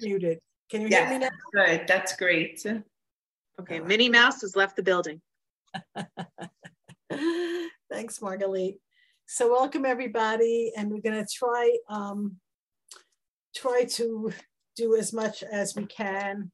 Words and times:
muted. 0.00 0.38
Can 0.70 0.82
you 0.82 0.88
hear 0.88 1.08
me 1.08 1.18
now? 1.18 1.28
Good, 1.52 1.86
that's 1.86 2.16
great. 2.16 2.64
Okay, 3.60 3.80
Minnie 3.80 4.08
Mouse 4.08 4.40
has 4.42 4.56
left 4.56 4.76
the 4.76 4.82
building. 4.82 5.20
Thanks, 7.90 8.18
Margalit. 8.18 8.78
So 9.26 9.50
welcome 9.50 9.84
everybody, 9.84 10.72
and 10.76 10.90
we're 10.90 11.00
gonna 11.00 11.26
try 11.26 11.76
um, 11.88 12.36
try 13.54 13.84
to 13.90 14.32
do 14.76 14.96
as 14.96 15.12
much 15.12 15.42
as 15.42 15.74
we 15.74 15.86
can 15.86 16.50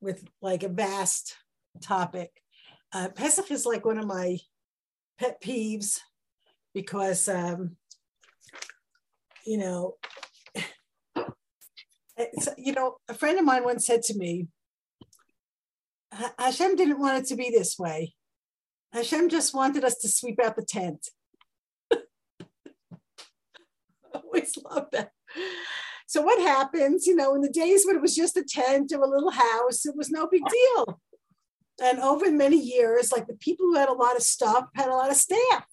with 0.00 0.24
like 0.42 0.62
a 0.62 0.68
vast 0.68 1.36
topic. 1.80 2.30
Uh, 2.92 3.08
Pesach 3.08 3.50
is 3.50 3.66
like 3.66 3.84
one 3.84 3.98
of 3.98 4.06
my 4.06 4.38
pet 5.18 5.40
peeves 5.42 6.00
because 6.74 7.28
um, 7.28 7.76
you 9.46 9.58
know 9.58 9.94
it's, 10.02 10.27
you 12.56 12.72
know 12.72 12.96
a 13.08 13.14
friend 13.14 13.38
of 13.38 13.44
mine 13.44 13.64
once 13.64 13.86
said 13.86 14.02
to 14.02 14.16
me 14.16 14.48
Hashem 16.38 16.76
didn't 16.76 17.00
want 17.00 17.18
it 17.18 17.26
to 17.26 17.36
be 17.36 17.50
this 17.50 17.78
way. 17.78 18.14
Hashem 18.92 19.28
just 19.28 19.54
wanted 19.54 19.84
us 19.84 19.96
to 19.98 20.08
sweep 20.08 20.40
out 20.42 20.56
the 20.56 20.64
tent. 20.64 21.10
I 21.92 21.98
always 24.14 24.56
love 24.56 24.88
that. 24.92 25.12
So 26.06 26.22
what 26.22 26.40
happens, 26.40 27.06
you 27.06 27.14
know, 27.14 27.34
in 27.34 27.42
the 27.42 27.50
days 27.50 27.84
when 27.84 27.96
it 27.96 28.02
was 28.02 28.16
just 28.16 28.38
a 28.38 28.42
tent 28.42 28.92
or 28.94 29.02
a 29.02 29.08
little 29.08 29.30
house, 29.30 29.84
it 29.84 29.94
was 29.94 30.10
no 30.10 30.26
big 30.26 30.42
deal. 30.46 31.00
And 31.82 32.00
over 32.00 32.30
many 32.30 32.56
years, 32.56 33.12
like 33.12 33.26
the 33.26 33.36
people 33.36 33.66
who 33.66 33.76
had 33.76 33.90
a 33.90 33.92
lot 33.92 34.16
of 34.16 34.22
stuff 34.22 34.64
had 34.74 34.88
a 34.88 34.94
lot 34.94 35.10
of 35.10 35.16
staff, 35.16 35.66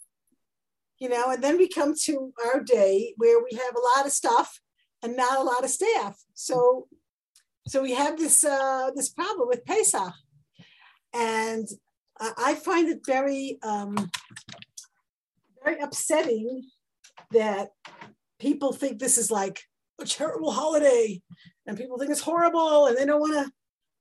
you 0.99 1.07
know, 1.07 1.31
and 1.31 1.41
then 1.41 1.57
we 1.57 1.69
come 1.69 1.93
to 2.03 2.33
our 2.45 2.61
day 2.61 3.13
where 3.15 3.39
we 3.39 3.57
have 3.57 3.75
a 3.75 3.97
lot 3.97 4.05
of 4.05 4.11
stuff 4.11 4.59
and 5.03 5.15
not 5.15 5.39
a 5.39 5.43
lot 5.43 5.63
of 5.63 5.69
staff. 5.69 6.17
So, 6.33 6.87
so 7.67 7.81
we 7.81 7.93
have 7.93 8.17
this 8.17 8.43
uh, 8.43 8.91
this 8.95 9.09
problem 9.09 9.47
with 9.47 9.65
Pesach, 9.65 10.13
and 11.13 11.67
I 12.19 12.55
find 12.55 12.87
it 12.89 12.99
very 13.05 13.57
um, 13.63 14.09
very 15.63 15.79
upsetting 15.79 16.63
that 17.31 17.69
people 18.39 18.71
think 18.71 18.99
this 18.99 19.17
is 19.17 19.31
like 19.31 19.61
a 19.99 20.05
terrible 20.05 20.51
holiday, 20.51 21.21
and 21.65 21.77
people 21.77 21.97
think 21.97 22.11
it's 22.11 22.21
horrible, 22.21 22.87
and 22.87 22.97
they 22.97 23.05
don't 23.05 23.19
want 23.19 23.33
to. 23.33 23.51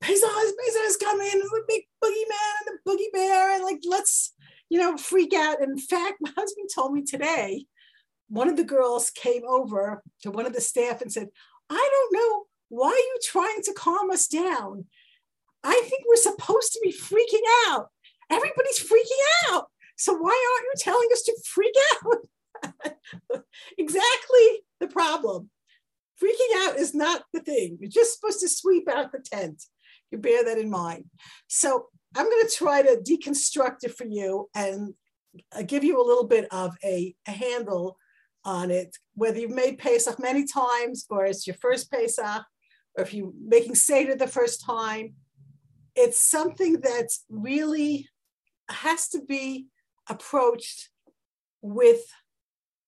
Pesach, 0.01 0.29
is 0.29 0.53
Pesach 0.65 0.81
is 0.85 0.97
coming, 0.97 1.29
the 1.31 1.63
big 1.67 1.83
boogeyman 2.03 2.67
and 2.67 2.79
the 2.83 2.91
boogie 2.91 3.11
bear, 3.13 3.55
and 3.55 3.63
like 3.63 3.79
let's 3.85 4.33
you 4.69 4.79
know 4.79 4.97
freak 4.97 5.33
out. 5.33 5.61
in 5.61 5.77
fact, 5.77 6.17
my 6.21 6.31
husband 6.35 6.69
told 6.73 6.93
me 6.93 7.03
today 7.03 7.65
one 8.27 8.49
of 8.49 8.57
the 8.57 8.63
girls 8.63 9.09
came 9.11 9.43
over 9.47 10.01
to 10.21 10.31
one 10.31 10.45
of 10.45 10.53
the 10.53 10.61
staff 10.61 11.01
and 11.01 11.11
said, 11.11 11.29
I 11.69 11.89
don't 11.91 12.13
know 12.13 12.45
why 12.69 12.89
are 12.89 12.91
you 12.91 13.19
trying 13.23 13.61
to 13.63 13.73
calm 13.73 14.11
us 14.11 14.27
down? 14.27 14.85
I 15.63 15.81
think 15.85 16.03
we're 16.07 16.15
supposed 16.15 16.73
to 16.73 16.79
be 16.83 16.91
freaking 16.91 17.45
out. 17.67 17.89
Everybody's 18.29 18.79
freaking 18.79 19.51
out. 19.51 19.67
So 19.97 20.13
why 20.13 20.29
aren't 20.29 20.65
you 20.65 20.73
telling 20.77 21.07
us 21.13 21.21
to 21.23 21.37
freak 21.45 21.75
out? 21.93 23.43
exactly 23.77 24.63
the 24.79 24.87
problem. 24.87 25.49
Freaking 26.21 26.67
out 26.67 26.77
is 26.77 26.93
not 26.93 27.23
the 27.33 27.39
thing. 27.39 27.77
You're 27.79 27.89
just 27.89 28.15
supposed 28.15 28.39
to 28.41 28.49
sweep 28.49 28.89
out 28.89 29.11
the 29.11 29.19
tent. 29.19 29.63
You 30.11 30.17
bear 30.17 30.43
that 30.45 30.57
in 30.57 30.69
mind. 30.69 31.05
So 31.47 31.87
I'm 32.15 32.25
going 32.29 32.43
to 32.43 32.55
try 32.55 32.81
to 32.81 33.01
deconstruct 33.01 33.83
it 33.83 33.95
for 33.95 34.05
you 34.05 34.49
and 34.55 34.93
uh, 35.55 35.63
give 35.63 35.83
you 35.83 36.01
a 36.01 36.05
little 36.05 36.27
bit 36.27 36.47
of 36.51 36.75
a, 36.83 37.15
a 37.27 37.31
handle 37.31 37.97
on 38.45 38.71
it, 38.71 38.95
whether 39.15 39.39
you've 39.39 39.51
made 39.51 39.79
Pesach 39.79 40.19
many 40.19 40.45
times 40.45 41.05
or 41.09 41.25
it's 41.25 41.47
your 41.47 41.55
first 41.55 41.91
Pesach, 41.91 42.43
or 42.95 43.03
if 43.03 43.13
you're 43.13 43.33
making 43.45 43.75
Seder 43.75 44.15
the 44.15 44.27
first 44.27 44.63
time. 44.63 45.15
It's 45.95 46.21
something 46.21 46.81
that's 46.81 47.23
really 47.29 48.07
has 48.69 49.07
to 49.09 49.21
be 49.21 49.67
approached 50.09 50.89
with 51.61 52.01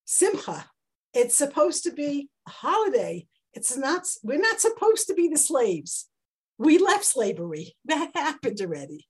simcha. 0.06 0.66
It's 1.14 1.38
supposed 1.38 1.84
to 1.84 1.92
be 1.92 2.30
a 2.48 2.52
holiday. 2.52 3.28
It's 3.54 3.76
not, 3.76 4.04
we're 4.24 4.40
not 4.40 4.62
supposed 4.62 5.08
to 5.08 5.14
be 5.14 5.28
the 5.28 5.38
slaves. 5.38 6.08
We 6.58 6.78
left 6.78 7.06
slavery. 7.06 7.76
That 7.86 8.12
happened 8.14 8.60
already. 8.62 9.08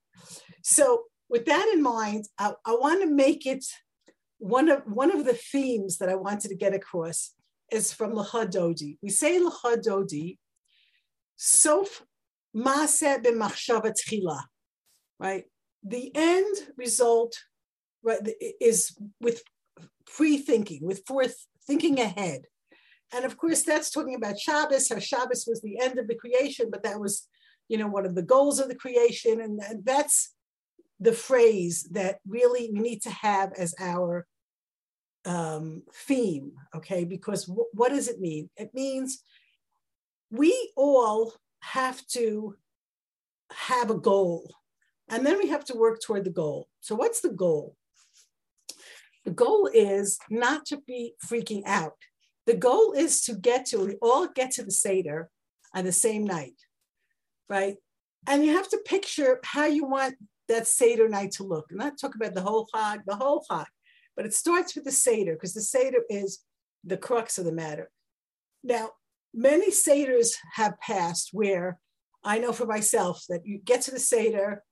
So, 0.63 1.03
with 1.29 1.45
that 1.45 1.69
in 1.73 1.81
mind, 1.81 2.25
I, 2.39 2.53
I 2.65 2.73
want 2.75 3.01
to 3.01 3.09
make 3.09 3.45
it 3.45 3.65
one 4.39 4.69
of 4.69 4.83
one 4.85 5.11
of 5.11 5.25
the 5.25 5.33
themes 5.33 5.97
that 5.97 6.09
I 6.09 6.15
wanted 6.15 6.49
to 6.49 6.55
get 6.55 6.73
across 6.73 7.33
is 7.71 7.91
from 7.91 8.13
Lecha 8.13 8.49
Dodi. 8.49 8.97
We 9.01 9.09
say 9.09 9.39
Lecha 9.39 9.83
Dodi, 9.83 10.37
Sof 11.35 12.03
Maaseh 12.55 13.23
b'machshava 13.23 13.93
tchila, 13.93 14.41
right? 15.19 15.45
The 15.83 16.11
end 16.15 16.55
result, 16.77 17.35
right, 18.03 18.19
is 18.61 18.97
with 19.19 19.43
pre-thinking, 20.05 20.85
with 20.85 21.05
forth 21.05 21.35
thinking 21.65 21.99
ahead. 21.99 22.43
And 23.13 23.25
of 23.25 23.37
course, 23.37 23.63
that's 23.63 23.91
talking 23.91 24.15
about 24.15 24.39
Shabbos, 24.39 24.89
how 24.89 24.99
Shabbos 24.99 25.45
was 25.47 25.61
the 25.61 25.79
end 25.79 25.99
of 25.99 26.07
the 26.07 26.15
creation, 26.15 26.69
but 26.71 26.83
that 26.83 26.99
was, 26.99 27.27
you 27.69 27.77
know, 27.77 27.87
one 27.87 28.05
of 28.05 28.15
the 28.15 28.21
goals 28.21 28.59
of 28.59 28.67
the 28.67 28.75
creation. 28.75 29.39
And 29.39 29.61
that's 29.83 30.33
the 30.99 31.13
phrase 31.13 31.83
that 31.91 32.19
really 32.27 32.71
we 32.73 32.79
need 32.79 33.01
to 33.03 33.11
have 33.11 33.53
as 33.53 33.75
our 33.79 34.25
um, 35.25 35.83
theme, 35.93 36.53
okay? 36.75 37.03
Because 37.03 37.45
w- 37.45 37.67
what 37.73 37.89
does 37.89 38.07
it 38.07 38.19
mean? 38.19 38.49
It 38.57 38.73
means 38.73 39.23
we 40.31 40.71
all 40.75 41.33
have 41.59 42.05
to 42.07 42.55
have 43.51 43.89
a 43.89 43.97
goal, 43.97 44.53
and 45.09 45.25
then 45.25 45.37
we 45.37 45.49
have 45.49 45.65
to 45.65 45.77
work 45.77 46.01
toward 46.01 46.23
the 46.23 46.31
goal. 46.31 46.67
So, 46.79 46.95
what's 46.95 47.21
the 47.21 47.29
goal? 47.29 47.75
The 49.25 49.31
goal 49.31 49.69
is 49.73 50.17
not 50.29 50.65
to 50.67 50.77
be 50.77 51.13
freaking 51.25 51.63
out. 51.65 51.97
The 52.45 52.55
goal 52.55 52.93
is 52.93 53.21
to 53.23 53.35
get 53.35 53.65
to, 53.67 53.85
we 53.85 53.95
all 54.01 54.29
get 54.29 54.51
to 54.51 54.63
the 54.63 54.71
Seder 54.71 55.29
on 55.75 55.83
the 55.83 55.91
same 55.91 56.23
night, 56.23 56.55
right? 57.49 57.75
And 58.25 58.45
you 58.45 58.55
have 58.55 58.69
to 58.69 58.77
picture 58.85 59.41
how 59.43 59.65
you 59.65 59.85
want 59.85 60.15
that 60.47 60.67
Seder 60.67 61.09
night 61.09 61.31
to 61.31 61.43
look. 61.43 61.67
And 61.69 61.79
not 61.79 61.99
talk 61.99 62.15
about 62.15 62.33
the 62.33 62.41
whole 62.41 62.67
Chag, 62.73 63.03
the 63.05 63.15
whole 63.15 63.45
Chag, 63.49 63.65
but 64.15 64.25
it 64.25 64.33
starts 64.33 64.75
with 64.75 64.85
the 64.85 64.91
Seder 64.91 65.33
because 65.33 65.53
the 65.53 65.61
Seder 65.61 65.99
is 66.09 66.39
the 66.83 66.97
crux 66.97 67.37
of 67.37 67.45
the 67.45 67.51
matter. 67.51 67.89
Now, 68.63 68.91
many 69.33 69.71
Seders 69.71 70.35
have 70.55 70.79
passed 70.79 71.29
where 71.33 71.79
I 72.23 72.39
know 72.39 72.51
for 72.51 72.65
myself 72.65 73.23
that 73.29 73.45
you 73.45 73.59
get 73.59 73.81
to 73.83 73.91
the 73.91 73.99
Seder 73.99 74.63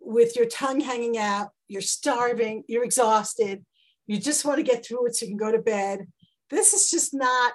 with 0.00 0.36
your 0.36 0.46
tongue 0.46 0.80
hanging 0.80 1.18
out, 1.18 1.50
you're 1.68 1.82
starving, 1.82 2.64
you're 2.68 2.84
exhausted, 2.84 3.64
you 4.06 4.18
just 4.18 4.44
want 4.44 4.58
to 4.58 4.62
get 4.62 4.84
through 4.84 5.06
it 5.06 5.16
so 5.16 5.24
you 5.24 5.30
can 5.30 5.36
go 5.36 5.52
to 5.52 5.58
bed. 5.58 6.06
This 6.50 6.72
is 6.72 6.90
just 6.90 7.12
not, 7.12 7.54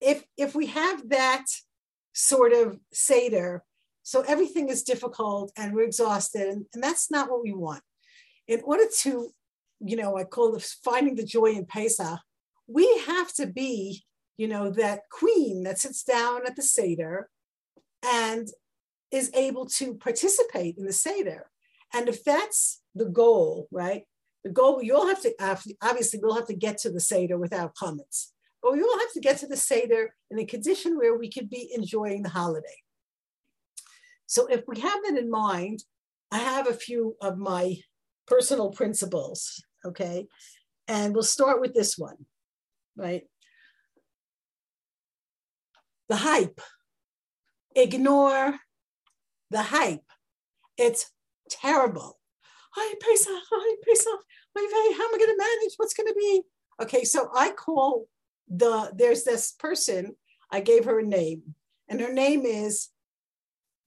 if 0.00 0.24
if 0.36 0.54
we 0.54 0.66
have 0.66 1.08
that 1.10 1.44
sort 2.12 2.52
of 2.52 2.78
Seder, 2.92 3.62
so 4.02 4.22
everything 4.22 4.68
is 4.68 4.82
difficult 4.82 5.52
and 5.56 5.74
we're 5.74 5.84
exhausted, 5.84 6.48
and, 6.48 6.66
and 6.74 6.82
that's 6.82 7.10
not 7.10 7.30
what 7.30 7.42
we 7.42 7.52
want. 7.52 7.82
In 8.48 8.60
order 8.64 8.84
to, 9.00 9.30
you 9.80 9.96
know, 9.96 10.16
I 10.16 10.24
call 10.24 10.54
it 10.56 10.62
finding 10.84 11.14
the 11.14 11.24
joy 11.24 11.52
in 11.52 11.66
Pesach, 11.66 12.18
we 12.66 12.86
have 13.06 13.32
to 13.34 13.46
be, 13.46 14.04
you 14.36 14.48
know, 14.48 14.70
that 14.70 15.02
queen 15.10 15.62
that 15.64 15.78
sits 15.78 16.02
down 16.02 16.46
at 16.46 16.56
the 16.56 16.62
Seder 16.62 17.28
and 18.04 18.48
is 19.10 19.30
able 19.34 19.66
to 19.66 19.94
participate 19.94 20.76
in 20.78 20.86
the 20.86 20.92
Seder. 20.92 21.50
And 21.94 22.08
if 22.08 22.24
that's 22.24 22.80
the 22.94 23.04
goal, 23.04 23.68
right? 23.70 24.04
The 24.42 24.50
goal, 24.50 24.82
you 24.82 24.96
all 24.96 25.06
have 25.06 25.22
to, 25.22 25.34
obviously, 25.82 26.18
we'll 26.20 26.34
have 26.34 26.48
to 26.48 26.54
get 26.54 26.78
to 26.78 26.90
the 26.90 27.00
Seder 27.00 27.38
without 27.38 27.74
comments, 27.74 28.32
but 28.62 28.72
we 28.72 28.82
all 28.82 28.98
have 28.98 29.12
to 29.12 29.20
get 29.20 29.38
to 29.38 29.46
the 29.46 29.56
Seder 29.56 30.14
in 30.30 30.38
a 30.38 30.44
condition 30.44 30.96
where 30.96 31.16
we 31.16 31.30
could 31.30 31.48
be 31.48 31.70
enjoying 31.74 32.22
the 32.22 32.30
holiday. 32.30 32.82
So 34.32 34.46
if 34.46 34.62
we 34.66 34.80
have 34.80 34.98
that 35.04 35.18
in 35.18 35.28
mind, 35.28 35.84
I 36.30 36.38
have 36.38 36.66
a 36.66 36.72
few 36.72 37.16
of 37.20 37.36
my 37.36 37.76
personal 38.26 38.70
principles, 38.70 39.62
okay? 39.84 40.26
And 40.88 41.12
we'll 41.12 41.22
start 41.22 41.60
with 41.60 41.74
this 41.74 41.98
one, 41.98 42.16
right? 42.96 43.24
The 46.08 46.16
hype. 46.16 46.62
Ignore 47.76 48.54
the 49.50 49.62
hype. 49.64 50.10
It's 50.78 51.10
terrible. 51.50 52.18
Hi, 52.74 52.94
Pesach, 53.02 53.42
hi, 53.50 53.76
Pesach. 53.86 54.20
How 54.56 54.62
am 54.62 55.14
I 55.14 55.18
going 55.18 55.28
to 55.28 55.36
manage? 55.36 55.74
What's 55.76 55.92
going 55.92 56.08
to 56.08 56.14
be? 56.14 56.42
Okay, 56.80 57.04
so 57.04 57.28
I 57.34 57.50
call 57.50 58.06
the, 58.48 58.92
there's 58.96 59.24
this 59.24 59.52
person, 59.52 60.16
I 60.50 60.60
gave 60.60 60.86
her 60.86 61.00
a 61.00 61.04
name, 61.04 61.54
and 61.86 62.00
her 62.00 62.14
name 62.14 62.46
is 62.46 62.88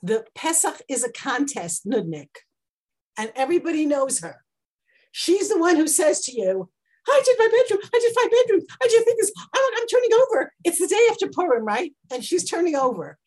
the 0.02 0.26
Pesach 0.36 0.82
is 0.90 1.04
a 1.04 1.12
contest, 1.12 1.88
Nudnik, 1.88 2.30
and 3.18 3.32
everybody 3.36 3.86
knows 3.86 4.20
her. 4.20 4.44
She's 5.12 5.50
the 5.50 5.60
one 5.60 5.76
who 5.76 5.88
says 5.88 6.22
to 6.26 6.32
you, 6.32 6.70
I 7.08 7.22
did 7.24 7.36
my 7.40 7.46
bedroom. 7.46 7.90
I 7.94 8.00
did 8.00 8.14
my 8.16 8.28
bedroom. 8.32 8.66
I 8.82 8.88
did 8.88 9.06
things. 9.06 9.32
I'm, 9.38 9.64
I'm 9.78 9.88
turning 9.88 10.10
over. 10.14 10.52
It's 10.64 10.80
the 10.80 10.88
day 10.88 11.08
after 11.12 11.28
Purim, 11.28 11.64
right? 11.64 11.94
And 12.12 12.24
she's 12.24 12.50
turning 12.50 12.76
over. 12.76 13.18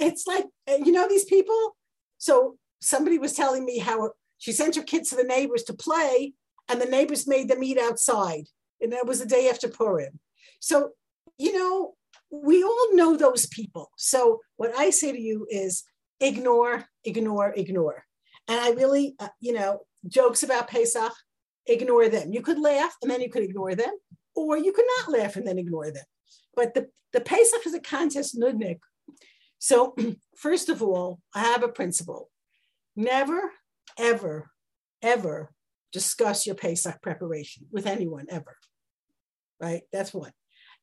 It's 0.00 0.26
like, 0.26 0.46
uh, 0.68 0.78
you 0.84 0.92
know, 0.92 1.08
these 1.08 1.24
people. 1.24 1.76
So 2.18 2.56
somebody 2.80 3.18
was 3.18 3.34
telling 3.34 3.64
me 3.64 3.78
how 3.78 4.10
she 4.38 4.52
sent 4.52 4.76
her 4.76 4.82
kids 4.82 5.10
to 5.10 5.16
the 5.16 5.24
neighbors 5.24 5.62
to 5.64 5.74
play, 5.74 6.32
and 6.68 6.80
the 6.80 6.86
neighbors 6.86 7.26
made 7.26 7.48
them 7.48 7.62
eat 7.62 7.78
outside. 7.78 8.44
And 8.80 8.92
that 8.92 9.06
was 9.06 9.20
the 9.20 9.26
day 9.26 9.48
after 9.48 9.68
Purim. 9.68 10.18
So, 10.58 10.90
you 11.38 11.52
know, 11.52 11.94
we 12.30 12.62
all 12.62 12.94
know 12.94 13.16
those 13.16 13.46
people. 13.46 13.90
So, 13.96 14.40
what 14.56 14.76
I 14.76 14.90
say 14.90 15.12
to 15.12 15.20
you 15.20 15.46
is 15.50 15.84
ignore, 16.20 16.84
ignore, 17.04 17.52
ignore. 17.56 18.04
And 18.48 18.60
I 18.60 18.70
really, 18.70 19.14
uh, 19.18 19.28
you 19.40 19.52
know, 19.52 19.80
jokes 20.06 20.42
about 20.42 20.68
Pesach, 20.68 21.12
ignore 21.66 22.08
them. 22.08 22.32
You 22.32 22.42
could 22.42 22.58
laugh 22.58 22.96
and 23.02 23.10
then 23.10 23.20
you 23.20 23.30
could 23.30 23.42
ignore 23.42 23.74
them, 23.74 23.92
or 24.34 24.56
you 24.56 24.72
could 24.72 24.86
not 24.98 25.18
laugh 25.18 25.36
and 25.36 25.46
then 25.46 25.58
ignore 25.58 25.90
them. 25.90 26.04
But 26.54 26.74
the, 26.74 26.88
the 27.12 27.20
Pesach 27.20 27.66
is 27.66 27.74
a 27.74 27.80
contest 27.80 28.38
nudnik. 28.38 28.78
So, 29.58 29.94
first 30.36 30.68
of 30.68 30.82
all, 30.82 31.20
I 31.34 31.40
have 31.40 31.62
a 31.62 31.68
principle. 31.68 32.30
Never, 32.96 33.52
ever, 33.98 34.50
ever 35.02 35.52
discuss 35.92 36.46
your 36.46 36.56
Pesach 36.56 37.00
preparation 37.02 37.66
with 37.70 37.86
anyone 37.86 38.26
ever. 38.30 38.56
Right? 39.60 39.82
That's 39.92 40.14
one. 40.14 40.32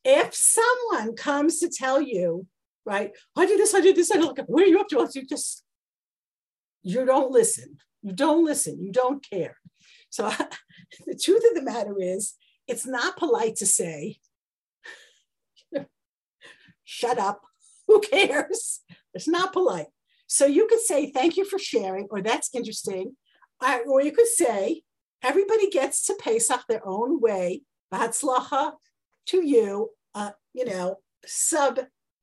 If 0.04 0.33
someone 0.33 1.16
comes 1.16 1.60
to 1.60 1.69
tell 1.69 2.01
you, 2.01 2.45
right, 2.88 3.12
I 3.36 3.45
did 3.45 3.60
this, 3.60 3.75
I 3.75 3.81
did 3.81 3.95
this, 3.95 4.12
I 4.12 4.18
look, 4.18 4.39
where 4.48 4.63
are 4.63 4.68
you 4.68 4.80
up 4.80 4.88
to? 4.89 5.10
You 5.13 5.25
just, 5.25 5.63
you 6.84 7.06
don't 7.06 7.31
listen. 7.31 7.78
You 8.01 8.13
don't 8.13 8.45
listen. 8.45 8.81
You 8.81 8.92
don't 8.92 9.24
care. 9.30 9.57
So 10.10 10.30
the 11.06 11.19
truth 11.22 11.44
of 11.50 11.56
the 11.56 11.62
matter 11.62 11.95
is, 12.00 12.36
it's 12.68 12.86
not 12.88 13.18
polite 13.18 13.57
to 13.57 13.66
say, 13.66 14.19
shut 16.84 17.19
up, 17.19 17.42
who 17.88 18.00
cares? 18.00 18.81
It's 19.13 19.28
not 19.28 19.54
polite. 19.54 19.88
So 20.28 20.45
you 20.45 20.68
could 20.68 20.81
say, 20.81 21.12
thank 21.12 21.38
you 21.38 21.45
for 21.45 21.60
sharing, 21.60 22.07
or 22.10 22.22
that's 22.22 22.50
interesting. 22.54 23.16
Or 23.62 24.01
you 24.01 24.12
could 24.12 24.28
say, 24.28 24.83
everybody 25.24 25.69
gets 25.69 26.06
to 26.07 26.18
Pesach 26.22 26.62
their 26.68 26.86
own 26.86 27.19
way. 27.19 27.62
B'hatzlacha 27.94 28.74
to 29.28 29.45
you, 29.45 29.92
uh, 30.13 30.31
you 30.54 30.66
know, 30.66 30.98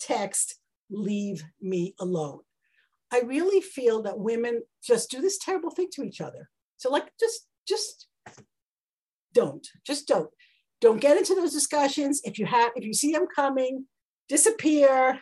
subtext, 0.08 0.54
leave 0.90 1.44
me 1.60 1.94
alone. 2.00 2.40
I 3.12 3.20
really 3.20 3.60
feel 3.60 4.02
that 4.02 4.18
women 4.18 4.62
just 4.82 5.10
do 5.10 5.20
this 5.20 5.38
terrible 5.38 5.70
thing 5.70 5.88
to 5.92 6.02
each 6.02 6.20
other. 6.20 6.48
So 6.76 6.90
like, 6.90 7.10
just, 7.18 7.46
just 7.66 8.08
don't, 9.32 9.66
just 9.86 10.08
don't. 10.08 10.30
Don't 10.80 11.00
get 11.00 11.16
into 11.16 11.34
those 11.34 11.52
discussions. 11.52 12.20
If 12.24 12.38
you 12.38 12.46
have, 12.46 12.72
if 12.76 12.84
you 12.84 12.92
see 12.92 13.12
them 13.12 13.26
coming, 13.34 13.86
disappear 14.28 15.20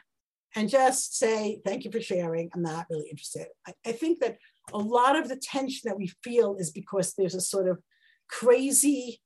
and 0.56 0.69
just 0.69 1.17
say, 1.17 1.61
thank 1.64 1.84
you 1.84 1.93
for 1.93 2.00
sharing. 2.00 2.50
I'm 2.55 2.62
not 2.62 2.87
really 2.90 3.08
interested. 3.11 3.46
I, 3.67 3.73
I 3.87 3.93
think 3.93 4.20
that 4.20 4.38
a 4.73 4.79
lot 4.79 5.17
of 5.17 5.29
the 5.29 5.37
tension 5.37 5.82
that 5.84 5.96
we 5.96 6.12
feel 6.23 6.56
is 6.58 6.70
because 6.70 7.14
there's 7.14 7.34
a 7.34 7.40
sort 7.40 7.69
of 7.69 7.79
crazy 8.29 9.20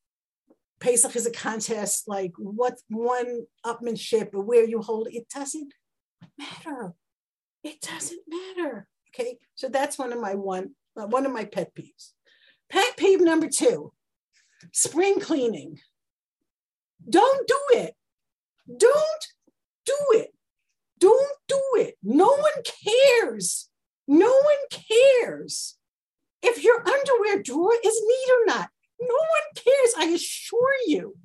Pesach 0.81 1.17
is 1.17 1.27
a 1.27 1.31
contest, 1.31 2.07
like 2.07 2.33
what 2.37 2.75
one 2.89 3.47
upmanship 3.65 4.35
or 4.35 4.43
where 4.43 4.65
you 4.65 4.81
hold 4.83 5.09
it 5.11 5.29
doesn't 5.29 5.73
matter. 6.39 6.95
It 7.65 7.81
doesn't 7.81 8.23
matter. 8.29 8.87
Okay, 9.15 9.39
so 9.55 9.69
that's 9.69 9.99
one 9.99 10.13
of 10.13 10.21
my 10.21 10.35
one 10.35 10.73
uh, 10.97 11.07
one 11.07 11.27
of 11.27 11.33
my 11.33 11.45
pet 11.45 11.75
peeves. 11.75 12.13
Pet 12.71 12.97
peeve 12.97 13.21
number 13.21 13.49
two: 13.49 13.93
spring 14.73 15.21
cleaning. 15.21 15.79
Don't 17.09 17.47
do 17.47 17.59
it. 17.71 17.95
Don't 18.69 19.27
do 19.85 19.97
it. 20.13 20.35
Don't 20.99 21.39
do 21.49 21.61
it. 21.77 21.97
No 22.03 22.29
one 22.29 22.63
cares. 22.85 23.69
No 24.09 24.29
one 24.29 24.57
cares 24.71 25.77
if 26.43 26.63
your 26.63 26.79
underwear 26.79 27.43
drawer 27.43 27.75
is 27.85 28.03
neat 28.07 28.33
or 28.33 28.47
not. 28.47 28.71
No 29.01 29.15
one 29.15 29.65
cares. 29.65 29.95
I 29.99 30.15
assure 30.15 30.66
you. 30.87 31.17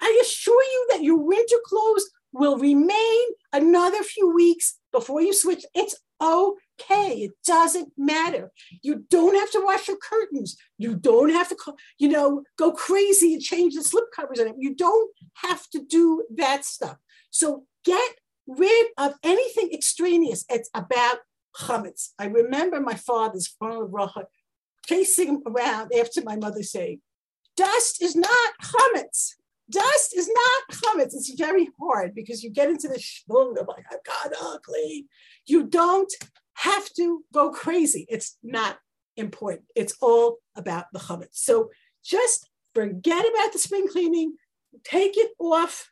I 0.00 0.18
assure 0.22 0.62
you 0.62 0.88
that 0.92 1.02
your 1.02 1.18
winter 1.18 1.56
clothes 1.64 2.10
will 2.32 2.58
remain 2.58 3.24
another 3.52 4.02
few 4.02 4.34
weeks 4.34 4.78
before 4.92 5.22
you 5.22 5.32
switch. 5.32 5.64
It's 5.74 5.96
okay. 6.20 7.12
It 7.22 7.32
doesn't 7.46 7.92
matter. 7.96 8.50
You 8.82 9.04
don't 9.08 9.36
have 9.36 9.50
to 9.52 9.62
wash 9.64 9.88
your 9.88 9.96
curtains. 9.96 10.56
You 10.78 10.96
don't 10.96 11.30
have 11.30 11.48
to, 11.48 11.56
you 11.98 12.08
know, 12.08 12.42
go 12.58 12.72
crazy 12.72 13.34
and 13.34 13.42
change 13.42 13.74
the 13.74 13.82
slip 13.82 14.06
covers 14.14 14.40
on 14.40 14.48
it. 14.48 14.56
You 14.58 14.74
don't 14.74 15.10
have 15.34 15.68
to 15.70 15.80
do 15.82 16.24
that 16.36 16.64
stuff. 16.64 16.96
So 17.30 17.64
get 17.84 18.16
rid 18.46 18.88
of 18.98 19.14
anything 19.22 19.70
extraneous. 19.72 20.44
It's 20.48 20.70
about 20.74 21.18
chametz. 21.56 22.10
I 22.18 22.26
remember 22.26 22.80
my 22.80 22.94
father's 22.94 23.46
father 23.46 23.88
chasing 24.86 25.42
around 25.46 25.92
after 25.98 26.22
my 26.22 26.36
mother 26.36 26.62
saying, 26.62 27.00
Dust 27.56 28.02
is 28.02 28.16
not 28.16 28.52
chametz. 28.62 29.34
Dust 29.70 30.14
is 30.16 30.28
not 30.28 30.78
chametz. 30.78 31.14
It's 31.14 31.34
very 31.38 31.70
hard 31.80 32.14
because 32.14 32.42
you 32.42 32.50
get 32.50 32.68
into 32.68 32.88
the 32.88 32.98
shvung 32.98 33.58
of 33.58 33.68
like, 33.68 33.84
I've 33.90 34.04
got 34.04 34.32
ugly. 34.40 35.06
You 35.46 35.64
don't 35.64 36.12
have 36.54 36.88
to 36.96 37.24
go 37.32 37.50
crazy. 37.50 38.06
It's 38.08 38.36
not 38.42 38.78
important. 39.16 39.64
It's 39.74 39.96
all 40.00 40.38
about 40.56 40.86
the 40.92 40.98
chametz. 40.98 41.28
So 41.32 41.70
just 42.04 42.50
forget 42.74 43.24
about 43.24 43.52
the 43.52 43.58
spring 43.58 43.88
cleaning, 43.88 44.36
take 44.84 45.16
it 45.16 45.30
off 45.38 45.90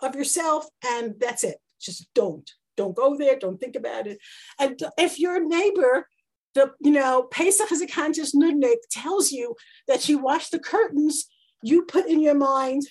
of 0.00 0.16
yourself, 0.16 0.66
and 0.84 1.14
that's 1.20 1.44
it. 1.44 1.58
Just 1.80 2.08
don't. 2.14 2.50
Don't 2.76 2.96
go 2.96 3.16
there. 3.16 3.38
Don't 3.38 3.58
think 3.58 3.76
about 3.76 4.06
it. 4.06 4.18
And 4.58 4.80
if 4.98 5.18
your 5.18 5.46
neighbor 5.46 6.06
the 6.54 6.72
you 6.80 6.90
know 6.90 7.24
Pesach 7.30 7.68
contest 7.90 8.34
Nudnik 8.34 8.76
tells 8.90 9.32
you 9.32 9.54
that 9.88 10.08
you 10.08 10.18
wash 10.18 10.48
the 10.50 10.58
curtains, 10.58 11.26
you 11.62 11.82
put 11.82 12.06
in 12.06 12.20
your 12.20 12.34
mind, 12.34 12.82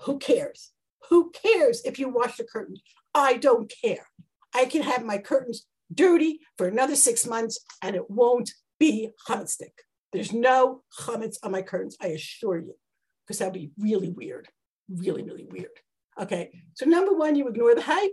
who 0.00 0.18
cares? 0.18 0.70
Who 1.10 1.30
cares 1.30 1.82
if 1.84 1.98
you 1.98 2.08
wash 2.08 2.36
the 2.36 2.44
curtains? 2.44 2.82
I 3.14 3.34
don't 3.34 3.72
care. 3.82 4.06
I 4.54 4.64
can 4.64 4.82
have 4.82 5.04
my 5.04 5.18
curtains 5.18 5.66
dirty 5.92 6.40
for 6.56 6.66
another 6.66 6.96
six 6.96 7.26
months 7.26 7.58
and 7.82 7.94
it 7.94 8.10
won't 8.10 8.50
be 8.78 9.10
chametz 9.28 9.60
There's 10.12 10.32
no 10.32 10.82
chametz 10.98 11.36
on 11.42 11.52
my 11.52 11.62
curtains, 11.62 11.96
I 12.00 12.08
assure 12.08 12.58
you, 12.58 12.74
because 13.26 13.38
that'd 13.38 13.54
be 13.54 13.70
really 13.78 14.10
weird, 14.10 14.48
really, 14.88 15.22
really 15.22 15.46
weird. 15.48 15.68
Okay, 16.20 16.50
so 16.74 16.86
number 16.86 17.14
one, 17.14 17.34
you 17.34 17.48
ignore 17.48 17.74
the 17.74 17.82
hype. 17.82 18.12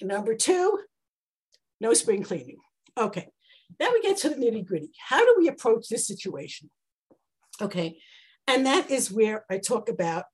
And 0.00 0.08
number 0.08 0.34
two, 0.34 0.78
no 1.80 1.94
spring 1.94 2.22
cleaning. 2.22 2.58
Okay, 2.98 3.28
now 3.78 3.88
we 3.92 4.02
get 4.02 4.16
to 4.18 4.28
the 4.28 4.36
nitty 4.36 4.66
gritty. 4.66 4.90
How 5.08 5.24
do 5.24 5.34
we 5.38 5.48
approach 5.48 5.88
this 5.88 6.06
situation? 6.06 6.70
Okay, 7.60 7.98
and 8.46 8.66
that 8.66 8.90
is 8.90 9.10
where 9.10 9.44
I 9.50 9.58
talk 9.58 9.88
about 9.88 10.24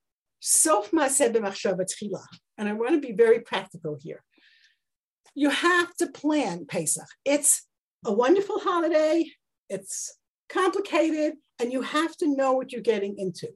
sof 0.41 0.91
tchila. 0.91 2.25
And 2.59 2.69
I 2.69 2.73
want 2.73 2.93
to 2.93 3.01
be 3.01 3.13
very 3.13 3.41
practical 3.41 3.97
here. 4.01 4.23
You 5.35 5.51
have 5.51 5.95
to 5.97 6.09
plan 6.09 6.67
Pesach. 6.67 7.09
It's 7.25 7.67
a 8.05 8.13
wonderful 8.13 8.61
holiday. 8.61 9.31
It's 9.69 10.19
complicated, 10.49 11.35
and 11.59 11.73
you 11.73 11.81
have 11.81 12.17
to 12.19 12.27
know 12.29 12.53
what 12.53 12.73
you're 12.73 12.83
getting 12.83 13.19
into. 13.19 13.49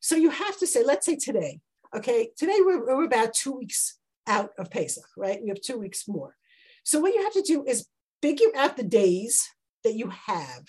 So 0.00 0.16
you 0.16 0.30
have 0.30 0.56
to 0.58 0.66
say, 0.66 0.82
let's 0.84 1.04
say 1.04 1.16
today, 1.16 1.60
okay, 1.94 2.30
today 2.36 2.58
we're, 2.60 2.86
we're 2.86 3.04
about 3.04 3.34
two 3.34 3.52
weeks 3.52 3.98
out 4.26 4.50
of 4.58 4.70
Pesach, 4.70 5.04
right? 5.16 5.42
We 5.42 5.48
have 5.48 5.60
two 5.60 5.78
weeks 5.78 6.06
more. 6.06 6.36
So 6.84 7.00
what 7.00 7.12
you 7.14 7.22
have 7.22 7.32
to 7.34 7.42
do 7.42 7.64
is 7.66 7.86
figure 8.22 8.50
out 8.56 8.76
the 8.76 8.82
days 8.82 9.48
that 9.84 9.94
you 9.94 10.10
have 10.26 10.64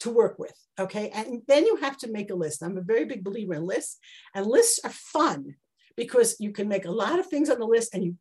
to 0.00 0.10
work 0.10 0.38
with. 0.38 0.54
Okay. 0.78 1.10
And 1.10 1.42
then 1.46 1.66
you 1.66 1.76
have 1.76 1.98
to 1.98 2.10
make 2.10 2.30
a 2.30 2.34
list. 2.34 2.62
I'm 2.62 2.78
a 2.78 2.82
very 2.82 3.04
big 3.04 3.22
believer 3.22 3.54
in 3.54 3.66
lists, 3.66 3.98
and 4.34 4.46
lists 4.46 4.80
are 4.84 4.90
fun 4.90 5.56
because 5.96 6.36
you 6.40 6.52
can 6.52 6.68
make 6.68 6.86
a 6.86 6.90
lot 6.90 7.18
of 7.18 7.26
things 7.26 7.50
on 7.50 7.58
the 7.58 7.66
list 7.66 7.94
and 7.94 8.04
you 8.04 8.16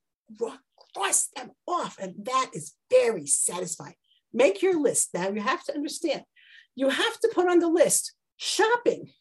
cross 0.94 1.30
them 1.36 1.52
off. 1.68 1.98
And 2.00 2.16
that 2.26 2.52
is 2.54 2.74
very 2.90 3.26
satisfying. 3.26 3.96
Make 4.34 4.62
your 4.62 4.80
list. 4.80 5.10
Now 5.14 5.30
you 5.30 5.42
have 5.42 5.64
to 5.66 5.74
understand, 5.74 6.24
you 6.76 6.90
have 6.90 7.20
to 7.20 7.32
put 7.34 7.50
on 7.50 7.60
the 7.60 7.70
list 7.70 8.14
shopping. 8.38 9.12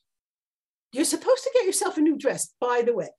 You're 0.93 1.05
supposed 1.05 1.45
to 1.45 1.51
get 1.55 1.67
yourself 1.67 1.97
a 1.97 2.01
new 2.01 2.19
dress, 2.19 2.53
by 2.61 2.83
the 2.85 2.95
way. 2.95 3.11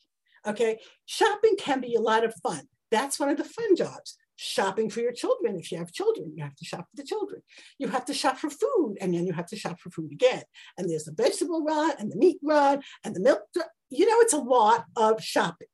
Okay. 0.46 0.80
Shopping 1.06 1.56
can 1.58 1.80
be 1.80 1.96
a 1.96 2.02
lot 2.02 2.26
of 2.26 2.34
fun. 2.44 2.62
That's 2.92 3.20
one 3.20 3.30
of 3.30 3.38
the 3.38 3.44
fun 3.44 3.76
jobs 3.76 4.18
shopping 4.42 4.90
for 4.90 5.02
your 5.02 5.12
children. 5.12 5.60
If 5.60 5.70
you 5.70 5.78
have 5.78 5.92
children, 5.92 6.32
you 6.34 6.44
have 6.44 6.56
to 6.56 6.66
shop 6.66 6.88
for 6.90 6.96
the 6.96 7.04
children. 7.04 7.42
You 7.78 7.90
have 7.90 8.06
to 8.06 8.14
shop 8.14 8.38
for 8.38 8.50
food, 8.50 8.96
and 9.02 9.14
then 9.14 9.28
you 9.28 9.34
have 9.34 9.48
to 9.48 9.58
shop 9.58 9.82
for 9.82 9.90
food 9.90 10.14
again. 10.14 10.44
And 10.78 10.90
there's 10.90 11.04
the 11.04 11.12
vegetable 11.12 11.62
run, 11.64 11.92
and 12.00 12.10
the 12.10 12.16
meat 12.16 12.38
run, 12.42 12.82
and 13.04 13.14
the 13.14 13.20
milk. 13.20 13.42
You 13.90 14.06
know, 14.08 14.16
it's 14.20 14.34
a 14.34 14.38
lot 14.38 14.86
of 14.96 15.22
shopping. 15.22 15.68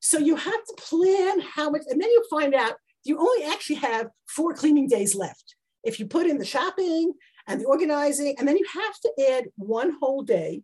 So 0.00 0.18
you 0.18 0.36
have 0.36 0.64
to 0.64 0.74
plan 0.76 1.40
how 1.40 1.70
much, 1.70 1.82
and 1.88 2.00
then 2.00 2.10
you 2.10 2.22
find 2.28 2.54
out 2.54 2.74
you 3.04 3.18
only 3.18 3.44
actually 3.44 3.76
have 3.76 4.08
four 4.28 4.52
cleaning 4.52 4.86
days 4.86 5.14
left. 5.14 5.56
If 5.82 5.98
you 5.98 6.06
put 6.06 6.26
in 6.26 6.36
the 6.36 6.44
shopping 6.44 7.14
and 7.46 7.58
the 7.58 7.64
organizing, 7.64 8.34
and 8.38 8.46
then 8.46 8.58
you 8.58 8.66
have 8.74 9.00
to 9.00 9.32
add 9.32 9.44
one 9.56 9.96
whole 9.98 10.22
day 10.22 10.62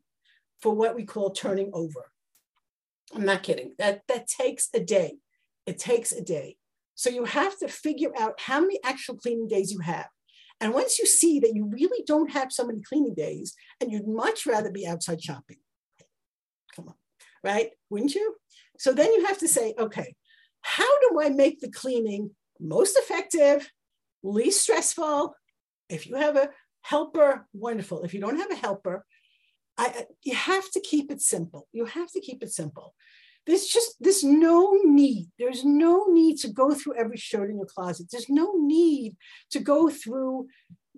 for 0.61 0.75
what 0.75 0.95
we 0.95 1.07
call 1.07 1.31
turning 1.31 1.71
over. 1.73 2.11
I'm 3.15 3.25
not 3.25 3.43
kidding. 3.43 3.75
That 3.79 4.03
that 4.09 4.27
takes 4.27 4.69
a 4.75 4.81
day. 4.81 5.21
It 5.65 5.79
takes 5.79 6.13
a 6.13 6.23
day. 6.23 6.59
So 6.97 7.11
you 7.11 7.25
have 7.25 7.57
to 7.59 7.69
figure 7.69 8.11
out 8.19 8.41
how 8.41 8.61
many 8.61 8.81
actual 8.83 9.17
cleaning 9.17 9.47
days 9.47 9.71
you 9.71 9.81
have. 9.81 10.09
And 10.61 10.73
once 10.73 10.99
you 10.99 11.07
see 11.07 11.39
that 11.41 11.55
you 11.55 11.67
really 11.67 12.03
don't 12.07 12.33
have 12.33 12.51
so 12.51 12.67
many 12.67 12.81
cleaning 12.81 13.15
days 13.15 13.55
and 13.81 13.93
you'd 13.93 14.09
much 14.09 14.47
rather 14.47 14.73
be 14.73 14.87
outside 14.87 15.23
shopping, 15.23 15.59
come 16.75 16.89
on, 16.89 16.95
right? 17.45 17.71
Wouldn't 17.91 18.15
you? 18.15 18.37
So 18.79 18.93
then 18.93 19.13
you 19.13 19.27
have 19.27 19.39
to 19.39 19.49
say, 19.49 19.75
okay, 19.79 20.15
how 20.63 21.01
do 21.11 21.21
I 21.21 21.29
make 21.29 21.61
the 21.61 21.71
cleaning 21.71 22.31
most 22.59 22.97
effective, 22.97 23.71
least 24.23 24.63
stressful? 24.63 25.35
If 25.91 26.07
you 26.07 26.17
have 26.17 26.37
a 26.37 26.49
helper, 26.81 27.47
wonderful. 27.53 28.03
If 28.03 28.15
you 28.15 28.21
don't 28.21 28.39
have 28.39 28.51
a 28.51 28.57
helper, 28.57 29.05
I, 29.79 30.07
you 30.25 30.35
have 30.35 30.71
to 30.71 30.81
keep 30.81 31.11
it 31.11 31.21
simple. 31.21 31.69
You 31.73 31.85
have 31.85 32.11
to 32.13 32.21
keep 32.21 32.43
it 32.43 32.51
simple. 32.51 32.95
There's 33.47 33.67
just 33.67 33.97
there's 34.01 34.25
no 34.25 34.73
need. 34.85 35.29
There's 35.39 35.65
no 35.65 36.07
need 36.07 36.39
to 36.39 36.49
go 36.49 36.75
through 36.75 36.97
every 36.97 37.17
shirt 37.17 37.51
in 37.51 37.57
your 37.57 37.67
closet. 37.67 38.09
There's 38.11 38.29
no 38.29 38.55
need 38.57 39.17
to 39.51 39.61
go 39.61 39.89
through 39.89 40.49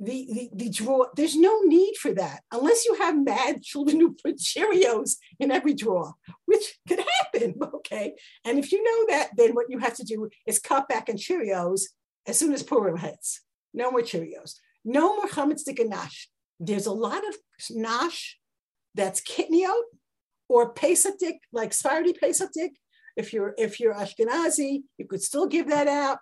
the, 0.00 0.28
the, 0.33 0.50
the 0.55 0.71
drawer. 0.71 1.09
There's 1.17 1.37
no 1.37 1.61
need 1.62 1.97
for 1.97 2.12
that 2.14 2.40
unless 2.52 2.85
you 2.85 2.95
have 2.95 3.23
mad 3.23 3.62
children 3.62 4.00
who 4.00 4.17
put 4.23 4.38
Cheerios 4.38 5.17
in 5.38 5.50
every 5.50 5.75
drawer, 5.75 6.14
which 6.47 6.78
could 6.88 7.00
happen. 7.00 7.55
Okay. 7.78 8.14
And 8.45 8.59
if 8.59 8.71
you 8.71 8.83
know 8.83 9.17
that, 9.17 9.31
then 9.37 9.55
what 9.55 9.67
you 9.71 9.78
have 9.78 9.95
to 9.97 10.05
do 10.05 10.28
is 10.47 10.59
cut 10.59 10.88
back 10.88 11.09
on 11.09 11.17
Cheerios 11.17 11.83
as 12.26 12.38
soon 12.38 12.52
as 12.52 12.62
Purim 12.62 12.99
hits. 12.99 13.40
No 13.73 13.90
more 13.90 14.02
Cheerios. 14.02 14.57
No 14.85 15.17
more 15.17 15.26
chametz 15.26 15.62
nash. 15.88 16.28
There's 16.61 16.85
a 16.85 16.93
lot 16.93 17.26
of 17.26 17.37
nash 17.71 18.37
that's 18.95 19.23
kitniot 19.23 19.81
or 20.49 20.75
pesatik, 20.75 21.38
like 21.52 21.73
Sephardi 21.73 22.12
pesatik. 22.12 22.71
If 23.17 23.33
you're 23.33 23.55
if 23.59 23.81
you're 23.81 23.95
Ashkenazi, 23.95 24.83
you 24.97 25.07
could 25.07 25.23
still 25.23 25.47
give 25.47 25.69
that 25.69 25.88
out. 25.88 26.19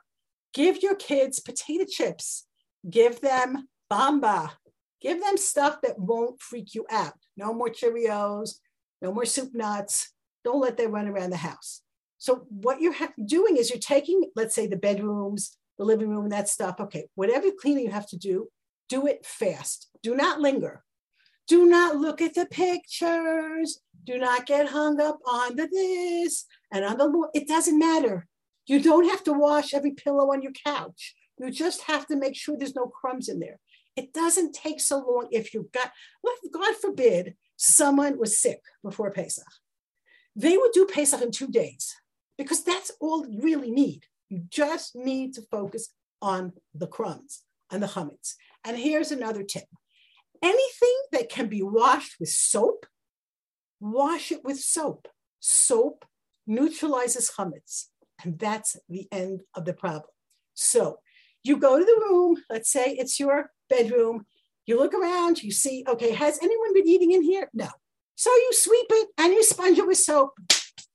Give 0.54 0.82
your 0.82 0.94
kids 0.94 1.40
potato 1.40 1.84
chips. 1.84 2.46
Give 2.88 3.20
them 3.20 3.68
bamba. 3.92 4.52
Give 5.00 5.20
them 5.20 5.36
stuff 5.36 5.80
that 5.82 5.98
won't 5.98 6.40
freak 6.40 6.74
you 6.74 6.86
out. 6.90 7.14
No 7.36 7.52
more 7.52 7.68
Cheerios. 7.68 8.58
No 9.02 9.12
more 9.12 9.26
soup 9.26 9.50
nuts. 9.54 10.12
Don't 10.44 10.60
let 10.60 10.76
them 10.76 10.92
run 10.92 11.08
around 11.08 11.30
the 11.30 11.36
house. 11.36 11.82
So 12.18 12.46
what 12.48 12.80
you're 12.80 12.94
ha- 12.94 13.12
doing 13.24 13.56
is 13.56 13.68
you're 13.68 13.78
taking, 13.78 14.22
let's 14.34 14.54
say, 14.54 14.66
the 14.66 14.76
bedrooms, 14.76 15.58
the 15.78 15.84
living 15.84 16.08
room, 16.08 16.24
and 16.24 16.32
that 16.32 16.48
stuff. 16.48 16.76
Okay, 16.80 17.08
whatever 17.14 17.50
cleaning 17.50 17.84
you 17.84 17.90
have 17.90 18.08
to 18.08 18.16
do, 18.16 18.48
do 18.88 19.06
it 19.06 19.26
fast. 19.26 19.88
Do 20.02 20.14
not 20.14 20.40
linger. 20.40 20.82
Do 21.46 21.66
not 21.66 21.96
look 21.96 22.20
at 22.20 22.34
the 22.34 22.46
pictures. 22.46 23.80
Do 24.04 24.18
not 24.18 24.46
get 24.46 24.68
hung 24.68 25.00
up 25.00 25.18
on 25.26 25.56
the 25.56 25.66
this 25.66 26.46
and 26.72 26.84
on 26.84 26.98
the 26.98 27.28
it 27.34 27.48
doesn't 27.48 27.78
matter. 27.78 28.26
You 28.66 28.82
don't 28.82 29.08
have 29.08 29.22
to 29.24 29.32
wash 29.32 29.74
every 29.74 29.92
pillow 29.92 30.32
on 30.32 30.42
your 30.42 30.52
couch. 30.52 31.14
You 31.38 31.50
just 31.50 31.82
have 31.82 32.06
to 32.06 32.16
make 32.16 32.34
sure 32.34 32.56
there's 32.56 32.74
no 32.74 32.86
crumbs 32.86 33.28
in 33.28 33.38
there. 33.38 33.60
It 33.94 34.12
doesn't 34.12 34.54
take 34.54 34.80
so 34.80 34.98
long 34.98 35.28
if 35.30 35.54
you've 35.54 35.72
got, 35.72 35.92
well, 36.22 36.34
God 36.52 36.74
forbid, 36.76 37.34
someone 37.56 38.18
was 38.18 38.38
sick 38.38 38.60
before 38.82 39.10
Pesach. 39.10 39.46
They 40.34 40.56
would 40.56 40.72
do 40.72 40.86
Pesach 40.86 41.22
in 41.22 41.30
two 41.30 41.48
days 41.48 41.94
because 42.36 42.62
that's 42.62 42.92
all 43.00 43.26
you 43.26 43.40
really 43.40 43.70
need. 43.70 44.04
You 44.28 44.42
just 44.50 44.94
need 44.94 45.34
to 45.34 45.42
focus 45.42 45.88
on 46.20 46.52
the 46.74 46.86
crumbs 46.86 47.42
and 47.70 47.82
the 47.82 47.86
chametz. 47.86 48.34
And 48.64 48.76
here's 48.76 49.12
another 49.12 49.42
tip 49.42 49.64
anything 50.42 50.96
that 51.12 51.28
can 51.28 51.48
be 51.48 51.62
washed 51.62 52.16
with 52.18 52.28
soap, 52.28 52.86
wash 53.80 54.32
it 54.32 54.44
with 54.44 54.58
soap. 54.58 55.08
Soap 55.40 56.04
neutralizes 56.46 57.30
chametz, 57.36 57.86
and 58.22 58.38
that's 58.38 58.76
the 58.88 59.06
end 59.12 59.42
of 59.54 59.64
the 59.64 59.72
problem. 59.72 60.10
So 60.54 60.98
you 61.42 61.58
go 61.58 61.78
to 61.78 61.84
the 61.84 62.00
room, 62.08 62.36
let's 62.50 62.70
say 62.70 62.92
it's 62.92 63.20
your 63.20 63.50
bedroom, 63.68 64.26
you 64.66 64.78
look 64.78 64.94
around, 64.94 65.42
you 65.42 65.52
see, 65.52 65.84
okay, 65.86 66.12
has 66.12 66.38
anyone 66.42 66.74
been 66.74 66.88
eating 66.88 67.12
in 67.12 67.22
here? 67.22 67.48
No. 67.54 67.68
So 68.16 68.30
you 68.30 68.50
sweep 68.52 68.86
it 68.90 69.08
and 69.18 69.32
you 69.32 69.44
sponge 69.44 69.78
it 69.78 69.86
with 69.86 69.98
soap. 69.98 70.32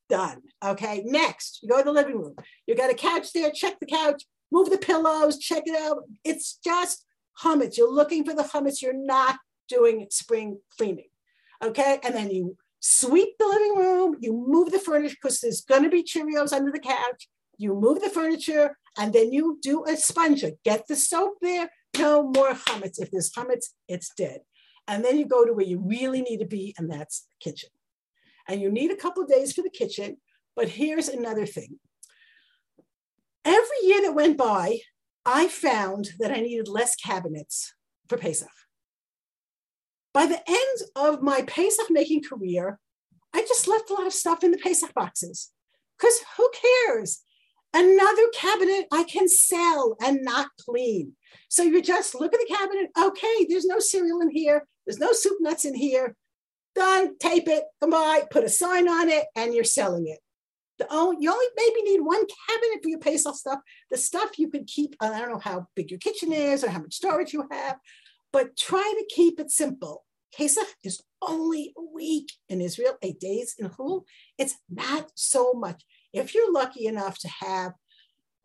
Done. 0.09 0.41
Okay. 0.63 1.03
Next, 1.05 1.59
you 1.63 1.69
go 1.69 1.77
to 1.77 1.85
the 1.85 1.91
living 1.91 2.17
room. 2.17 2.35
You 2.67 2.75
got 2.75 2.91
a 2.91 2.95
couch 2.95 3.31
there, 3.31 3.49
check 3.51 3.79
the 3.79 3.85
couch, 3.85 4.23
move 4.51 4.69
the 4.69 4.77
pillows, 4.77 5.37
check 5.39 5.63
it 5.65 5.81
out. 5.81 6.03
It's 6.25 6.59
just 6.61 7.05
chametz. 7.43 7.77
You're 7.77 7.93
looking 7.93 8.23
for 8.23 8.33
the 8.33 8.43
chametz. 8.43 8.81
You're 8.81 8.93
not 8.93 9.37
doing 9.67 10.07
spring 10.09 10.59
cleaning. 10.77 11.09
Okay. 11.63 11.99
And 12.03 12.15
then 12.15 12.31
you 12.31 12.57
sweep 12.79 13.37
the 13.37 13.47
living 13.47 13.77
room, 13.77 14.17
you 14.19 14.33
move 14.33 14.71
the 14.71 14.79
furniture 14.79 15.15
because 15.21 15.39
there's 15.39 15.61
going 15.61 15.83
to 15.83 15.89
be 15.89 16.03
Cheerios 16.03 16.51
under 16.51 16.71
the 16.71 16.79
couch. 16.79 17.29
You 17.57 17.75
move 17.75 18.01
the 18.01 18.09
furniture 18.09 18.77
and 18.97 19.13
then 19.13 19.31
you 19.31 19.59
do 19.61 19.85
a 19.85 19.95
sponge. 19.95 20.43
Get 20.65 20.87
the 20.87 20.95
soap 20.95 21.35
there. 21.41 21.69
No 21.97 22.23
more 22.23 22.53
chametz. 22.53 22.99
If 22.99 23.11
there's 23.11 23.31
chametz, 23.31 23.67
it's 23.87 24.11
dead. 24.15 24.41
And 24.87 25.05
then 25.05 25.17
you 25.17 25.25
go 25.25 25.45
to 25.45 25.53
where 25.53 25.65
you 25.65 25.79
really 25.79 26.21
need 26.21 26.39
to 26.39 26.45
be, 26.45 26.73
and 26.77 26.91
that's 26.91 27.21
the 27.21 27.51
kitchen. 27.51 27.69
And 28.47 28.59
you 28.59 28.71
need 28.71 28.91
a 28.91 28.95
couple 28.95 29.23
days 29.25 29.53
for 29.53 29.61
the 29.61 29.69
kitchen. 29.69 30.17
But 30.55 30.69
here's 30.69 31.07
another 31.07 31.45
thing. 31.45 31.79
Every 33.45 33.77
year 33.83 34.01
that 34.01 34.15
went 34.15 34.37
by, 34.37 34.79
I 35.25 35.47
found 35.47 36.11
that 36.19 36.31
I 36.31 36.41
needed 36.41 36.67
less 36.67 36.95
cabinets 36.95 37.73
for 38.09 38.17
Pesach. 38.17 38.49
By 40.13 40.25
the 40.25 40.41
end 40.47 40.81
of 40.95 41.21
my 41.21 41.43
Pesach 41.43 41.89
making 41.89 42.23
career, 42.23 42.79
I 43.33 43.41
just 43.41 43.67
left 43.67 43.89
a 43.89 43.93
lot 43.93 44.07
of 44.07 44.13
stuff 44.13 44.43
in 44.43 44.51
the 44.51 44.57
Pesach 44.57 44.93
boxes 44.93 45.51
because 45.97 46.19
who 46.37 46.49
cares? 46.85 47.21
Another 47.73 48.27
cabinet 48.33 48.87
I 48.91 49.03
can 49.03 49.29
sell 49.29 49.95
and 50.01 50.19
not 50.23 50.49
clean. 50.59 51.13
So 51.47 51.63
you 51.63 51.81
just 51.81 52.13
look 52.15 52.33
at 52.33 52.39
the 52.39 52.53
cabinet. 52.53 52.89
Okay, 52.99 53.45
there's 53.47 53.65
no 53.65 53.79
cereal 53.79 54.19
in 54.19 54.29
here. 54.29 54.67
There's 54.85 54.99
no 54.99 55.13
soup 55.13 55.37
nuts 55.39 55.63
in 55.63 55.75
here. 55.75 56.15
Done. 56.75 57.17
Tape 57.17 57.47
it. 57.47 57.63
Goodbye. 57.81 58.23
Put 58.29 58.43
a 58.43 58.49
sign 58.49 58.89
on 58.89 59.07
it, 59.07 59.25
and 59.35 59.53
you're 59.53 59.63
selling 59.63 60.07
it. 60.07 60.19
The 60.81 60.91
only, 60.91 61.17
you 61.19 61.31
only 61.31 61.45
maybe 61.55 61.91
need 61.91 62.01
one 62.01 62.25
cabinet 62.49 62.81
for 62.81 62.89
your 62.89 62.97
Pesach 62.97 63.35
stuff. 63.35 63.59
The 63.91 63.97
stuff 63.97 64.39
you 64.39 64.49
could 64.49 64.65
keep. 64.65 64.95
I 64.99 65.09
don't 65.09 65.29
know 65.29 65.37
how 65.37 65.67
big 65.75 65.91
your 65.91 65.99
kitchen 65.99 66.33
is 66.33 66.63
or 66.63 66.71
how 66.71 66.79
much 66.79 66.95
storage 66.95 67.33
you 67.33 67.47
have, 67.51 67.77
but 68.33 68.57
try 68.57 68.81
to 68.81 69.15
keep 69.15 69.39
it 69.39 69.51
simple. 69.51 70.03
Pesach 70.35 70.65
is 70.83 70.99
only 71.21 71.71
a 71.77 71.83
week 71.93 72.31
in 72.49 72.61
Israel, 72.61 72.97
eight 73.03 73.19
days 73.19 73.53
in 73.59 73.67
Hul. 73.67 74.05
It's 74.39 74.55
not 74.71 75.11
so 75.13 75.53
much. 75.53 75.83
If 76.13 76.33
you're 76.33 76.51
lucky 76.51 76.87
enough 76.87 77.19
to 77.19 77.27
have 77.27 77.73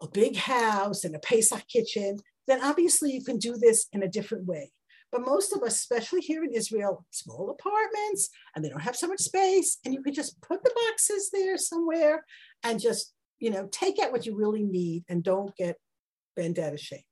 a 0.02 0.07
big 0.07 0.37
house 0.37 1.05
and 1.05 1.16
a 1.16 1.21
Pesach 1.21 1.66
kitchen, 1.69 2.19
then 2.47 2.62
obviously 2.62 3.12
you 3.12 3.25
can 3.25 3.38
do 3.38 3.57
this 3.57 3.87
in 3.95 4.02
a 4.02 4.09
different 4.09 4.45
way. 4.45 4.73
But 5.13 5.25
most 5.25 5.53
of 5.53 5.63
us, 5.63 5.77
especially 5.77 6.21
here 6.21 6.45
in 6.45 6.53
Israel, 6.53 7.07
small 7.11 7.51
apartments 7.51 8.29
and 8.55 8.65
they 8.65 8.69
don't 8.69 8.83
have 8.83 8.97
so 8.97 9.07
much 9.07 9.21
space, 9.21 9.79
and 9.85 9.95
you 9.95 10.03
can 10.03 10.13
just 10.13 10.41
put 10.43 10.63
the 10.63 10.75
boxes 10.89 11.31
there 11.33 11.57
somewhere 11.57 12.25
and 12.63 12.81
just, 12.81 13.15
you 13.39 13.51
know, 13.51 13.69
take 13.71 13.99
out 13.99 14.13
what 14.13 14.27
you 14.27 14.37
really 14.37 14.65
need 14.65 15.05
and 15.09 15.23
don't 15.23 15.55
get 15.57 15.77
bent 16.35 16.59
out 16.59 16.73
of 16.73 16.81
shape. 16.81 17.07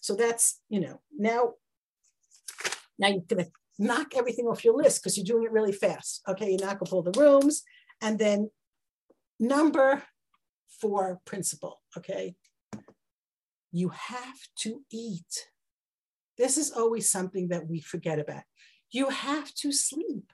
So 0.00 0.14
that's, 0.14 0.60
you 0.68 0.80
know, 0.80 1.00
now, 1.16 1.54
now 2.98 3.08
you're 3.08 3.22
gonna 3.28 3.48
knock 3.78 4.14
everything 4.16 4.46
off 4.46 4.64
your 4.64 4.76
list 4.76 5.02
because 5.02 5.16
you're 5.16 5.24
doing 5.24 5.44
it 5.44 5.52
really 5.52 5.72
fast. 5.72 6.22
Okay, 6.28 6.50
you 6.52 6.58
knock 6.58 6.80
off 6.82 6.92
all 6.92 7.02
the 7.02 7.18
rooms 7.18 7.62
and 8.00 8.18
then 8.18 8.50
number 9.38 10.02
four 10.80 11.20
principle, 11.24 11.80
okay? 11.96 12.36
You 13.72 13.88
have 13.90 14.38
to 14.60 14.82
eat. 14.90 15.48
This 16.40 16.56
is 16.56 16.70
always 16.70 17.10
something 17.10 17.48
that 17.48 17.68
we 17.68 17.82
forget 17.82 18.18
about. 18.18 18.44
You 18.90 19.10
have 19.10 19.52
to 19.56 19.72
sleep. 19.72 20.32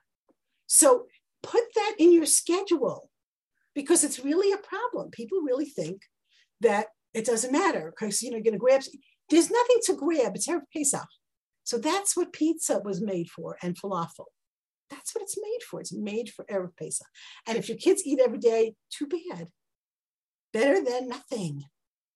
So 0.68 1.06
put 1.42 1.64
that 1.74 1.96
in 1.98 2.12
your 2.12 2.26
schedule 2.26 3.10
because 3.74 4.04
it's 4.04 4.24
really 4.24 4.52
a 4.52 4.58
problem. 4.58 5.10
People 5.10 5.40
really 5.40 5.64
think 5.64 6.02
that 6.60 6.86
it 7.12 7.26
doesn't 7.26 7.50
matter 7.50 7.92
because 7.92 8.22
you 8.22 8.30
know 8.30 8.36
you're 8.36 8.44
going 8.44 8.52
to 8.52 8.58
grab. 8.58 8.82
There's 9.30 9.50
nothing 9.50 9.78
to 9.86 9.96
grab. 9.96 10.36
It's 10.36 10.46
Erev 10.46 10.60
Pesach. 10.72 11.08
So 11.64 11.76
that's 11.76 12.16
what 12.16 12.32
pizza 12.32 12.80
was 12.84 13.00
made 13.00 13.28
for 13.28 13.56
and 13.60 13.76
falafel. 13.76 14.26
That's 14.88 15.12
what 15.12 15.22
it's 15.22 15.36
made 15.36 15.64
for. 15.68 15.80
It's 15.80 15.92
made 15.92 16.30
for 16.30 16.44
Erev 16.44 16.76
Pesach. 16.78 17.08
And 17.48 17.58
if 17.58 17.68
your 17.68 17.78
kids 17.78 18.02
eat 18.06 18.20
every 18.24 18.38
day, 18.38 18.76
too 18.90 19.08
bad. 19.08 19.48
Better 20.52 20.84
than 20.84 21.08
nothing. 21.08 21.64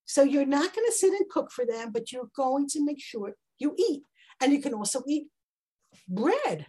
So 0.04 0.22
you're 0.22 0.46
not 0.46 0.74
going 0.76 0.86
to 0.86 0.96
sit 0.96 1.12
and 1.12 1.28
cook 1.28 1.50
for 1.50 1.66
them, 1.66 1.90
but 1.92 2.12
you're 2.12 2.30
going 2.36 2.68
to 2.68 2.84
make 2.84 3.00
sure 3.00 3.34
you 3.60 3.74
eat. 3.78 4.02
And 4.40 4.52
you 4.52 4.60
can 4.60 4.74
also 4.74 5.02
eat 5.06 5.28
bread. 6.08 6.66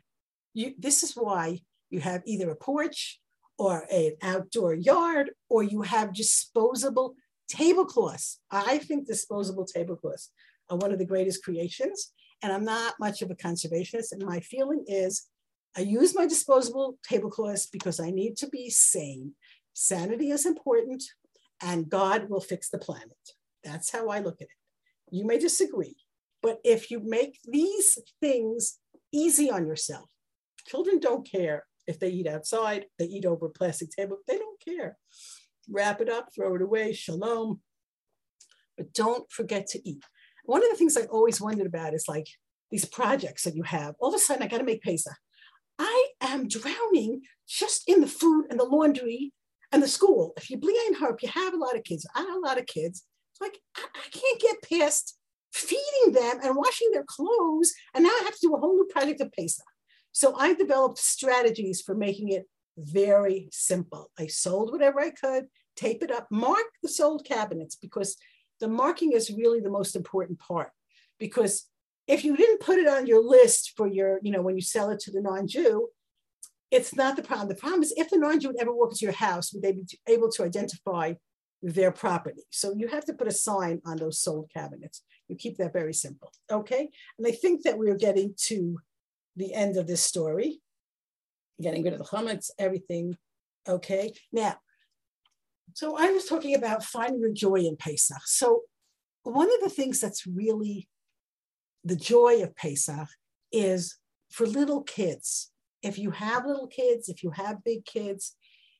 You, 0.53 0.73
this 0.77 1.01
is 1.01 1.13
why 1.13 1.61
you 1.89 1.99
have 2.01 2.21
either 2.25 2.49
a 2.51 2.55
porch 2.55 3.19
or 3.57 3.85
an 3.91 4.13
outdoor 4.21 4.73
yard, 4.73 5.31
or 5.49 5.63
you 5.63 5.81
have 5.83 6.13
disposable 6.13 7.15
tablecloths. 7.47 8.39
I 8.49 8.77
think 8.79 9.07
disposable 9.07 9.65
tablecloths 9.65 10.31
are 10.69 10.77
one 10.77 10.91
of 10.91 10.99
the 10.99 11.05
greatest 11.05 11.43
creations. 11.43 12.11
And 12.41 12.51
I'm 12.51 12.65
not 12.65 12.95
much 12.99 13.21
of 13.21 13.29
a 13.29 13.35
conservationist. 13.35 14.11
And 14.11 14.25
my 14.25 14.39
feeling 14.39 14.83
is 14.87 15.27
I 15.77 15.81
use 15.81 16.15
my 16.15 16.25
disposable 16.25 16.97
tablecloths 17.03 17.67
because 17.67 17.99
I 17.99 18.09
need 18.09 18.35
to 18.37 18.49
be 18.49 18.69
sane. 18.69 19.35
Sanity 19.73 20.31
is 20.31 20.45
important, 20.45 21.03
and 21.61 21.89
God 21.89 22.29
will 22.29 22.41
fix 22.41 22.69
the 22.69 22.77
planet. 22.77 23.17
That's 23.63 23.91
how 23.91 24.09
I 24.09 24.19
look 24.19 24.41
at 24.41 24.47
it. 24.47 25.15
You 25.15 25.25
may 25.25 25.37
disagree, 25.37 25.95
but 26.41 26.59
if 26.63 26.89
you 26.91 27.01
make 27.03 27.39
these 27.45 27.97
things 28.19 28.79
easy 29.11 29.49
on 29.49 29.67
yourself, 29.67 30.09
children 30.67 30.99
don't 30.99 31.29
care 31.29 31.65
if 31.87 31.99
they 31.99 32.09
eat 32.09 32.27
outside, 32.27 32.85
they 32.97 33.05
eat 33.05 33.25
over 33.25 33.47
a 33.47 33.49
plastic 33.49 33.89
table, 33.91 34.17
they 34.27 34.37
don't 34.37 34.59
care. 34.63 34.97
Wrap 35.69 36.01
it 36.01 36.09
up, 36.09 36.29
throw 36.33 36.55
it 36.55 36.61
away, 36.61 36.93
shalom. 36.93 37.61
But 38.77 38.93
don't 38.93 39.31
forget 39.31 39.67
to 39.67 39.89
eat. 39.89 40.03
One 40.45 40.63
of 40.63 40.69
the 40.69 40.77
things 40.77 40.97
I 40.97 41.03
always 41.03 41.41
wondered 41.41 41.67
about 41.67 41.93
is 41.93 42.05
like 42.07 42.27
these 42.71 42.85
projects 42.85 43.43
that 43.43 43.55
you 43.55 43.63
have. 43.63 43.95
All 43.99 44.09
of 44.09 44.15
a 44.15 44.19
sudden, 44.19 44.43
I 44.43 44.47
got 44.47 44.59
to 44.59 44.63
make 44.63 44.81
Pesach. 44.81 45.13
I 45.77 46.07
am 46.21 46.47
drowning 46.47 47.21
just 47.47 47.83
in 47.87 48.01
the 48.01 48.07
food 48.07 48.45
and 48.49 48.59
the 48.59 48.65
laundry 48.65 49.33
and 49.71 49.81
the 49.81 49.87
school. 49.87 50.33
If 50.37 50.49
you 50.49 50.57
bleed 50.57 50.81
and 50.87 50.97
hope, 50.97 51.21
you 51.21 51.29
have 51.29 51.53
a 51.53 51.57
lot 51.57 51.75
of 51.75 51.83
kids. 51.83 52.07
I 52.15 52.21
have 52.21 52.35
a 52.35 52.39
lot 52.39 52.59
of 52.59 52.65
kids. 52.65 53.03
It's 53.33 53.41
like 53.41 53.59
I, 53.75 53.85
I 53.95 54.09
can't 54.11 54.41
get 54.41 54.81
past 54.81 55.17
feeding 55.51 56.13
them 56.13 56.39
and 56.43 56.55
washing 56.55 56.89
their 56.91 57.05
clothes. 57.05 57.73
And 57.93 58.03
now 58.03 58.09
I 58.09 58.21
have 58.23 58.33
to 58.35 58.47
do 58.47 58.55
a 58.55 58.59
whole 58.59 58.75
new 58.75 58.87
project 58.91 59.21
of 59.21 59.31
Pesach. 59.31 59.65
So 60.11 60.35
I 60.35 60.53
developed 60.53 60.97
strategies 60.97 61.81
for 61.81 61.95
making 61.95 62.29
it 62.29 62.45
very 62.77 63.49
simple. 63.51 64.11
I 64.17 64.27
sold 64.27 64.71
whatever 64.71 64.99
I 64.99 65.11
could, 65.11 65.45
tape 65.75 66.03
it 66.03 66.11
up, 66.11 66.27
mark 66.31 66.65
the 66.81 66.89
sold 66.89 67.25
cabinets 67.25 67.75
because 67.75 68.17
the 68.59 68.67
marking 68.67 69.13
is 69.13 69.31
really 69.31 69.59
the 69.59 69.69
most 69.69 69.95
important 69.95 70.39
part. 70.39 70.71
Because 71.19 71.67
if 72.07 72.25
you 72.25 72.35
didn't 72.35 72.61
put 72.61 72.77
it 72.77 72.87
on 72.87 73.07
your 73.07 73.23
list 73.23 73.73
for 73.77 73.87
your, 73.87 74.19
you 74.23 74.31
know, 74.31 74.41
when 74.41 74.55
you 74.55 74.61
sell 74.61 74.89
it 74.89 74.99
to 75.01 75.11
the 75.11 75.21
non-Jew, 75.21 75.87
it's 76.71 76.95
not 76.95 77.15
the 77.15 77.23
problem. 77.23 77.49
The 77.49 77.55
problem 77.55 77.83
is 77.83 77.93
if 77.95 78.09
the 78.09 78.17
non-Jew 78.17 78.49
would 78.49 78.61
ever 78.61 78.73
walk 78.73 78.91
into 78.91 79.05
your 79.05 79.13
house, 79.13 79.53
would 79.53 79.61
they 79.61 79.73
be 79.73 79.85
able 80.07 80.29
to 80.31 80.43
identify 80.43 81.13
their 81.61 81.91
property? 81.91 82.43
So 82.49 82.73
you 82.73 82.87
have 82.87 83.05
to 83.05 83.13
put 83.13 83.27
a 83.27 83.31
sign 83.31 83.81
on 83.85 83.97
those 83.97 84.19
sold 84.19 84.49
cabinets. 84.53 85.03
You 85.27 85.35
keep 85.35 85.57
that 85.57 85.73
very 85.73 85.93
simple, 85.93 86.31
okay? 86.51 86.89
And 87.17 87.27
I 87.27 87.31
think 87.31 87.63
that 87.63 87.77
we're 87.77 87.95
getting 87.95 88.33
to 88.47 88.79
the 89.35 89.53
end 89.53 89.77
of 89.77 89.87
this 89.87 90.03
story, 90.03 90.61
getting 91.61 91.83
rid 91.83 91.93
of 91.93 91.99
the 91.99 92.05
chametz, 92.05 92.49
everything, 92.59 93.17
okay? 93.67 94.13
Now, 94.31 94.57
so 95.73 95.95
I 95.97 96.11
was 96.11 96.25
talking 96.25 96.55
about 96.55 96.83
finding 96.83 97.21
the 97.21 97.31
joy 97.31 97.61
in 97.61 97.77
Pesach. 97.77 98.21
So 98.25 98.63
one 99.23 99.47
of 99.47 99.61
the 99.61 99.69
things 99.69 99.99
that's 99.99 100.27
really 100.27 100.89
the 101.83 101.95
joy 101.95 102.41
of 102.43 102.55
Pesach 102.55 103.07
is 103.51 103.97
for 104.31 104.45
little 104.45 104.81
kids. 104.81 105.51
If 105.81 105.97
you 105.97 106.11
have 106.11 106.45
little 106.45 106.67
kids, 106.67 107.09
if 107.09 107.23
you 107.23 107.31
have 107.31 107.63
big 107.63 107.85
kids, 107.85 108.35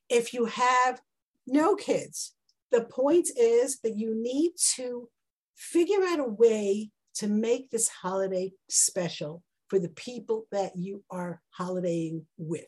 if 0.08 0.34
you 0.34 0.46
have 0.46 1.00
no 1.46 1.74
kids, 1.74 2.34
the 2.72 2.84
point 2.84 3.28
is 3.38 3.78
that 3.80 3.96
you 3.96 4.14
need 4.14 4.52
to 4.76 5.08
figure 5.56 6.02
out 6.04 6.18
a 6.18 6.24
way 6.24 6.90
to 7.14 7.28
make 7.28 7.70
this 7.70 7.88
holiday 7.88 8.52
special 8.68 9.42
for 9.68 9.78
the 9.78 9.90
people 9.90 10.46
that 10.50 10.72
you 10.76 11.04
are 11.10 11.40
holidaying 11.50 12.26
with. 12.38 12.66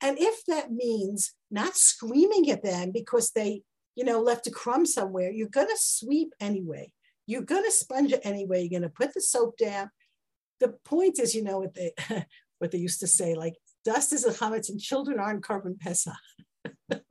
And 0.00 0.18
if 0.18 0.44
that 0.46 0.72
means 0.72 1.32
not 1.50 1.76
screaming 1.76 2.50
at 2.50 2.62
them 2.62 2.90
because 2.92 3.30
they, 3.30 3.62
you 3.94 4.04
know, 4.04 4.20
left 4.20 4.46
a 4.46 4.50
crumb 4.50 4.86
somewhere, 4.86 5.30
you're 5.30 5.48
going 5.48 5.68
to 5.68 5.78
sweep 5.78 6.32
anyway. 6.40 6.92
You're 7.26 7.42
going 7.42 7.64
to 7.64 7.72
sponge 7.72 8.12
it 8.12 8.20
anyway. 8.22 8.60
You're 8.62 8.80
going 8.80 8.90
to 8.90 8.96
put 8.96 9.14
the 9.14 9.20
soap 9.20 9.56
down. 9.56 9.90
The 10.60 10.74
point 10.84 11.18
is, 11.18 11.34
you 11.34 11.42
know, 11.42 11.60
what 11.60 11.74
they, 11.74 11.92
what 12.58 12.70
they 12.70 12.78
used 12.78 13.00
to 13.00 13.06
say, 13.06 13.34
like, 13.34 13.54
dust 13.84 14.12
is 14.12 14.24
a 14.24 14.32
chametz 14.32 14.68
and 14.68 14.80
children 14.80 15.18
aren't 15.18 15.44
korban 15.44 15.78
pesach. 15.78 16.14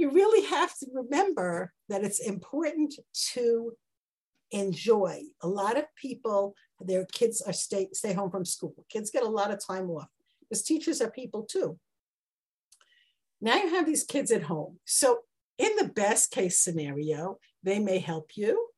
you 0.00 0.10
really 0.10 0.46
have 0.46 0.76
to 0.78 0.86
remember 0.94 1.72
that 1.90 2.02
it's 2.02 2.20
important 2.20 2.94
to 3.34 3.72
enjoy. 4.50 5.20
A 5.42 5.48
lot 5.48 5.76
of 5.76 5.84
people, 5.94 6.54
their 6.80 7.04
kids 7.04 7.42
are 7.42 7.52
stay, 7.52 7.88
stay 7.92 8.14
home 8.14 8.30
from 8.30 8.46
school. 8.46 8.74
Kids 8.88 9.10
get 9.10 9.22
a 9.22 9.28
lot 9.28 9.50
of 9.50 9.64
time 9.64 9.90
off 9.90 10.08
because 10.40 10.62
teachers 10.62 11.02
are 11.02 11.10
people 11.10 11.42
too. 11.42 11.78
Now 13.42 13.56
you 13.56 13.68
have 13.68 13.86
these 13.86 14.04
kids 14.04 14.30
at 14.32 14.44
home. 14.44 14.78
So 14.86 15.18
in 15.58 15.76
the 15.76 15.88
best 15.88 16.30
case 16.30 16.58
scenario, 16.58 17.38
they 17.62 17.78
may 17.78 17.98
help 17.98 18.30
you, 18.36 18.68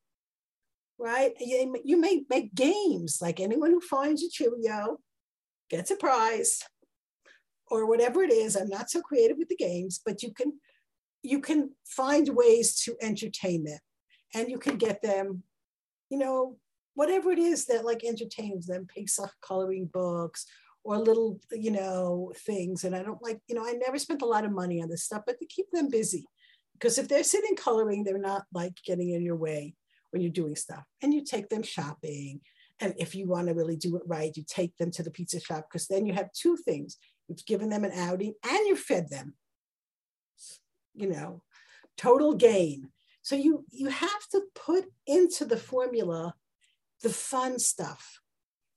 right? 0.99 1.31
You 1.39 1.97
may 1.99 2.25
make 2.29 2.53
games 2.53 3.19
like 3.21 3.39
anyone 3.39 3.71
who 3.71 3.79
finds 3.81 4.21
a 4.23 4.29
Cheerio 4.29 4.99
gets 5.69 5.89
a 5.89 5.95
prize 5.95 6.59
or 7.71 7.87
whatever 7.87 8.23
it 8.23 8.31
is. 8.31 8.57
I'm 8.57 8.67
not 8.67 8.89
so 8.89 9.01
creative 9.01 9.37
with 9.37 9.47
the 9.47 9.55
games, 9.55 10.01
but 10.05 10.21
you 10.21 10.33
can 10.33 10.59
you 11.23 11.39
can 11.39 11.71
find 11.85 12.29
ways 12.29 12.75
to 12.83 12.95
entertain 13.01 13.63
them 13.63 13.79
and 14.35 14.49
you 14.49 14.59
can 14.59 14.77
get 14.77 15.01
them 15.01 15.43
you 16.13 16.19
know, 16.19 16.57
whatever 16.93 17.31
it 17.31 17.39
is 17.39 17.65
that 17.65 17.83
like 17.83 18.03
entertains 18.03 18.67
them, 18.67 18.85
Pesach 18.85 19.31
coloring 19.41 19.89
books 19.91 20.45
or 20.83 20.99
little, 20.99 21.39
you 21.51 21.71
know, 21.71 22.31
things. 22.45 22.83
And 22.83 22.95
I 22.95 23.01
don't 23.01 23.21
like, 23.23 23.39
you 23.47 23.55
know, 23.55 23.65
I 23.65 23.71
never 23.71 23.97
spent 23.97 24.21
a 24.21 24.27
lot 24.27 24.45
of 24.45 24.51
money 24.51 24.79
on 24.79 24.89
this 24.89 25.03
stuff, 25.03 25.23
but 25.25 25.39
to 25.39 25.45
keep 25.47 25.65
them 25.71 25.89
busy. 25.89 26.27
Because 26.73 26.99
if 26.99 27.07
they're 27.07 27.23
sitting 27.23 27.55
coloring, 27.55 28.03
they're 28.03 28.19
not 28.19 28.43
like 28.53 28.73
getting 28.85 29.09
in 29.09 29.23
your 29.23 29.35
way 29.35 29.73
when 30.11 30.21
you're 30.21 30.31
doing 30.31 30.55
stuff. 30.55 30.83
And 31.01 31.11
you 31.11 31.23
take 31.23 31.49
them 31.49 31.63
shopping. 31.63 32.41
And 32.79 32.93
if 32.97 33.15
you 33.15 33.27
want 33.27 33.47
to 33.47 33.55
really 33.55 33.77
do 33.77 33.95
it 33.95 34.03
right, 34.05 34.37
you 34.37 34.43
take 34.47 34.77
them 34.77 34.91
to 34.91 35.01
the 35.01 35.09
pizza 35.09 35.39
shop 35.39 35.65
because 35.67 35.87
then 35.87 36.05
you 36.05 36.13
have 36.13 36.31
two 36.33 36.57
things. 36.57 36.97
You've 37.27 37.43
given 37.47 37.69
them 37.69 37.85
an 37.85 37.91
outing 37.93 38.35
and 38.43 38.67
you 38.67 38.75
fed 38.75 39.09
them. 39.09 39.33
You 40.95 41.09
know, 41.09 41.43
total 41.97 42.33
gain. 42.35 42.89
So 43.21 43.35
you 43.35 43.65
you 43.71 43.89
have 43.89 44.27
to 44.31 44.41
put 44.53 44.85
into 45.07 45.45
the 45.45 45.57
formula 45.57 46.35
the 47.03 47.09
fun 47.09 47.59
stuff, 47.59 48.21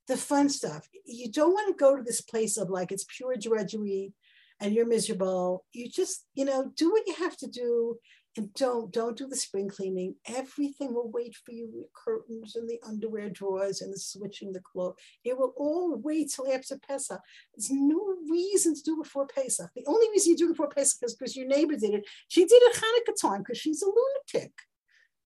the 0.08 0.16
fun 0.16 0.50
stuff. 0.50 0.86
You 1.06 1.30
don't 1.30 1.52
want 1.52 1.68
to 1.68 1.80
go 1.80 1.96
to 1.96 2.02
this 2.02 2.20
place 2.20 2.58
of 2.58 2.68
like 2.68 2.92
it's 2.92 3.06
pure 3.08 3.36
drudgery 3.36 4.12
and 4.60 4.74
you're 4.74 4.86
miserable. 4.86 5.64
You 5.72 5.88
just, 5.88 6.26
you 6.34 6.44
know, 6.44 6.72
do 6.76 6.90
what 6.90 7.06
you 7.06 7.14
have 7.14 7.36
to 7.38 7.46
do 7.46 7.98
and 8.36 8.52
don't 8.54 8.92
don't 8.92 9.16
do 9.16 9.26
the 9.26 9.36
spring 9.36 9.68
cleaning. 9.68 10.14
Everything 10.26 10.92
will 10.92 11.10
wait 11.10 11.34
for 11.34 11.52
you. 11.52 11.70
The 11.72 11.86
curtains 11.94 12.54
and 12.56 12.68
the 12.68 12.78
underwear 12.86 13.30
drawers 13.30 13.80
and 13.80 13.92
the 13.92 13.98
switching 13.98 14.52
the 14.52 14.60
clothes. 14.60 14.96
It 15.24 15.38
will 15.38 15.54
all 15.56 15.96
wait 15.96 16.32
till 16.34 16.52
after 16.52 16.78
Pesach. 16.78 17.20
There's 17.54 17.70
no 17.70 18.16
reason 18.30 18.74
to 18.74 18.82
do 18.82 19.00
it 19.00 19.04
before 19.04 19.26
Pesach. 19.26 19.70
The 19.74 19.84
only 19.86 20.08
reason 20.10 20.32
you 20.32 20.36
do 20.36 20.46
it 20.46 20.52
before 20.52 20.68
Pesach 20.68 21.02
is 21.02 21.14
because 21.14 21.36
your 21.36 21.46
neighbor 21.46 21.76
did 21.76 21.94
it. 21.94 22.04
She 22.28 22.44
did 22.44 22.62
it 22.62 22.76
Hanukkah 22.76 23.20
time 23.20 23.40
because 23.40 23.58
she's 23.58 23.82
a 23.82 23.86
lunatic. 23.86 24.52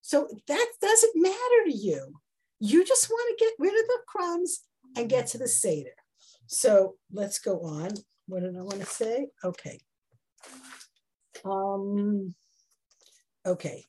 So 0.03 0.29
that 0.47 0.67
doesn't 0.81 1.13
matter 1.17 1.65
to 1.67 1.73
you. 1.73 2.15
You 2.61 2.85
just 2.85 3.09
want 3.11 3.39
to 3.39 3.45
get 3.45 3.55
rid 3.59 3.81
of 3.81 3.87
the 3.87 3.99
crumbs 4.07 4.61
and 4.97 5.09
get 5.09 5.27
to 5.29 5.39
the 5.39 5.49
Seder. 5.49 5.91
So 6.47 6.97
let's 7.13 7.39
go 7.39 7.61
on. 7.61 7.91
What 8.27 8.43
did 8.43 8.57
I 8.57 8.63
want 8.63 8.81
to 8.81 8.87
say? 8.87 9.29
Okay. 9.45 9.81
Um, 11.45 12.35
Okay, 13.47 13.85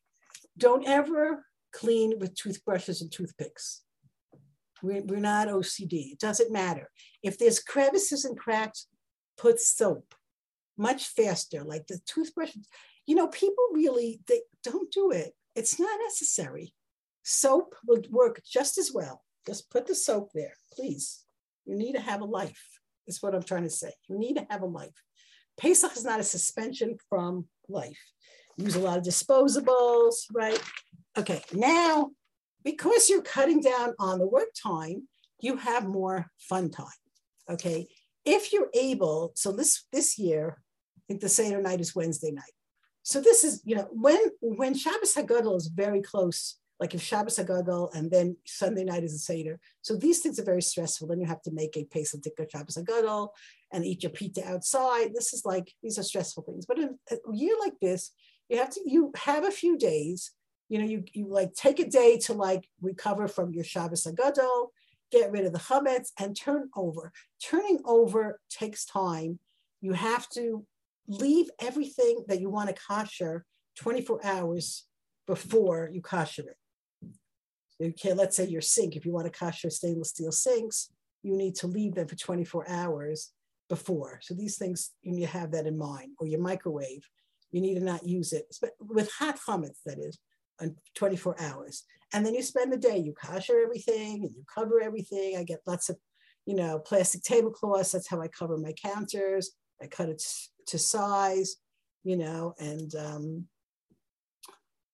don't 0.57 0.87
ever 0.87 1.45
clean 1.73 2.19
with 2.19 2.35
toothbrushes 2.35 3.01
and 3.01 3.11
toothpicks. 3.11 3.81
We're, 4.83 5.03
we're 5.03 5.19
not 5.19 5.47
OCD. 5.47 6.13
It 6.13 6.19
doesn't 6.19 6.51
matter. 6.51 6.89
If 7.21 7.37
there's 7.37 7.59
crevices 7.59 8.25
and 8.25 8.37
cracks, 8.37 8.87
put 9.37 9.59
soap 9.59 10.15
much 10.77 11.07
faster. 11.07 11.63
Like 11.63 11.87
the 11.87 11.99
toothbrush, 12.05 12.55
you 13.05 13.15
know, 13.15 13.27
people 13.27 13.63
really 13.73 14.21
they 14.27 14.41
don't 14.63 14.91
do 14.91 15.11
it. 15.11 15.33
It's 15.55 15.79
not 15.79 15.99
necessary. 16.03 16.73
Soap 17.23 17.75
will 17.85 18.01
work 18.09 18.41
just 18.45 18.77
as 18.77 18.91
well. 18.93 19.23
Just 19.45 19.69
put 19.69 19.85
the 19.85 19.95
soap 19.95 20.31
there, 20.33 20.53
please. 20.73 21.23
You 21.65 21.75
need 21.75 21.93
to 21.93 22.01
have 22.01 22.21
a 22.21 22.25
life. 22.25 22.79
Is 23.07 23.21
what 23.21 23.35
I'm 23.35 23.43
trying 23.43 23.63
to 23.63 23.69
say. 23.69 23.91
You 24.07 24.17
need 24.17 24.37
to 24.37 24.47
have 24.49 24.61
a 24.61 24.67
life. 24.67 25.03
Pesach 25.59 25.95
is 25.95 26.05
not 26.05 26.19
a 26.19 26.23
suspension 26.23 26.97
from 27.09 27.45
life 27.67 27.99
use 28.61 28.75
a 28.75 28.79
lot 28.79 28.97
of 28.97 29.03
disposables, 29.03 30.15
right? 30.33 30.61
Okay, 31.17 31.41
now, 31.53 32.11
because 32.63 33.09
you're 33.09 33.21
cutting 33.21 33.61
down 33.61 33.93
on 33.99 34.19
the 34.19 34.27
work 34.27 34.49
time, 34.61 35.07
you 35.39 35.57
have 35.57 35.87
more 35.87 36.27
fun 36.37 36.69
time, 36.69 36.87
okay? 37.49 37.87
If 38.23 38.53
you're 38.53 38.69
able, 38.73 39.31
so 39.35 39.51
this, 39.51 39.85
this 39.91 40.17
year, 40.17 40.61
I 40.97 41.01
think 41.07 41.21
the 41.21 41.29
Seder 41.29 41.61
night 41.61 41.81
is 41.81 41.95
Wednesday 41.95 42.31
night. 42.31 42.53
So 43.03 43.19
this 43.19 43.43
is, 43.43 43.61
you 43.65 43.75
know, 43.75 43.87
when, 43.91 44.19
when 44.41 44.75
Shabbos 44.75 45.15
HaGadol 45.15 45.57
is 45.57 45.67
very 45.67 46.01
close, 46.01 46.57
like 46.79 46.95
if 46.95 47.01
Shabbos 47.01 47.37
HaGadol 47.37 47.93
and 47.95 48.09
then 48.09 48.37
Sunday 48.45 48.83
night 48.83 49.03
is 49.03 49.13
a 49.13 49.19
Seder. 49.19 49.59
So 49.81 49.95
these 49.95 50.19
things 50.19 50.39
are 50.39 50.43
very 50.43 50.61
stressful. 50.63 51.07
Then 51.07 51.19
you 51.19 51.27
have 51.27 51.41
to 51.43 51.51
make 51.51 51.77
a 51.77 51.83
Pesach 51.85 52.21
Tikka 52.21 52.47
Shabbos 52.51 52.77
HaGadol 52.77 53.29
and 53.71 53.85
eat 53.85 54.03
your 54.03 54.11
pita 54.11 54.47
outside. 54.47 55.11
This 55.13 55.33
is 55.33 55.45
like, 55.45 55.71
these 55.83 55.99
are 55.99 56.03
stressful 56.03 56.43
things. 56.43 56.65
But 56.65 56.79
in 56.79 56.97
a 57.11 57.17
year 57.33 57.55
like 57.59 57.73
this, 57.81 58.11
you 58.51 58.57
have 58.57 58.69
to 58.69 58.81
you 58.85 59.11
have 59.15 59.45
a 59.45 59.51
few 59.51 59.77
days 59.77 60.31
you 60.69 60.77
know 60.77 60.85
you, 60.85 61.03
you 61.13 61.27
like 61.27 61.53
take 61.53 61.79
a 61.79 61.89
day 61.89 62.17
to 62.17 62.33
like 62.33 62.67
recover 62.81 63.27
from 63.27 63.53
your 63.53 63.63
Shabbos 63.63 64.05
HaGadol, 64.05 64.67
get 65.11 65.31
rid 65.31 65.45
of 65.45 65.53
the 65.53 65.59
chametz 65.59 66.09
and 66.19 66.35
turn 66.35 66.69
over 66.75 67.11
turning 67.43 67.79
over 67.85 68.39
takes 68.49 68.85
time 68.85 69.39
you 69.81 69.93
have 69.93 70.29
to 70.29 70.65
leave 71.07 71.49
everything 71.59 72.23
that 72.27 72.39
you 72.39 72.49
want 72.49 72.69
to 72.69 72.75
kosher 72.87 73.45
24 73.77 74.25
hours 74.25 74.85
before 75.27 75.89
you 75.91 76.01
kosher 76.01 76.43
it. 76.43 76.57
Okay, 77.83 78.13
let's 78.13 78.37
say 78.37 78.47
your 78.47 78.61
sink, 78.61 78.95
if 78.95 79.05
you 79.05 79.11
want 79.11 79.31
to 79.31 79.37
kosher 79.37 79.69
stainless 79.69 80.09
steel 80.09 80.31
sinks, 80.31 80.89
you 81.23 81.35
need 81.35 81.55
to 81.55 81.67
leave 81.67 81.95
them 81.95 82.07
for 82.07 82.15
24 82.15 82.69
hours 82.69 83.31
before. 83.69 84.19
So 84.21 84.33
these 84.35 84.57
things, 84.57 84.91
you 85.01 85.13
need 85.13 85.21
to 85.21 85.37
have 85.37 85.51
that 85.51 85.65
in 85.65 85.77
mind, 85.77 86.11
or 86.19 86.27
your 86.27 86.41
microwave, 86.41 87.07
you 87.51 87.61
need 87.61 87.75
to 87.75 87.83
not 87.83 88.07
use 88.07 88.33
it 88.33 88.45
with 88.79 89.11
hot 89.11 89.39
chametz, 89.47 89.79
that 89.85 89.99
is, 89.99 90.19
on 90.61 90.75
24 90.95 91.41
hours. 91.41 91.83
And 92.13 92.25
then 92.25 92.33
you 92.33 92.43
spend 92.43 92.71
the 92.71 92.77
day, 92.77 92.97
you 92.97 93.13
kosher 93.13 93.61
everything 93.63 94.23
and 94.23 94.35
you 94.35 94.43
cover 94.53 94.81
everything. 94.81 95.37
I 95.37 95.43
get 95.43 95.61
lots 95.65 95.89
of, 95.89 95.97
you 96.45 96.55
know, 96.55 96.79
plastic 96.79 97.23
tablecloths. 97.23 97.91
That's 97.91 98.07
how 98.07 98.21
I 98.21 98.27
cover 98.27 98.57
my 98.57 98.73
counters. 98.73 99.51
I 99.81 99.87
cut 99.87 100.09
it 100.09 100.21
to 100.67 100.77
size, 100.77 101.55
you 102.03 102.17
know, 102.17 102.53
and 102.59 102.93
um, 102.95 103.47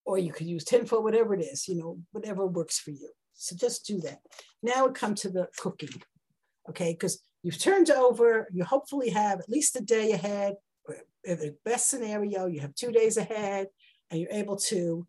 or 0.05 0.17
you 0.17 0.31
could 0.31 0.47
use 0.47 0.63
tinfoil, 0.63 1.03
whatever 1.03 1.33
it 1.35 1.41
is, 1.41 1.67
you 1.67 1.75
know, 1.75 1.99
whatever 2.11 2.45
works 2.45 2.79
for 2.79 2.91
you. 2.91 3.09
So 3.33 3.55
just 3.55 3.85
do 3.85 3.99
that. 4.01 4.19
Now 4.63 4.87
we 4.87 4.93
come 4.93 5.15
to 5.15 5.29
the 5.29 5.47
cooking, 5.57 6.01
okay? 6.69 6.93
Because 6.93 7.19
you've 7.43 7.59
turned 7.59 7.91
over, 7.91 8.47
you 8.53 8.63
hopefully 8.63 9.09
have 9.09 9.39
at 9.39 9.49
least 9.49 9.75
a 9.75 9.81
day 9.81 10.11
ahead, 10.11 10.55
in 11.27 11.37
the 11.39 11.55
best 11.65 11.89
scenario, 11.89 12.47
you 12.47 12.61
have 12.61 12.73
two 12.73 12.91
days 12.91 13.17
ahead, 13.17 13.67
and 14.09 14.19
you're 14.19 14.31
able 14.31 14.55
to, 14.55 15.05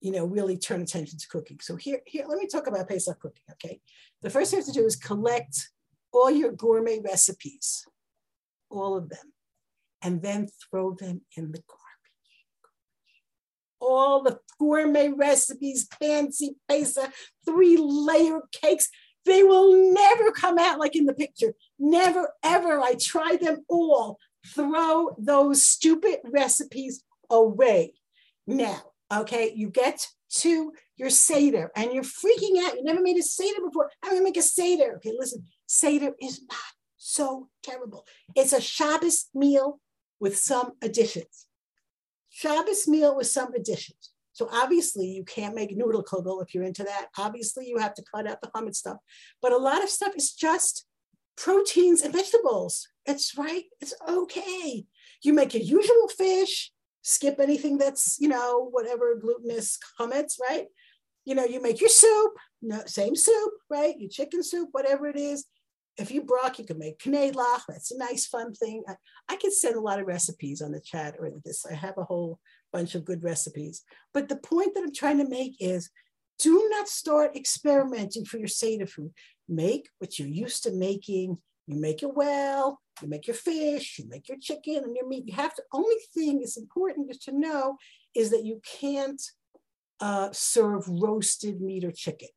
you 0.00 0.12
know, 0.12 0.24
really 0.24 0.56
turn 0.56 0.80
attention 0.80 1.18
to 1.18 1.28
cooking. 1.28 1.58
So 1.60 1.74
here, 1.76 2.00
here, 2.06 2.24
let 2.28 2.38
me 2.38 2.46
talk 2.46 2.68
about 2.68 2.88
Pesach 2.88 3.18
cooking, 3.18 3.42
okay? 3.52 3.80
The 4.22 4.30
first 4.30 4.50
thing 4.50 4.60
you 4.60 4.64
have 4.64 4.72
to 4.74 4.80
do 4.80 4.86
is 4.86 4.96
collect 4.96 5.70
all 6.12 6.30
your 6.30 6.52
gourmet 6.52 7.00
recipes, 7.04 7.84
all 8.70 8.96
of 8.96 9.08
them, 9.08 9.32
and 10.02 10.22
then 10.22 10.48
throw 10.70 10.94
them 10.94 11.22
in 11.36 11.52
the 11.52 11.62
garbage. 11.68 11.80
all 13.80 14.22
the 14.22 14.38
gourmet 14.58 15.08
recipes, 15.08 15.88
fancy 15.98 16.56
pesa, 16.70 17.10
three 17.44 17.76
layer 17.76 18.42
cakes. 18.52 18.88
They 19.24 19.42
will 19.42 19.92
never 19.92 20.30
come 20.32 20.58
out 20.58 20.78
like 20.78 20.96
in 20.96 21.06
the 21.06 21.12
picture. 21.12 21.54
Never, 21.78 22.32
ever. 22.42 22.80
I 22.80 22.94
try 23.00 23.36
them 23.40 23.64
all. 23.68 24.18
Throw 24.46 25.14
those 25.18 25.62
stupid 25.62 26.18
recipes 26.24 27.02
away. 27.28 27.94
Now, 28.46 28.80
okay, 29.12 29.52
you 29.54 29.70
get 29.70 30.06
to 30.38 30.72
your 30.96 31.10
Seder 31.10 31.70
and 31.76 31.92
you're 31.92 32.02
freaking 32.02 32.62
out. 32.64 32.76
You 32.76 32.84
never 32.84 33.02
made 33.02 33.18
a 33.18 33.22
Seder 33.22 33.60
before. 33.64 33.90
I'm 34.02 34.10
gonna 34.10 34.22
make 34.22 34.36
a 34.36 34.42
Seder. 34.42 34.94
Okay, 34.96 35.12
listen, 35.18 35.44
Seder 35.66 36.12
is 36.20 36.42
not 36.48 36.58
so 36.96 37.48
terrible. 37.62 38.06
It's 38.34 38.52
a 38.52 38.60
Shabbos 38.60 39.28
meal 39.34 39.80
with 40.20 40.36
some 40.36 40.72
additions. 40.82 41.46
Shabbos 42.28 42.86
meal 42.86 43.16
with 43.16 43.26
some 43.26 43.52
additions. 43.54 44.10
So 44.32 44.48
obviously 44.52 45.06
you 45.06 45.24
can't 45.24 45.54
make 45.54 45.76
noodle 45.76 46.04
kugel 46.04 46.42
if 46.42 46.54
you're 46.54 46.64
into 46.64 46.84
that. 46.84 47.08
Obviously 47.18 47.66
you 47.66 47.78
have 47.78 47.94
to 47.94 48.04
cut 48.14 48.26
out 48.26 48.40
the 48.40 48.48
hummus 48.48 48.76
stuff. 48.76 48.98
But 49.42 49.52
a 49.52 49.58
lot 49.58 49.82
of 49.82 49.90
stuff 49.90 50.14
is 50.16 50.32
just 50.32 50.86
proteins 51.40 52.02
and 52.02 52.12
vegetables. 52.12 52.86
It's 53.06 53.36
right. 53.36 53.64
It's 53.80 53.94
okay. 54.08 54.84
You 55.22 55.32
make 55.32 55.54
your 55.54 55.62
usual 55.62 56.08
fish, 56.08 56.70
skip 57.02 57.40
anything 57.40 57.78
that's, 57.78 58.18
you 58.20 58.28
know, 58.28 58.68
whatever 58.70 59.16
glutinous 59.16 59.78
comments, 59.98 60.38
right? 60.48 60.66
You 61.24 61.34
know, 61.34 61.44
you 61.44 61.60
make 61.60 61.80
your 61.80 61.90
soup, 61.90 62.32
no, 62.62 62.82
same 62.86 63.16
soup, 63.16 63.52
right? 63.68 63.98
Your 63.98 64.10
chicken 64.10 64.42
soup, 64.42 64.68
whatever 64.72 65.08
it 65.08 65.16
is 65.16 65.46
if 66.00 66.10
you 66.10 66.22
brock, 66.22 66.58
you 66.58 66.64
can 66.64 66.78
make 66.78 66.98
knedlach. 67.00 67.62
That's 67.68 67.90
a 67.90 67.98
nice, 67.98 68.26
fun 68.26 68.54
thing. 68.54 68.82
I, 68.88 68.94
I 69.28 69.36
can 69.36 69.52
send 69.52 69.76
a 69.76 69.80
lot 69.80 70.00
of 70.00 70.06
recipes 70.06 70.62
on 70.62 70.72
the 70.72 70.80
chat 70.80 71.16
or 71.18 71.30
this. 71.44 71.66
I 71.66 71.74
have 71.74 71.98
a 71.98 72.04
whole 72.04 72.38
bunch 72.72 72.94
of 72.94 73.04
good 73.04 73.22
recipes. 73.22 73.82
But 74.14 74.28
the 74.28 74.36
point 74.36 74.74
that 74.74 74.82
I'm 74.82 74.94
trying 74.94 75.18
to 75.18 75.28
make 75.28 75.56
is 75.60 75.90
do 76.38 76.68
not 76.70 76.88
start 76.88 77.36
experimenting 77.36 78.24
for 78.24 78.38
your 78.38 78.48
Seder 78.48 78.86
food. 78.86 79.12
Make 79.50 79.88
what 79.98 80.18
you're 80.18 80.28
used 80.28 80.62
to 80.62 80.72
making. 80.72 81.38
You 81.66 81.80
make 81.80 82.02
your 82.02 82.12
well, 82.12 82.80
you 83.02 83.08
make 83.08 83.26
your 83.26 83.36
fish, 83.36 83.98
you 83.98 84.08
make 84.08 84.28
your 84.28 84.38
chicken 84.38 84.76
and 84.76 84.96
your 84.96 85.06
meat. 85.06 85.24
You 85.26 85.34
have 85.34 85.54
to, 85.54 85.62
only 85.72 85.96
thing 86.14 86.38
that's 86.38 86.56
important 86.56 87.10
is 87.10 87.18
to 87.18 87.38
know 87.38 87.76
is 88.14 88.30
that 88.30 88.44
you 88.44 88.60
can't 88.80 89.20
uh, 90.00 90.30
serve 90.32 90.88
roasted 90.88 91.60
meat 91.60 91.84
or 91.84 91.92
chicken 91.92 92.28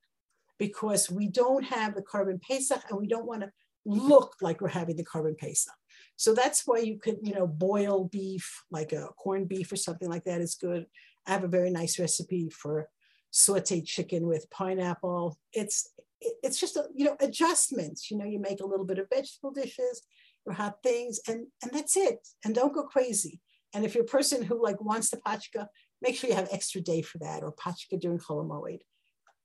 because 0.59 1.09
we 1.09 1.27
don't 1.27 1.63
have 1.63 1.95
the 1.95 2.01
korban 2.01 2.41
pesach 2.41 2.83
and 2.89 2.99
we 2.99 3.07
don't 3.07 3.25
want 3.25 3.41
to 3.41 3.51
look 3.85 4.35
like 4.41 4.61
we're 4.61 4.67
having 4.69 4.95
the 4.95 5.05
korban 5.05 5.37
pesach. 5.37 5.73
So 6.15 6.33
that's 6.33 6.63
why 6.65 6.79
you 6.79 6.99
could, 6.99 7.17
you 7.21 7.33
know, 7.33 7.47
boil 7.47 8.05
beef, 8.05 8.63
like 8.71 8.93
a 8.93 9.07
corned 9.17 9.49
beef 9.49 9.71
or 9.71 9.75
something 9.75 10.09
like 10.09 10.23
that 10.25 10.41
is 10.41 10.55
good. 10.55 10.85
I 11.27 11.31
have 11.31 11.43
a 11.43 11.49
very 11.49 11.69
nice 11.69 11.99
recipe 11.99 12.49
for 12.49 12.87
sauteed 13.33 13.85
chicken 13.85 14.27
with 14.27 14.49
pineapple. 14.49 15.37
It's 15.51 15.89
it's 16.21 16.59
just 16.59 16.77
a, 16.77 16.85
you 16.93 17.05
know 17.05 17.17
adjustments. 17.19 18.09
You 18.09 18.17
know, 18.17 18.25
you 18.25 18.39
make 18.39 18.61
a 18.61 18.65
little 18.65 18.85
bit 18.85 18.99
of 18.99 19.09
vegetable 19.09 19.51
dishes 19.51 20.03
or 20.45 20.53
hot 20.53 20.77
things, 20.83 21.19
and 21.27 21.47
and 21.61 21.71
that's 21.71 21.97
it. 21.97 22.27
And 22.45 22.55
don't 22.55 22.73
go 22.73 22.83
crazy. 22.83 23.41
And 23.73 23.83
if 23.83 23.95
you're 23.95 24.03
a 24.03 24.07
person 24.07 24.43
who 24.43 24.61
like 24.61 24.79
wants 24.81 25.09
the 25.09 25.17
pachka, 25.17 25.67
make 26.01 26.15
sure 26.15 26.29
you 26.29 26.35
have 26.35 26.49
extra 26.51 26.79
day 26.79 27.01
for 27.01 27.17
that 27.19 27.43
or 27.43 27.53
pachka 27.53 27.99
during 27.99 28.19
Chol 28.19 28.45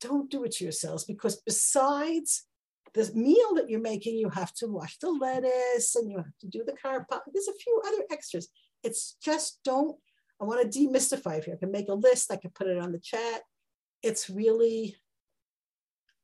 don't 0.01 0.31
do 0.31 0.45
it 0.45 0.53
to 0.53 0.65
yourselves 0.65 1.05
because 1.05 1.37
besides 1.37 2.45
the 2.95 3.11
meal 3.15 3.55
that 3.55 3.69
you're 3.69 3.81
making, 3.81 4.17
you 4.17 4.31
have 4.31 4.53
to 4.55 4.67
wash 4.67 4.99
the 4.99 5.11
lettuce 5.11 5.95
and 5.97 6.11
you 6.11 6.17
have 6.17 6.39
to 6.41 6.47
do 6.47 6.65
the 6.65 6.73
carb. 6.73 7.05
There's 7.09 7.49
a 7.49 7.53
few 7.53 7.83
other 7.87 8.05
extras. 8.11 8.49
It's 8.83 9.17
just 9.23 9.61
don't, 9.65 9.97
I 10.41 10.45
want 10.45 10.71
to 10.71 10.79
demystify 10.79 11.45
here. 11.45 11.55
I 11.55 11.59
can 11.59 11.73
make 11.73 11.89
a 11.89 11.95
list, 11.95 12.33
I 12.33 12.37
can 12.37 12.51
put 12.51 12.69
it 12.69 12.79
on 12.79 12.93
the 12.93 13.01
chat. 13.01 13.43
It's 14.03 14.31
really, 14.31 14.97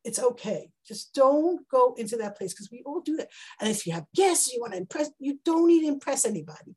it's 0.04 0.18
okay. 0.18 0.70
Just 0.87 1.14
don't 1.14 1.66
go 1.68 1.94
into 1.96 2.16
that 2.18 2.37
place 2.37 2.52
because 2.52 2.70
we 2.70 2.82
all 2.84 3.00
do 3.00 3.16
that. 3.16 3.28
And 3.60 3.70
if 3.70 3.87
you 3.87 3.92
have 3.92 4.06
guests, 4.14 4.52
you 4.52 4.60
want 4.60 4.72
to 4.72 4.78
impress, 4.78 5.10
you 5.18 5.38
don't 5.44 5.68
need 5.68 5.82
to 5.82 5.88
impress 5.88 6.24
anybody. 6.24 6.76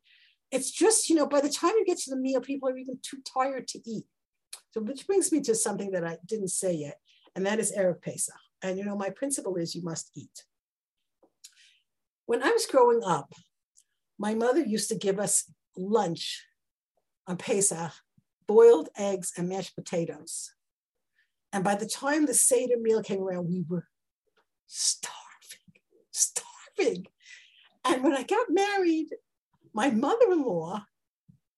It's 0.52 0.72
just, 0.72 1.10
you 1.10 1.16
know, 1.16 1.28
by 1.28 1.42
the 1.42 1.50
time 1.50 1.74
you 1.78 1.86
get 1.86 1.98
to 2.00 2.10
the 2.10 2.16
meal, 2.16 2.42
people 2.42 2.70
are 2.70 2.78
even 2.78 3.00
too 3.02 3.18
tired 3.34 3.68
to 3.70 3.80
eat. 3.86 4.06
So 4.72 4.82
which 4.82 5.06
brings 5.08 5.32
me 5.32 5.42
to 5.42 5.56
something 5.56 5.92
that 5.92 6.06
I 6.06 6.18
didn't 6.26 6.50
say 6.50 6.74
yet, 6.74 7.00
and 7.36 7.46
that 7.46 7.60
is 7.60 7.76
Erev 7.76 8.02
Pesach. 8.02 8.36
And 8.62 8.78
you 8.78 8.86
know, 8.86 8.96
my 8.96 9.10
principle 9.10 9.56
is 9.56 9.76
you 9.76 9.84
must 9.84 10.12
eat. 10.16 10.44
When 12.26 12.44
I 12.44 12.52
was 12.52 12.66
growing 12.66 13.02
up, 13.04 13.34
my 14.18 14.34
mother 14.34 14.62
used 14.62 14.90
to 14.90 14.96
give 14.96 15.20
us 15.20 15.52
lunch 15.76 16.46
on 17.28 17.38
Pesach, 17.38 17.92
boiled 18.48 18.90
eggs 18.98 19.34
and 19.38 19.50
mashed 19.50 19.76
potatoes. 19.76 20.54
And 21.54 21.64
by 21.64 21.76
the 21.76 21.88
time 21.88 22.26
the 22.26 22.34
Seder 22.34 22.78
meal 22.78 23.02
came 23.02 23.22
around, 23.22 23.48
we 23.48 23.64
were 23.68 23.88
starving, 24.68 25.82
starving. 26.12 27.08
And 27.86 28.04
when 28.04 28.14
I 28.14 28.24
got 28.24 28.48
married, 28.50 29.08
my 29.74 29.90
mother 29.90 30.32
in 30.32 30.44
law 30.44 30.84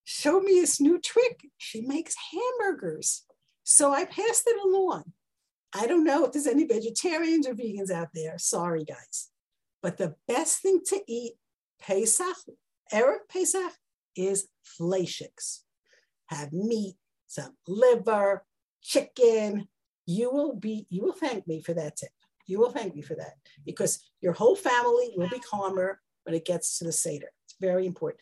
showed 0.03 0.43
me 0.43 0.59
this 0.59 0.79
new 0.79 0.99
trick. 0.99 1.41
She 1.57 1.81
makes 1.81 2.15
hamburgers. 2.31 3.23
So 3.63 3.91
I 3.93 4.05
passed 4.05 4.43
it 4.47 4.59
along. 4.63 5.13
I 5.73 5.85
don't 5.85 6.03
know 6.03 6.25
if 6.25 6.31
there's 6.31 6.47
any 6.47 6.65
vegetarians 6.65 7.47
or 7.47 7.53
vegans 7.53 7.91
out 7.91 8.09
there. 8.13 8.37
Sorry, 8.37 8.83
guys. 8.83 9.29
But 9.81 9.97
the 9.97 10.15
best 10.27 10.61
thing 10.61 10.81
to 10.87 11.01
eat 11.07 11.33
Pesach, 11.79 12.35
Erev 12.91 13.19
Pesach, 13.29 13.73
is 14.15 14.47
fleischiks. 14.79 15.61
Have 16.27 16.51
meat, 16.51 16.95
some 17.27 17.55
liver, 17.67 18.43
chicken. 18.81 19.67
You 20.17 20.31
will 20.31 20.55
be, 20.55 20.87
you 20.89 21.03
will 21.03 21.13
thank 21.13 21.47
me 21.47 21.61
for 21.61 21.73
that 21.75 21.97
tip. 21.97 22.09
You 22.47 22.59
will 22.59 22.71
thank 22.71 22.95
me 22.95 23.03
for 23.03 23.13
that 23.13 23.35
because 23.63 23.93
your 24.21 24.33
whole 24.33 24.55
family 24.55 25.11
will 25.15 25.29
be 25.29 25.37
calmer 25.39 25.99
when 26.23 26.33
it 26.33 26.45
gets 26.45 26.79
to 26.79 26.85
the 26.85 26.91
Seder. 26.91 27.29
It's 27.45 27.55
very 27.61 27.85
important. 27.85 28.21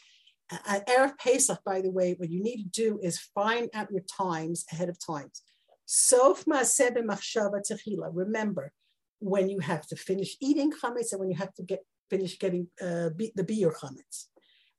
At 0.51 0.85
Erev 0.87 1.17
Pesach, 1.17 1.59
by 1.65 1.79
the 1.79 1.89
way, 1.89 2.13
what 2.17 2.29
you 2.29 2.43
need 2.43 2.57
to 2.63 2.69
do 2.69 2.99
is 3.01 3.17
find 3.33 3.69
out 3.73 3.89
your 3.89 4.01
times 4.01 4.65
ahead 4.69 4.89
of 4.89 4.97
times. 4.99 5.43
Sof 5.85 6.43
ma'aseh 6.43 6.91
machshava 6.97 7.61
techila. 7.65 8.09
Remember, 8.11 8.73
when 9.19 9.47
you 9.47 9.59
have 9.59 9.87
to 9.87 9.95
finish 9.95 10.35
eating 10.41 10.73
chametz 10.73 11.13
and 11.13 11.21
when 11.21 11.29
you 11.29 11.37
have 11.37 11.53
to 11.53 11.63
get 11.63 11.85
finish 12.09 12.37
getting 12.37 12.67
uh, 12.81 13.09
the 13.35 13.45
biur 13.49 13.73
chametz. 13.73 14.25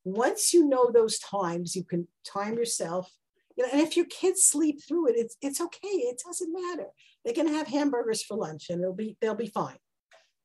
Once 0.05 0.53
you 0.53 0.69
know 0.69 0.91
those 0.91 1.19
times, 1.19 1.75
you 1.75 1.85
can 1.85 2.07
time 2.25 2.55
yourself. 2.59 3.11
You 3.59 3.65
know, 3.65 3.71
and 3.73 3.83
if 3.83 3.97
your 3.97 4.07
kids 4.07 4.45
sleep 4.45 4.81
through 4.87 5.09
it, 5.09 5.17
it's 5.17 5.37
it's 5.43 5.61
okay. 5.61 5.89
It 5.89 6.23
doesn't 6.25 6.53
matter. 6.53 6.87
They 7.25 7.33
can 7.33 7.49
have 7.49 7.67
hamburgers 7.67 8.23
for 8.23 8.37
lunch 8.37 8.71
and 8.71 8.81
they'll 8.81 8.95
be 8.95 9.17
they'll 9.21 9.35
be 9.35 9.49
fine. 9.49 9.77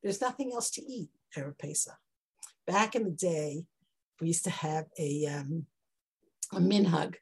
There's 0.02 0.20
nothing 0.20 0.52
else 0.52 0.70
to 0.72 0.82
eat 0.82 1.10
Erev 1.38 1.58
Pesach. 1.60 1.94
Back 2.68 2.96
in 2.96 3.04
the 3.06 3.12
day, 3.12 3.66
we 4.20 4.28
used 4.28 4.44
to 4.46 4.50
have 4.50 4.86
a, 5.00 5.26
um, 5.28 5.66
a 6.52 6.58
minhag 6.58 7.16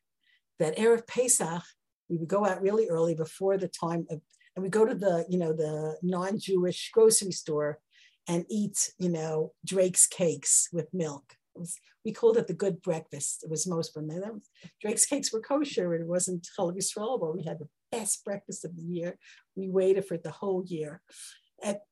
that 0.59 0.77
Erev 0.77 1.05
Pesach, 1.07 1.63
we 2.09 2.17
would 2.17 2.27
go 2.27 2.45
out 2.45 2.61
really 2.61 2.87
early 2.89 3.13
before 3.13 3.57
the 3.57 3.67
time 3.67 4.05
of, 4.09 4.21
and 4.55 4.63
we 4.63 4.69
go 4.69 4.85
to 4.85 4.95
the, 4.95 5.25
you 5.29 5.37
know, 5.37 5.53
the 5.53 5.97
non-Jewish 6.01 6.91
grocery 6.91 7.31
store 7.31 7.79
and 8.27 8.45
eat, 8.49 8.91
you 8.97 9.09
know, 9.09 9.51
Drake's 9.65 10.07
cakes 10.07 10.69
with 10.71 10.93
milk. 10.93 11.35
Was, 11.61 11.77
we 12.03 12.11
called 12.11 12.37
it 12.37 12.47
the 12.47 12.53
good 12.53 12.81
breakfast. 12.81 13.43
It 13.43 13.49
was 13.49 13.65
most. 13.65 13.93
Then 13.95 14.41
Drake's 14.81 15.05
cakes 15.05 15.31
were 15.31 15.39
kosher 15.39 15.93
and 15.93 16.03
it 16.03 16.07
wasn't 16.07 16.47
Yisrael, 16.59 17.19
but 17.19 17.35
we 17.35 17.43
had 17.43 17.59
the 17.59 17.69
best 17.91 18.25
breakfast 18.25 18.65
of 18.65 18.75
the 18.75 18.83
year. 18.83 19.17
We 19.55 19.69
waited 19.69 20.05
for 20.05 20.15
it 20.15 20.23
the 20.23 20.31
whole 20.31 20.63
year. 20.65 21.01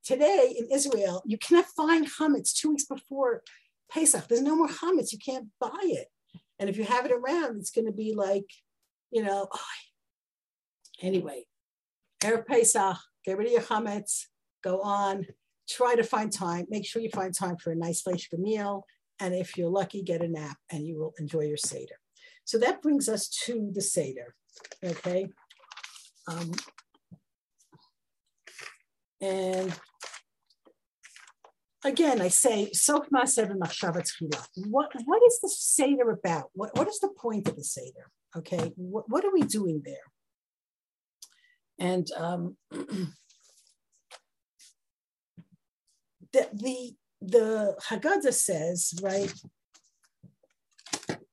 Today 0.03 0.55
in 0.58 0.67
Israel, 0.71 1.21
you 1.25 1.38
cannot 1.38 1.65
find 1.77 2.08
chametz 2.08 2.53
two 2.53 2.69
weeks 2.69 2.86
before 2.86 3.43
Pesach. 3.91 4.27
There's 4.27 4.41
no 4.41 4.55
more 4.55 4.67
chametz. 4.67 5.12
You 5.12 5.19
can't 5.19 5.47
buy 5.60 5.84
it. 5.84 6.08
And 6.60 6.69
if 6.69 6.77
you 6.77 6.84
have 6.84 7.05
it 7.05 7.12
around, 7.12 7.60
it's 7.60 7.71
going 7.71 7.88
to 7.88 7.93
be 7.93 8.13
like, 8.15 8.49
you 9.12 9.23
know, 9.23 9.47
oh. 9.51 9.60
anyway, 11.01 11.45
Erev 12.21 12.45
Pesach, 12.45 12.97
get 13.25 13.38
rid 13.38 13.47
of 13.47 13.53
your 13.53 13.62
chametz, 13.62 14.25
go 14.63 14.82
on, 14.82 15.25
try 15.69 15.95
to 15.95 16.03
find 16.03 16.32
time. 16.32 16.65
Make 16.69 16.86
sure 16.86 17.01
you 17.01 17.10
find 17.10 17.34
time 17.34 17.58
for 17.58 17.71
a 17.71 17.75
nice 17.75 18.01
fleishka 18.01 18.38
meal. 18.38 18.86
And 19.19 19.34
if 19.34 19.58
you're 19.58 19.69
lucky, 19.69 20.01
get 20.01 20.23
a 20.23 20.27
nap 20.27 20.58
and 20.71 20.86
you 20.86 20.97
will 20.97 21.13
enjoy 21.19 21.41
your 21.41 21.58
Seder. 21.58 21.95
So 22.45 22.58
that 22.60 22.82
brings 22.82 23.10
us 23.10 23.27
to 23.45 23.69
the 23.73 23.82
Seder, 23.82 24.34
okay? 24.84 25.27
Um, 26.27 26.51
and 29.21 29.77
again, 31.84 32.21
I 32.21 32.29
say, 32.29 32.71
Sof 32.71 33.08
What 33.12 33.32
What 35.05 35.23
is 35.27 35.39
the 35.41 35.49
Seder 35.49 36.10
about? 36.12 36.49
What, 36.53 36.75
what 36.77 36.88
is 36.88 36.99
the 36.99 37.10
point 37.10 37.47
of 37.47 37.55
the 37.55 37.63
Seder? 37.63 38.12
Okay, 38.36 38.71
what, 38.75 39.10
what 39.10 39.25
are 39.25 39.34
we 39.34 39.41
doing 39.41 39.82
there? 39.84 39.97
And 41.79 42.08
um, 42.17 42.58
the, 42.71 43.13
the, 46.53 46.95
the 47.21 47.75
Haggadah 47.89 48.34
says, 48.34 48.93
right, 49.01 49.34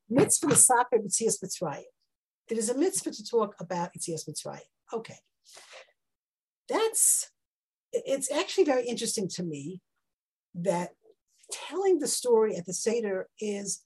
mitzvah 0.08 0.48
l'saper 0.48 0.98
b'tzias 0.98 1.42
mitzrayim. 1.42 1.84
It 2.48 2.58
is 2.58 2.70
a 2.70 2.78
mitzvah 2.78 3.10
to 3.10 3.24
talk 3.24 3.56
about 3.58 3.90
Yitzias 3.94 4.28
Mitzrayim. 4.28 4.60
Okay. 4.92 5.18
That's, 6.68 7.30
it's 7.92 8.30
actually 8.30 8.64
very 8.64 8.86
interesting 8.86 9.28
to 9.30 9.42
me 9.42 9.80
that 10.54 10.90
telling 11.50 11.98
the 11.98 12.08
story 12.08 12.56
at 12.56 12.66
the 12.66 12.72
Seder 12.72 13.28
is 13.40 13.82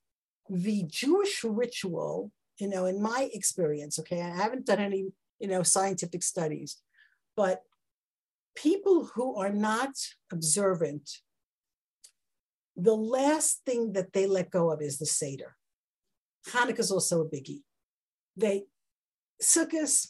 the 0.49 0.85
Jewish 0.89 1.43
ritual, 1.45 2.33
you 2.59 2.69
know, 2.69 2.85
in 2.87 3.01
my 3.01 3.31
experience, 3.33 3.99
okay, 3.99 4.21
I 4.21 4.37
haven't 4.37 4.67
done 4.67 4.79
any, 4.79 5.07
you 5.39 5.49
know, 5.49 5.63
scientific 5.63 6.23
studies, 6.23 6.77
but 7.37 7.63
people 8.55 9.11
who 9.15 9.37
are 9.37 9.53
not 9.53 9.93
observant, 10.33 11.11
the 12.83 12.95
last 12.95 13.63
thing 13.67 13.93
that 13.93 14.13
they 14.13 14.27
let 14.27 14.51
go 14.51 14.71
of 14.71 14.81
is 14.83 14.99
the 14.99 15.07
Seder. 15.07 15.57
Hanukkah 16.49 16.81
is 16.81 16.91
also 16.91 17.23
a 17.23 17.29
biggie. 17.29 17.63
They, 18.37 18.65
Sukkot, 19.43 20.09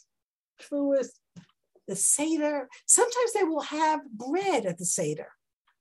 Shavuot, 0.61 1.07
the 1.87 1.95
Seder, 1.95 2.67
sometimes 2.85 3.33
they 3.33 3.43
will 3.43 3.61
have 3.61 4.01
bread 4.11 4.65
at 4.65 4.77
the 4.77 4.85
Seder 4.85 5.29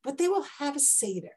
but 0.03 0.19
they 0.19 0.29
will 0.29 0.45
have 0.59 0.77
a 0.77 0.81
Seder. 0.81 1.37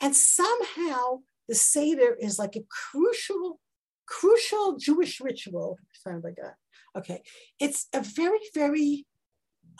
And 0.00 0.16
somehow 0.16 1.20
the 1.48 1.54
Seder 1.54 2.16
is 2.20 2.38
like 2.38 2.56
a 2.56 2.64
crucial, 2.68 3.60
crucial 4.06 4.76
Jewish 4.76 5.20
ritual. 5.20 5.78
Sound 5.94 6.24
like 6.24 6.36
that. 6.36 6.54
Okay. 6.96 7.22
It's 7.60 7.88
a 7.92 8.00
very, 8.00 8.40
very 8.54 9.06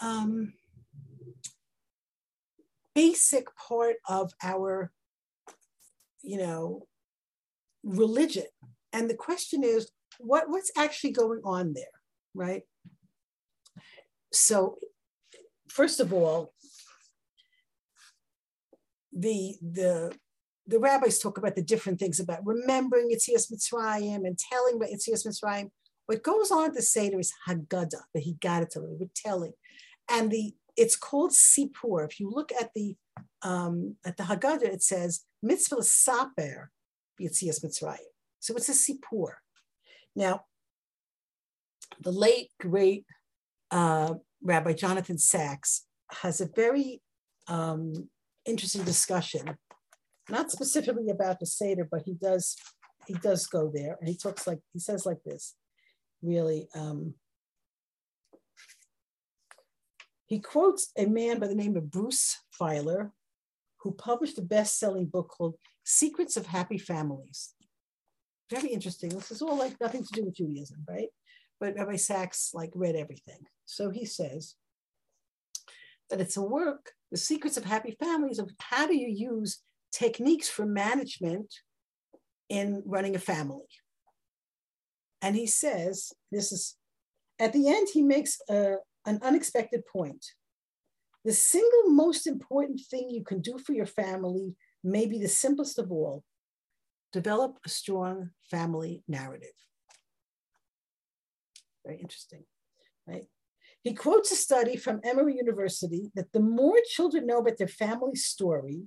um, 0.00 0.54
basic 2.94 3.46
part 3.56 3.96
of 4.08 4.32
our, 4.42 4.92
you 6.22 6.38
know, 6.38 6.86
religion. 7.82 8.44
And 8.92 9.08
the 9.08 9.14
question 9.14 9.64
is, 9.64 9.90
what, 10.18 10.48
what's 10.48 10.70
actually 10.76 11.12
going 11.12 11.40
on 11.44 11.72
there, 11.74 11.84
right? 12.34 12.62
So, 14.32 14.78
first 15.68 16.00
of 16.00 16.12
all, 16.12 16.52
the 19.12 19.56
the 19.60 20.14
the 20.66 20.78
rabbis 20.78 21.18
talk 21.18 21.38
about 21.38 21.54
the 21.54 21.62
different 21.62 21.98
things 21.98 22.20
about 22.20 22.46
remembering 22.46 23.10
Yitzias 23.10 23.52
Mitzrayim 23.52 24.26
and 24.26 24.38
telling 24.38 24.76
about 24.76 24.88
Yitzias 24.88 25.26
Mitzrayim. 25.26 25.70
What 26.06 26.22
goes 26.22 26.50
on 26.50 26.74
to 26.74 26.82
say 26.82 27.10
there 27.10 27.20
is 27.20 27.32
Haggadah, 27.48 28.02
that 28.14 28.22
he 28.22 28.34
got 28.40 28.62
it 28.62 28.70
to 28.72 28.80
we're 28.80 29.08
telling. 29.14 29.52
And 30.08 30.30
the 30.30 30.54
it's 30.76 30.96
called 30.96 31.32
Sipur. 31.32 32.08
If 32.08 32.18
you 32.18 32.30
look 32.30 32.52
at 32.58 32.70
the 32.74 32.96
um, 33.42 33.96
at 34.04 34.16
the 34.16 34.24
Haggadah, 34.24 34.64
it 34.64 34.82
says 34.82 35.24
Mitzvah 35.42 35.76
is 35.76 35.92
Saper 35.92 36.70
Yitzias 37.20 37.64
Mitzrayim. 37.64 37.98
So 38.40 38.54
it's 38.54 38.68
a 38.68 38.72
Sipur. 38.72 39.34
Now, 40.14 40.44
the 42.00 42.12
late 42.12 42.50
great 42.60 43.04
uh, 43.70 44.14
Rabbi 44.42 44.72
Jonathan 44.72 45.18
Sacks 45.18 45.86
has 46.20 46.40
a 46.40 46.48
very 46.54 47.00
um, 47.48 48.08
interesting 48.44 48.84
discussion, 48.84 49.56
not 50.28 50.50
specifically 50.50 51.10
about 51.10 51.40
the 51.40 51.46
Seder, 51.46 51.88
but 51.90 52.02
he 52.04 52.14
does 52.14 52.56
he 53.06 53.14
does 53.14 53.46
go 53.46 53.68
there 53.74 53.96
and 53.98 54.08
he 54.08 54.16
talks 54.16 54.46
like 54.46 54.60
he 54.72 54.78
says 54.78 55.06
like 55.06 55.22
this, 55.24 55.54
really. 56.22 56.68
Um, 56.74 57.14
he 60.26 60.38
quotes 60.38 60.92
a 60.96 61.06
man 61.06 61.40
by 61.40 61.48
the 61.48 61.54
name 61.54 61.76
of 61.76 61.90
Bruce 61.90 62.38
Feiler, 62.58 63.10
who 63.82 63.92
published 63.92 64.38
a 64.38 64.42
best-selling 64.42 65.06
book 65.06 65.28
called 65.28 65.54
Secrets 65.84 66.36
of 66.36 66.46
Happy 66.46 66.78
Families. 66.78 67.54
Very 68.50 68.68
interesting. 68.68 69.10
This 69.10 69.30
is 69.30 69.42
all 69.42 69.56
like 69.56 69.80
nothing 69.80 70.04
to 70.04 70.12
do 70.12 70.24
with 70.24 70.36
Judaism, 70.36 70.84
right? 70.88 71.08
But 71.60 71.76
Rabbi 71.76 71.96
Sacks 71.96 72.50
like 72.54 72.70
read 72.74 72.96
everything. 72.96 73.38
So 73.64 73.90
he 73.90 74.04
says 74.04 74.54
that 76.10 76.20
it's 76.20 76.36
a 76.36 76.42
work 76.42 76.92
the 77.12 77.18
secrets 77.18 77.58
of 77.58 77.64
happy 77.64 77.94
families 78.00 78.38
of 78.38 78.50
how 78.58 78.86
do 78.86 78.96
you 78.96 79.08
use 79.08 79.62
techniques 79.92 80.48
for 80.48 80.64
management 80.64 81.54
in 82.48 82.82
running 82.86 83.14
a 83.14 83.20
family. 83.20 83.68
And 85.20 85.36
he 85.36 85.46
says, 85.46 86.12
this 86.32 86.50
is, 86.50 86.74
at 87.38 87.52
the 87.52 87.68
end, 87.68 87.88
he 87.92 88.02
makes 88.02 88.38
a, 88.48 88.76
an 89.06 89.20
unexpected 89.22 89.82
point. 89.86 90.24
The 91.24 91.32
single 91.32 91.90
most 91.90 92.26
important 92.26 92.80
thing 92.80 93.10
you 93.10 93.22
can 93.22 93.40
do 93.40 93.58
for 93.58 93.72
your 93.72 93.86
family 93.86 94.54
may 94.82 95.06
be 95.06 95.18
the 95.18 95.28
simplest 95.28 95.78
of 95.78 95.92
all 95.92 96.24
develop 97.12 97.58
a 97.64 97.68
strong 97.68 98.30
family 98.50 99.04
narrative. 99.06 99.52
Very 101.84 102.00
interesting, 102.00 102.44
right? 103.06 103.26
He 103.82 103.94
quotes 103.94 104.30
a 104.30 104.36
study 104.36 104.76
from 104.76 105.00
Emory 105.04 105.36
University 105.36 106.10
that 106.14 106.32
the 106.32 106.40
more 106.40 106.78
children 106.88 107.26
know 107.26 107.38
about 107.38 107.58
their 107.58 107.68
family 107.68 108.14
story, 108.14 108.82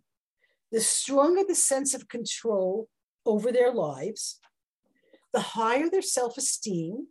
the 0.72 0.80
stronger 0.80 1.44
the 1.48 1.56
sense 1.56 1.94
of 1.94 2.08
control 2.08 2.88
over 3.26 3.52
their 3.52 3.74
lives, 3.74 4.40
the 5.34 5.42
higher 5.42 5.90
their 5.90 6.02
self 6.02 6.38
esteem, 6.38 7.08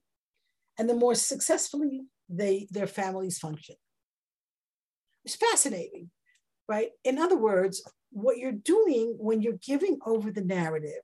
and 0.79 0.89
the 0.89 0.95
more 0.95 1.15
successfully 1.15 2.07
they, 2.29 2.67
their 2.71 2.87
families 2.87 3.39
function. 3.39 3.77
It's 5.25 5.37
fascinating, 5.37 6.11
right? 6.69 6.91
In 7.05 7.19
other 7.19 7.37
words, 7.37 7.83
what 8.11 8.39
you're 8.39 8.53
doing 8.53 9.17
when 9.19 9.41
you're 9.41 9.59
giving 9.65 9.99
over 10.07 10.31
the 10.31 10.45
narrative 10.45 11.03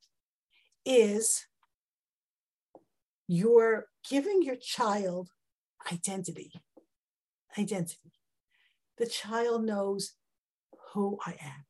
is 0.84 1.44
you're 3.26 3.86
giving 4.08 4.42
your 4.42 4.56
child 4.56 5.30
identity 5.92 6.52
identity. 7.58 8.12
The 8.98 9.06
child 9.06 9.64
knows 9.64 10.12
who 10.92 11.18
I 11.24 11.36
am, 11.42 11.64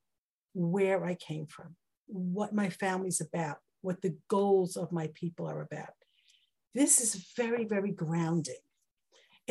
where 0.55 1.05
I 1.05 1.15
came 1.15 1.47
from, 1.47 1.77
what 2.07 2.55
my 2.55 2.71
family's 2.71 3.21
about, 3.21 3.59
what 3.83 4.03
the 4.03 4.17
goals 4.29 4.77
of 4.77 4.93
my 4.93 5.11
people 5.15 5.47
are 5.49 5.63
about. 5.63 5.95
This 6.75 7.01
is 7.01 7.33
very, 7.37 7.65
very 7.65 7.93
grounding. 7.93 8.55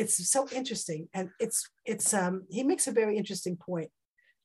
It's 0.00 0.30
so 0.30 0.48
interesting. 0.60 1.08
And 1.12 1.28
it's, 1.38 1.68
it's, 1.84 2.14
um, 2.14 2.44
he 2.48 2.62
makes 2.62 2.86
a 2.86 2.92
very 2.92 3.18
interesting 3.18 3.56
point. 3.56 3.90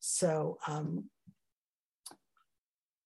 So, 0.01 0.57
um, 0.67 1.05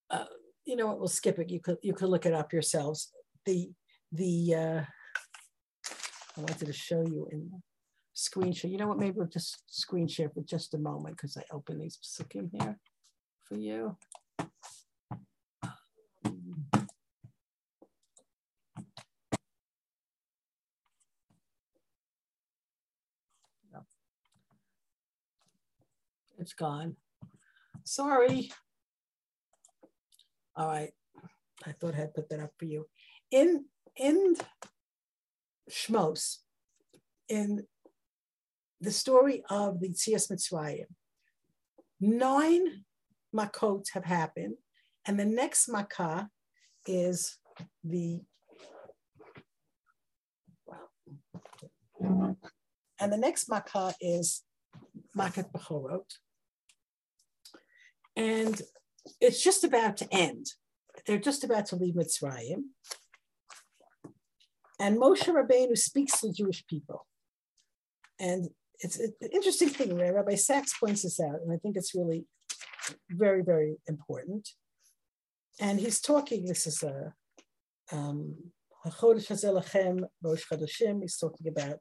uh, 0.10 0.26
you 0.66 0.76
know 0.76 0.88
what, 0.88 1.00
we'll 1.00 1.08
skip 1.08 1.38
it. 1.38 1.52
You 1.52 1.60
could, 1.60 1.78
you 1.84 1.94
could 1.94 2.10
look 2.10 2.26
it 2.26 2.34
up 2.34 2.52
yourselves. 2.52 3.12
The, 3.46 3.70
the, 4.12 4.56
uh, 4.56 4.82
I 6.38 6.42
wanted 6.42 6.66
to 6.66 6.74
show 6.74 7.02
you 7.02 7.28
in 7.32 7.52
screen 8.14 8.54
share. 8.54 8.72
You 8.72 8.78
know 8.78 8.88
what? 8.88 8.98
Maybe 8.98 9.18
we'll 9.18 9.28
just 9.28 9.64
screen 9.68 10.08
share 10.08 10.30
for 10.30 10.42
just 10.42 10.74
a 10.74 10.80
moment 10.80 11.18
because 11.18 11.38
I 11.38 11.44
open 11.54 11.80
these 11.80 12.00
psukim 12.02 12.50
here 12.60 12.80
for 13.44 13.58
you. 13.58 13.96
It's 26.40 26.54
gone. 26.54 26.96
Sorry. 27.84 28.52
All 30.56 30.68
right. 30.68 30.92
I 31.66 31.74
thought 31.74 31.96
I'd 31.96 32.14
put 32.14 32.30
that 32.30 32.40
up 32.40 32.52
for 32.58 32.66
you. 32.66 32.88
In 33.32 33.66
in 33.98 34.36
Shmos, 35.70 36.38
in 37.28 37.66
the 38.80 38.92
story 38.92 39.44
of 39.50 39.82
the 39.82 39.90
Tzias 39.90 40.32
Mitzrayim, 40.32 40.86
nine 42.00 42.86
makot 43.36 43.86
have 43.94 44.06
happened, 44.06 44.56
and 45.06 45.20
the 45.20 45.26
next 45.26 45.70
makah 45.70 46.30
is 46.88 47.38
the 47.84 48.22
and 53.02 53.14
the 53.14 53.18
next 53.18 53.50
makah 53.50 53.94
is 54.00 54.44
makat 55.18 55.52
bechorot, 55.52 56.10
and 58.20 58.62
it's 59.22 59.42
just 59.42 59.64
about 59.64 59.96
to 59.98 60.14
end. 60.14 60.48
They're 61.08 61.18
just 61.18 61.46
about 61.46 61.68
to 61.68 61.78
leave 61.78 61.96
Mitzrayim. 61.96 62.64
And 64.78 64.98
Moshe 64.98 65.24
Rabbeinu 65.24 65.78
speaks 65.78 66.20
to 66.20 66.28
the 66.28 66.34
Jewish 66.34 66.68
people. 66.68 67.08
And 68.20 68.50
it's 68.82 69.00
an 69.00 69.14
interesting 69.32 69.70
thing, 69.70 69.98
right? 69.98 70.14
Rabbi 70.14 70.36
Sacks 70.36 70.78
points 70.78 71.04
this 71.04 71.20
out, 71.22 71.40
and 71.42 71.52
I 71.54 71.58
think 71.58 71.78
it's 71.78 71.96
really 71.96 72.26
very, 73.10 73.42
very 73.42 73.78
important. 73.88 74.50
And 75.62 75.80
he's 75.80 76.02
talking, 76.02 76.46
this 76.46 76.68
is 76.68 76.84
a 76.84 77.14
um, 77.92 78.36
he's 78.86 79.00
talking 81.18 81.48
about 81.48 81.78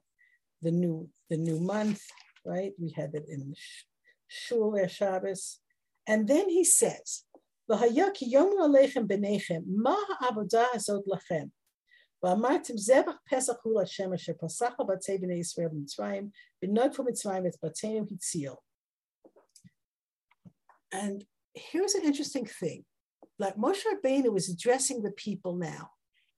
the 0.61 0.71
new 0.71 1.09
the 1.29 1.37
new 1.37 1.59
month, 1.59 2.01
right? 2.45 2.71
We 2.79 2.91
had 2.95 3.13
it 3.13 3.25
in 3.29 3.53
Shul 4.27 4.77
Shabbos. 4.87 5.59
And 6.06 6.28
then 6.28 6.48
he 6.48 6.64
says, 6.64 7.24
והיה 7.68 8.06
כי 8.14 8.24
יאמרו 8.28 8.64
עליכם 8.64 9.08
בניכם, 9.08 9.60
מה 9.66 9.96
העבודה 10.20 10.64
הזאת 10.74 11.04
לכם? 11.06 11.46
ואמרתם 12.22 12.76
זבח 12.76 13.14
פסח 13.30 13.54
הוא 13.62 13.80
להשם 13.80 14.12
אשר 14.12 14.32
פסח 14.40 14.72
על 14.78 14.86
בתי 14.86 15.18
בני 15.18 15.34
ישראל 15.34 15.68
במצרים, 15.68 16.30
בנגפו 16.62 17.04
מצרים 17.04 17.46
את 17.46 17.56
בתיהם 17.64 18.04
הציל. 18.10 18.52
And 20.94 21.24
here's 21.54 21.94
an 21.94 22.04
interesting 22.04 22.46
thing. 22.46 22.84
Like 23.38 23.56
Moshe 23.56 23.84
Rabbeinu 23.84 24.36
is 24.36 24.48
addressing 24.48 25.02
the 25.02 25.10
people 25.10 25.56
now, 25.56 25.90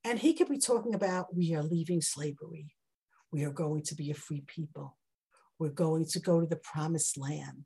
and 0.03 0.19
he 0.19 0.33
could 0.33 0.49
be 0.49 0.59
talking 0.59 0.95
about 0.95 1.35
we 1.35 1.55
are 1.55 1.63
leaving 1.63 2.01
slavery. 2.01 2.67
We 3.33 3.45
are 3.45 3.57
going 3.65 3.83
to 3.89 3.95
be 3.95 4.11
a 4.11 4.15
free 4.27 4.45
people. 4.47 4.97
We're 5.59 5.81
going 5.87 6.07
to 6.13 6.21
go 6.21 6.41
to 6.41 6.47
the 6.47 6.63
promised 6.73 7.19
land. 7.19 7.65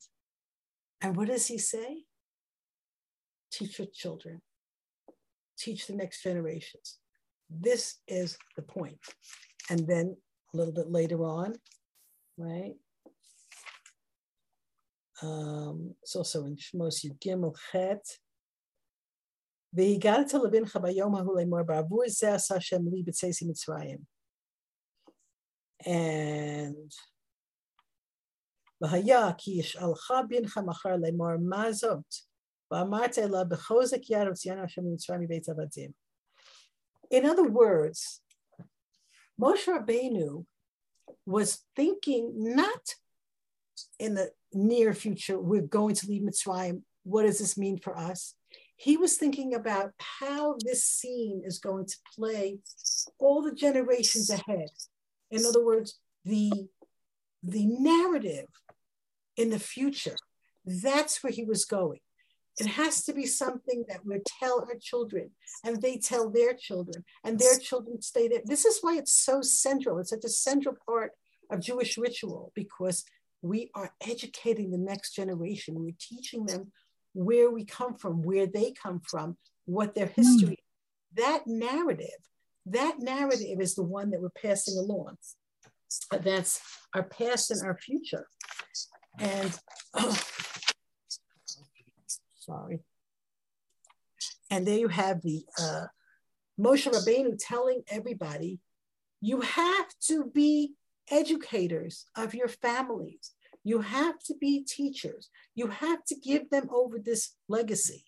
And 1.02 1.16
what 1.16 1.28
does 1.28 1.46
he 1.46 1.58
say? 1.58 2.04
teach 3.50 3.78
your 3.78 3.88
children, 3.92 4.40
teach 5.58 5.86
the 5.86 5.94
next 5.94 6.22
generations. 6.22 6.98
This 7.48 7.98
is 8.06 8.38
the 8.56 8.62
point. 8.62 8.98
And 9.68 9.86
then 9.86 10.16
a 10.54 10.56
little 10.56 10.72
bit 10.72 10.90
later 10.90 11.24
on, 11.24 11.54
right? 12.38 12.74
Um, 15.22 15.94
it's 16.02 16.16
also 16.16 16.46
in 16.46 16.56
Shmos 16.56 17.04
Yud 17.04 17.18
Gimel 17.20 17.54
Chet. 17.70 18.18
והגעת 19.72 20.34
לבנך 20.34 20.76
ביום 20.82 21.16
ההוא 21.16 21.40
לאמור 21.40 21.62
בעבור 21.62 22.02
זה 22.08 22.34
עשה 22.34 22.54
השם 22.56 22.88
לי 22.92 23.02
בצאצי 23.02 23.44
מצרים. 23.48 23.98
And 25.82 26.90
והיה 28.80 29.32
כי 29.38 29.50
ישאלך 29.50 30.12
בנך 30.28 30.58
מחר 30.58 30.96
לאמור 30.96 31.36
מה 31.48 31.72
זאת? 31.72 32.30
In 37.12 37.26
other 37.26 37.48
words, 37.48 38.20
Moshe 39.40 39.66
Rabbeinu 39.66 40.46
was 41.26 41.64
thinking 41.74 42.32
not 42.36 42.94
in 43.98 44.14
the 44.14 44.30
near 44.54 44.94
future, 44.94 45.40
we're 45.40 45.62
going 45.62 45.96
to 45.96 46.06
leave 46.06 46.22
Mitzrayim. 46.22 46.82
What 47.02 47.24
does 47.24 47.38
this 47.38 47.58
mean 47.58 47.78
for 47.78 47.96
us? 47.96 48.34
He 48.76 48.96
was 48.96 49.16
thinking 49.16 49.54
about 49.54 49.90
how 49.98 50.54
this 50.64 50.84
scene 50.84 51.42
is 51.44 51.58
going 51.58 51.86
to 51.86 51.96
play 52.14 52.60
all 53.18 53.42
the 53.42 53.52
generations 53.52 54.30
ahead. 54.30 54.70
In 55.30 55.44
other 55.44 55.64
words, 55.64 55.98
the, 56.24 56.68
the 57.42 57.66
narrative 57.66 58.46
in 59.37 59.49
the 59.49 59.59
future, 59.59 60.15
that's 60.65 61.23
where 61.23 61.33
he 61.33 61.43
was 61.43 61.65
going. 61.65 61.99
It 62.57 62.67
has 62.67 63.03
to 63.03 63.13
be 63.13 63.25
something 63.25 63.83
that 63.89 64.05
we 64.05 64.21
tell 64.39 64.61
our 64.61 64.77
children 64.81 65.31
and 65.65 65.81
they 65.81 65.97
tell 65.97 66.29
their 66.29 66.53
children 66.53 67.03
and 67.23 67.37
their 67.37 67.57
children 67.59 68.01
stay 68.01 68.29
there. 68.29 68.41
This 68.45 68.63
is 68.63 68.79
why 68.81 68.97
it's 68.97 69.11
so 69.11 69.41
central. 69.41 69.99
It's 69.99 70.11
such 70.11 70.23
a 70.23 70.29
central 70.29 70.75
part 70.87 71.11
of 71.51 71.59
Jewish 71.59 71.97
ritual 71.97 72.53
because 72.55 73.03
we 73.41 73.69
are 73.75 73.91
educating 74.07 74.71
the 74.71 74.77
next 74.77 75.15
generation. 75.15 75.75
We're 75.75 75.95
teaching 75.99 76.45
them 76.45 76.71
where 77.13 77.51
we 77.51 77.65
come 77.65 77.93
from, 77.93 78.21
where 78.21 78.47
they 78.47 78.71
come 78.71 79.01
from, 79.05 79.37
what 79.65 79.93
their 79.93 80.07
history. 80.07 80.59
Mm. 80.59 81.17
That 81.17 81.47
narrative, 81.47 82.07
that 82.67 82.99
narrative 82.99 83.59
is 83.59 83.75
the 83.75 83.83
one 83.83 84.11
that 84.11 84.21
we're 84.21 84.29
passing 84.29 84.77
along. 84.77 85.17
That's 86.11 86.61
our 86.93 87.03
past 87.03 87.51
and 87.51 87.61
our 87.63 87.77
future. 87.77 88.27
And 89.19 89.57
sorry. 92.35 92.79
And 94.51 94.67
there 94.67 94.77
you 94.77 94.87
have 94.87 95.21
the 95.21 95.43
uh, 95.59 95.85
Moshe 96.59 96.91
Rabbeinu 96.91 97.37
telling 97.39 97.83
everybody, 97.89 98.59
you 99.21 99.41
have 99.41 99.87
to 100.07 100.25
be 100.25 100.73
educators 101.09 102.05
of 102.15 102.33
your 102.33 102.47
families. 102.47 103.31
You 103.63 103.81
have 103.81 104.19
to 104.27 104.35
be 104.39 104.63
teachers. 104.63 105.29
You 105.55 105.67
have 105.67 106.03
to 106.05 106.15
give 106.15 106.49
them 106.49 106.69
over 106.71 106.99
this 106.99 107.35
legacy. 107.47 108.05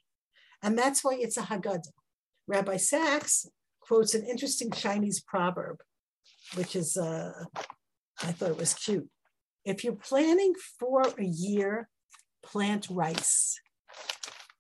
And 0.61 0.77
that's 0.77 1.03
why 1.03 1.17
it's 1.19 1.37
a 1.37 1.41
Haggadah. 1.41 1.91
Rabbi 2.47 2.77
Sacks 2.77 3.47
quotes 3.79 4.13
an 4.13 4.23
interesting 4.23 4.71
Chinese 4.71 5.19
proverb, 5.19 5.77
which 6.55 6.75
is, 6.75 6.95
uh, 6.95 7.31
I 8.23 8.31
thought 8.31 8.51
it 8.51 8.57
was 8.57 8.73
cute. 8.73 9.09
If 9.67 9.83
you're 9.83 9.95
planning 9.95 10.53
for 10.79 11.01
a 11.19 11.25
year, 11.25 11.89
plant 12.41 12.87
rice. 12.89 13.59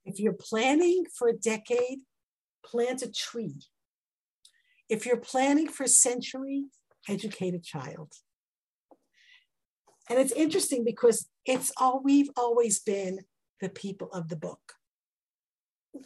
If 0.03 0.19
you're 0.19 0.33
planning 0.33 1.05
for 1.17 1.29
a 1.29 1.33
decade, 1.33 1.99
plant 2.65 3.03
a 3.03 3.09
tree. 3.09 3.55
If 4.89 5.05
you're 5.05 5.15
planning 5.15 5.69
for 5.69 5.85
a 5.85 5.87
century, 5.87 6.65
educate 7.07 7.53
a 7.53 7.59
child. 7.59 8.11
And 10.09 10.19
it's 10.19 10.33
interesting 10.33 10.83
because 10.83 11.29
it's 11.45 11.71
all 11.77 12.01
we've 12.03 12.29
always 12.35 12.79
been 12.79 13.19
the 13.61 13.69
people 13.69 14.09
of 14.11 14.27
the 14.27 14.35
book. 14.35 14.73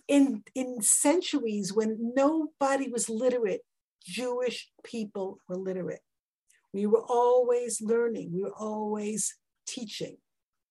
In, 0.07 0.43
in 0.53 0.83
centuries 0.83 1.73
when 1.73 2.13
nobody 2.15 2.87
was 2.87 3.09
literate, 3.09 3.61
Jewish 4.05 4.69
people 4.83 5.39
were 5.47 5.57
literate. 5.57 6.01
We 6.73 6.85
were 6.85 7.03
always 7.03 7.81
learning, 7.81 8.31
we 8.33 8.43
were 8.43 8.55
always 8.57 9.35
teaching. 9.67 10.17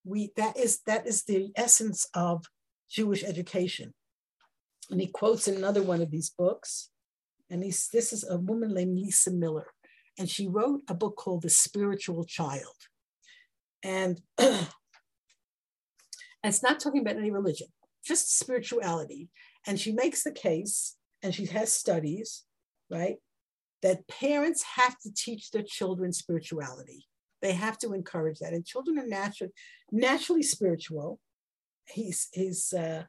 We 0.04 0.32
that 0.36 0.56
is 0.56 0.80
that 0.86 1.06
is 1.06 1.24
the 1.24 1.52
essence 1.56 2.06
of 2.14 2.46
Jewish 2.90 3.22
education. 3.22 3.92
And 4.90 5.00
he 5.00 5.06
quotes 5.06 5.46
another 5.46 5.82
one 5.82 6.00
of 6.02 6.10
these 6.10 6.30
books, 6.30 6.90
and 7.48 7.64
he's, 7.64 7.88
this 7.92 8.12
is 8.12 8.28
a 8.28 8.38
woman 8.38 8.74
named 8.74 8.98
Lisa 8.98 9.30
Miller, 9.30 9.66
and 10.18 10.28
she 10.28 10.48
wrote 10.48 10.82
a 10.88 10.94
book 10.94 11.16
called 11.16 11.42
The 11.42 11.50
Spiritual 11.50 12.24
Child. 12.24 12.74
And, 13.82 14.20
and 14.38 14.66
it's 16.44 16.62
not 16.62 16.80
talking 16.80 17.00
about 17.00 17.16
any 17.16 17.30
religion, 17.30 17.68
just 18.04 18.38
spirituality. 18.38 19.28
And 19.66 19.78
she 19.78 19.92
makes 19.92 20.22
the 20.22 20.32
case, 20.32 20.96
and 21.22 21.34
she 21.34 21.46
has 21.46 21.72
studies, 21.72 22.44
right, 22.90 23.16
that 23.82 24.06
parents 24.08 24.62
have 24.76 24.98
to 25.00 25.12
teach 25.12 25.50
their 25.50 25.62
children 25.62 26.12
spirituality. 26.12 27.06
They 27.42 27.52
have 27.52 27.78
to 27.78 27.94
encourage 27.94 28.38
that. 28.40 28.52
And 28.52 28.66
children 28.66 28.98
are 28.98 29.06
naturally 29.06 29.52
naturally 29.90 30.42
spiritual 30.42 31.18
he's 31.92 32.28
he's 32.32 32.72
uh, 32.72 33.04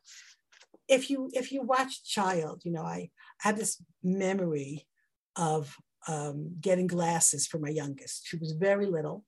if 0.88 1.10
you 1.10 1.30
if 1.34 1.52
you 1.52 1.62
watch 1.62 2.04
Child, 2.04 2.62
you 2.66 2.72
know, 2.72 2.84
I 2.84 3.10
have 3.40 3.58
this 3.58 3.82
memory 4.04 4.88
of 5.36 5.76
um, 6.08 6.56
getting 6.60 6.88
glasses 6.88 7.48
for 7.48 7.60
my 7.60 7.70
youngest. 7.70 8.28
She 8.28 8.38
was 8.38 8.54
very 8.54 8.86
little. 8.86 9.24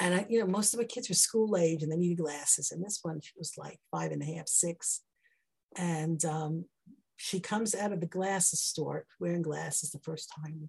And 0.00 0.14
I, 0.14 0.26
you 0.28 0.40
know, 0.40 0.46
most 0.46 0.74
of 0.74 0.80
my 0.80 0.86
kids 0.86 1.08
were 1.08 1.14
school 1.14 1.56
age 1.56 1.82
and 1.82 1.92
they 1.92 1.96
needed 1.96 2.18
glasses. 2.18 2.72
And 2.72 2.84
this 2.84 2.98
one, 3.02 3.20
she 3.20 3.30
was 3.38 3.52
like 3.56 3.78
five 3.92 4.10
and 4.10 4.22
a 4.22 4.24
half, 4.24 4.48
six. 4.48 5.02
And 5.76 6.24
um, 6.24 6.64
she 7.16 7.40
comes 7.40 7.74
out 7.74 7.92
of 7.92 8.00
the 8.00 8.06
glasses 8.06 8.60
store 8.60 9.06
wearing 9.20 9.42
glasses 9.42 9.90
the 9.90 9.98
first 10.00 10.30
time. 10.34 10.68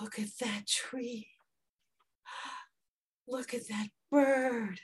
Look 0.00 0.18
at 0.18 0.36
that 0.40 0.66
tree. 0.66 1.28
Look 3.26 3.54
at 3.54 3.68
that 3.68 3.88
bird 4.10 4.80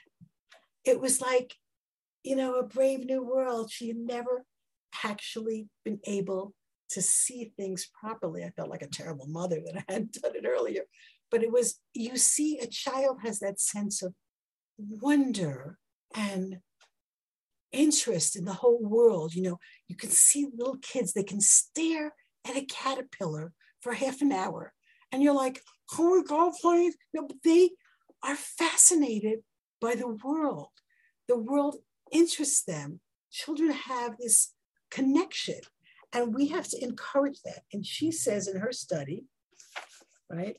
it 0.83 0.99
was 0.99 1.21
like, 1.21 1.55
you 2.23 2.35
know, 2.35 2.55
a 2.55 2.63
brave 2.63 3.05
new 3.05 3.23
world. 3.23 3.71
She 3.71 3.87
had 3.87 3.97
never 3.97 4.45
actually 5.03 5.67
been 5.83 5.99
able 6.05 6.53
to 6.89 7.01
see 7.01 7.53
things 7.57 7.89
properly. 7.99 8.43
I 8.43 8.51
felt 8.51 8.69
like 8.69 8.81
a 8.81 8.87
terrible 8.87 9.27
mother 9.27 9.61
that 9.65 9.77
I 9.77 9.91
hadn't 9.91 10.21
done 10.21 10.35
it 10.35 10.45
earlier. 10.45 10.83
But 11.29 11.43
it 11.43 11.51
was, 11.51 11.79
you 11.93 12.17
see, 12.17 12.59
a 12.59 12.67
child 12.67 13.19
has 13.23 13.39
that 13.39 13.59
sense 13.59 14.01
of 14.01 14.13
wonder 14.77 15.77
and 16.15 16.57
interest 17.71 18.35
in 18.35 18.45
the 18.45 18.53
whole 18.53 18.81
world. 18.81 19.33
You 19.33 19.43
know, 19.43 19.59
you 19.87 19.95
can 19.95 20.09
see 20.09 20.47
little 20.55 20.77
kids, 20.81 21.13
they 21.13 21.23
can 21.23 21.41
stare 21.41 22.13
at 22.47 22.57
a 22.57 22.65
caterpillar 22.65 23.53
for 23.81 23.93
half 23.93 24.21
an 24.21 24.31
hour. 24.31 24.73
And 25.11 25.21
you're 25.21 25.35
like, 25.35 25.61
oh 25.97 26.17
my 26.17 26.23
God, 26.23 26.53
please. 26.61 26.95
No, 27.13 27.27
but 27.27 27.37
they 27.43 27.71
are 28.23 28.35
fascinated 28.35 29.39
by 29.79 29.95
the 29.95 30.07
world. 30.07 30.69
The 31.27 31.37
world 31.37 31.77
interests 32.11 32.63
them. 32.63 32.99
Children 33.31 33.71
have 33.71 34.17
this 34.19 34.53
connection, 34.89 35.59
and 36.13 36.35
we 36.35 36.47
have 36.47 36.67
to 36.69 36.83
encourage 36.83 37.41
that. 37.43 37.61
And 37.71 37.85
she 37.85 38.11
says 38.11 38.47
in 38.47 38.59
her 38.59 38.73
study, 38.73 39.25
right? 40.29 40.57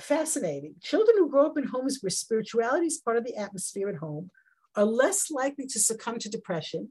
Fascinating. 0.00 0.74
Children 0.82 1.16
who 1.18 1.30
grow 1.30 1.46
up 1.46 1.58
in 1.58 1.64
homes 1.64 1.98
where 2.00 2.10
spirituality 2.10 2.86
is 2.86 2.98
part 2.98 3.16
of 3.16 3.24
the 3.24 3.36
atmosphere 3.36 3.88
at 3.88 3.96
home 3.96 4.30
are 4.76 4.84
less 4.84 5.30
likely 5.30 5.66
to 5.66 5.78
succumb 5.78 6.18
to 6.18 6.28
depression, 6.28 6.90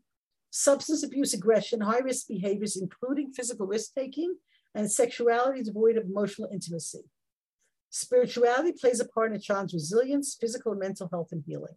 substance 0.52 1.04
abuse, 1.04 1.34
aggression, 1.34 1.82
high 1.82 2.00
risk 2.00 2.28
behaviors, 2.28 2.78
including 2.78 3.34
physical 3.34 3.66
risk 3.66 3.94
taking, 3.94 4.36
and 4.76 4.92
sexuality 4.92 5.64
devoid 5.64 5.98
of 5.98 6.06
emotional 6.06 6.50
intimacy. 6.52 7.04
Spirituality 7.90 8.72
plays 8.72 9.00
a 9.00 9.06
part 9.06 9.32
in 9.32 9.38
a 9.38 9.40
child's 9.40 9.74
resilience, 9.74 10.36
physical 10.40 10.72
and 10.72 10.82
mental 10.82 11.10
health, 11.12 11.30
and 11.32 11.44
healing. 11.46 11.76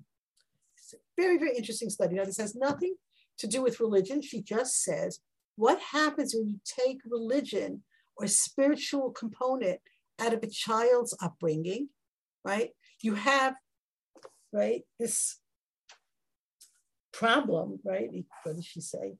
It's 0.78 0.94
a 0.94 0.96
very, 1.20 1.38
very 1.38 1.56
interesting 1.56 1.90
study. 1.90 2.14
Now, 2.14 2.24
this 2.24 2.38
has 2.38 2.54
nothing 2.54 2.94
to 3.38 3.46
do 3.46 3.62
with 3.62 3.80
religion. 3.80 4.22
She 4.22 4.40
just 4.40 4.82
says, 4.82 5.20
what 5.56 5.80
happens 5.80 6.34
when 6.34 6.48
you 6.48 6.60
take 6.64 7.00
religion 7.04 7.82
or 8.16 8.26
spiritual 8.26 9.10
component 9.10 9.80
out 10.20 10.32
of 10.32 10.42
a 10.42 10.48
child's 10.48 11.16
upbringing, 11.22 11.88
right? 12.44 12.70
You 13.02 13.14
have, 13.14 13.54
right, 14.52 14.82
this 14.98 15.38
problem, 17.12 17.80
right? 17.84 18.08
What 18.42 18.56
does 18.56 18.64
she 18.64 18.80
say? 18.80 19.16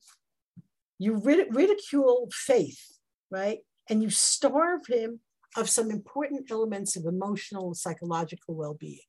You 0.99 1.19
ridicule 1.19 2.29
faith, 2.33 2.99
right? 3.31 3.59
And 3.89 4.03
you 4.03 4.11
starve 4.11 4.87
him 4.87 5.21
of 5.57 5.69
some 5.69 5.91
important 5.91 6.51
elements 6.51 6.97
of 6.97 7.05
emotional 7.07 7.75
psychological 7.75 8.55
well-being. 8.55 9.01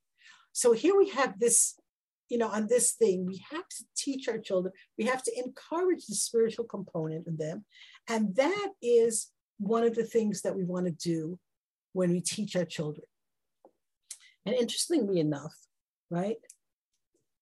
So 0.54 0.74
here 0.74 0.96
we 0.98 1.10
have 1.10 1.40
this, 1.40 1.76
you 2.30 2.38
know, 2.38 2.50
on 2.50 2.68
this 2.68 2.94
thing, 2.94 3.26
we 3.26 3.44
have 3.52 3.68
to 3.68 3.86
teach 3.96 4.28
our 4.28 4.38
children, 4.38 4.74
we 4.98 5.06
have 5.06 5.24
to 5.24 5.32
encourage 5.38 6.06
the 6.06 6.16
spiritual 6.16 6.66
component 6.66 7.28
in 7.28 7.38
them. 7.38 7.66
And 8.10 8.36
that 8.36 8.70
is 8.82 9.32
one 9.60 9.84
of 9.84 9.96
the 9.96 10.06
things 10.06 10.42
that 10.42 10.56
we 10.56 10.64
want 10.64 10.86
to 10.86 10.92
do 10.92 11.40
when 11.98 12.12
we 12.12 12.22
teach 12.22 12.56
our 12.56 12.64
children. 12.64 13.08
And 14.46 14.54
interestingly 14.56 15.20
enough, 15.20 15.56
right, 16.12 16.38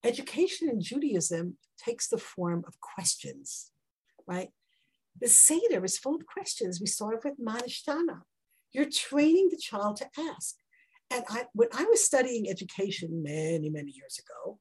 education 0.03 0.70
in 0.70 0.82
Judaism 0.82 1.58
takes 1.78 2.08
the 2.08 2.18
form 2.18 2.64
of 2.66 2.80
questions, 2.80 3.72
right? 4.26 4.49
The 5.20 5.28
Seder 5.28 5.84
is 5.84 5.97
full 5.97 6.16
of 6.16 6.26
questions. 6.26 6.80
We 6.80 6.88
start 6.88 7.20
with 7.26 7.34
Ma 7.38 7.58
Nishtana. 7.58 8.22
You're 8.72 8.89
training 8.89 9.49
the 9.51 9.58
child 9.58 9.97
to 9.97 10.08
ask. 10.18 10.56
And 11.12 11.26
I, 11.30 11.43
when 11.53 11.70
I 11.74 11.84
was 11.84 12.06
studying 12.06 12.49
education 12.49 13.22
many, 13.22 13.70
many 13.70 13.91
years 13.91 14.20
ago, 14.24 14.60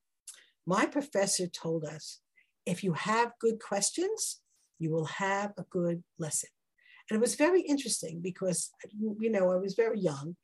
my 0.67 0.87
professor 0.87 1.47
told 1.47 1.85
us 1.85 2.21
if 2.67 2.83
you 2.83 2.95
have 2.95 3.33
good 3.41 3.61
questions, 3.61 4.41
you 4.81 4.91
will 4.91 5.07
have 5.07 5.53
a 5.57 5.65
good 5.71 6.03
lesson. 6.19 6.51
And 7.11 7.19
it 7.19 7.21
was 7.21 7.35
very 7.35 7.61
interesting 7.63 8.21
because, 8.23 8.71
you 8.93 9.31
know, 9.31 9.51
I 9.51 9.57
was 9.57 9.75
very 9.75 10.01
young 10.01 10.37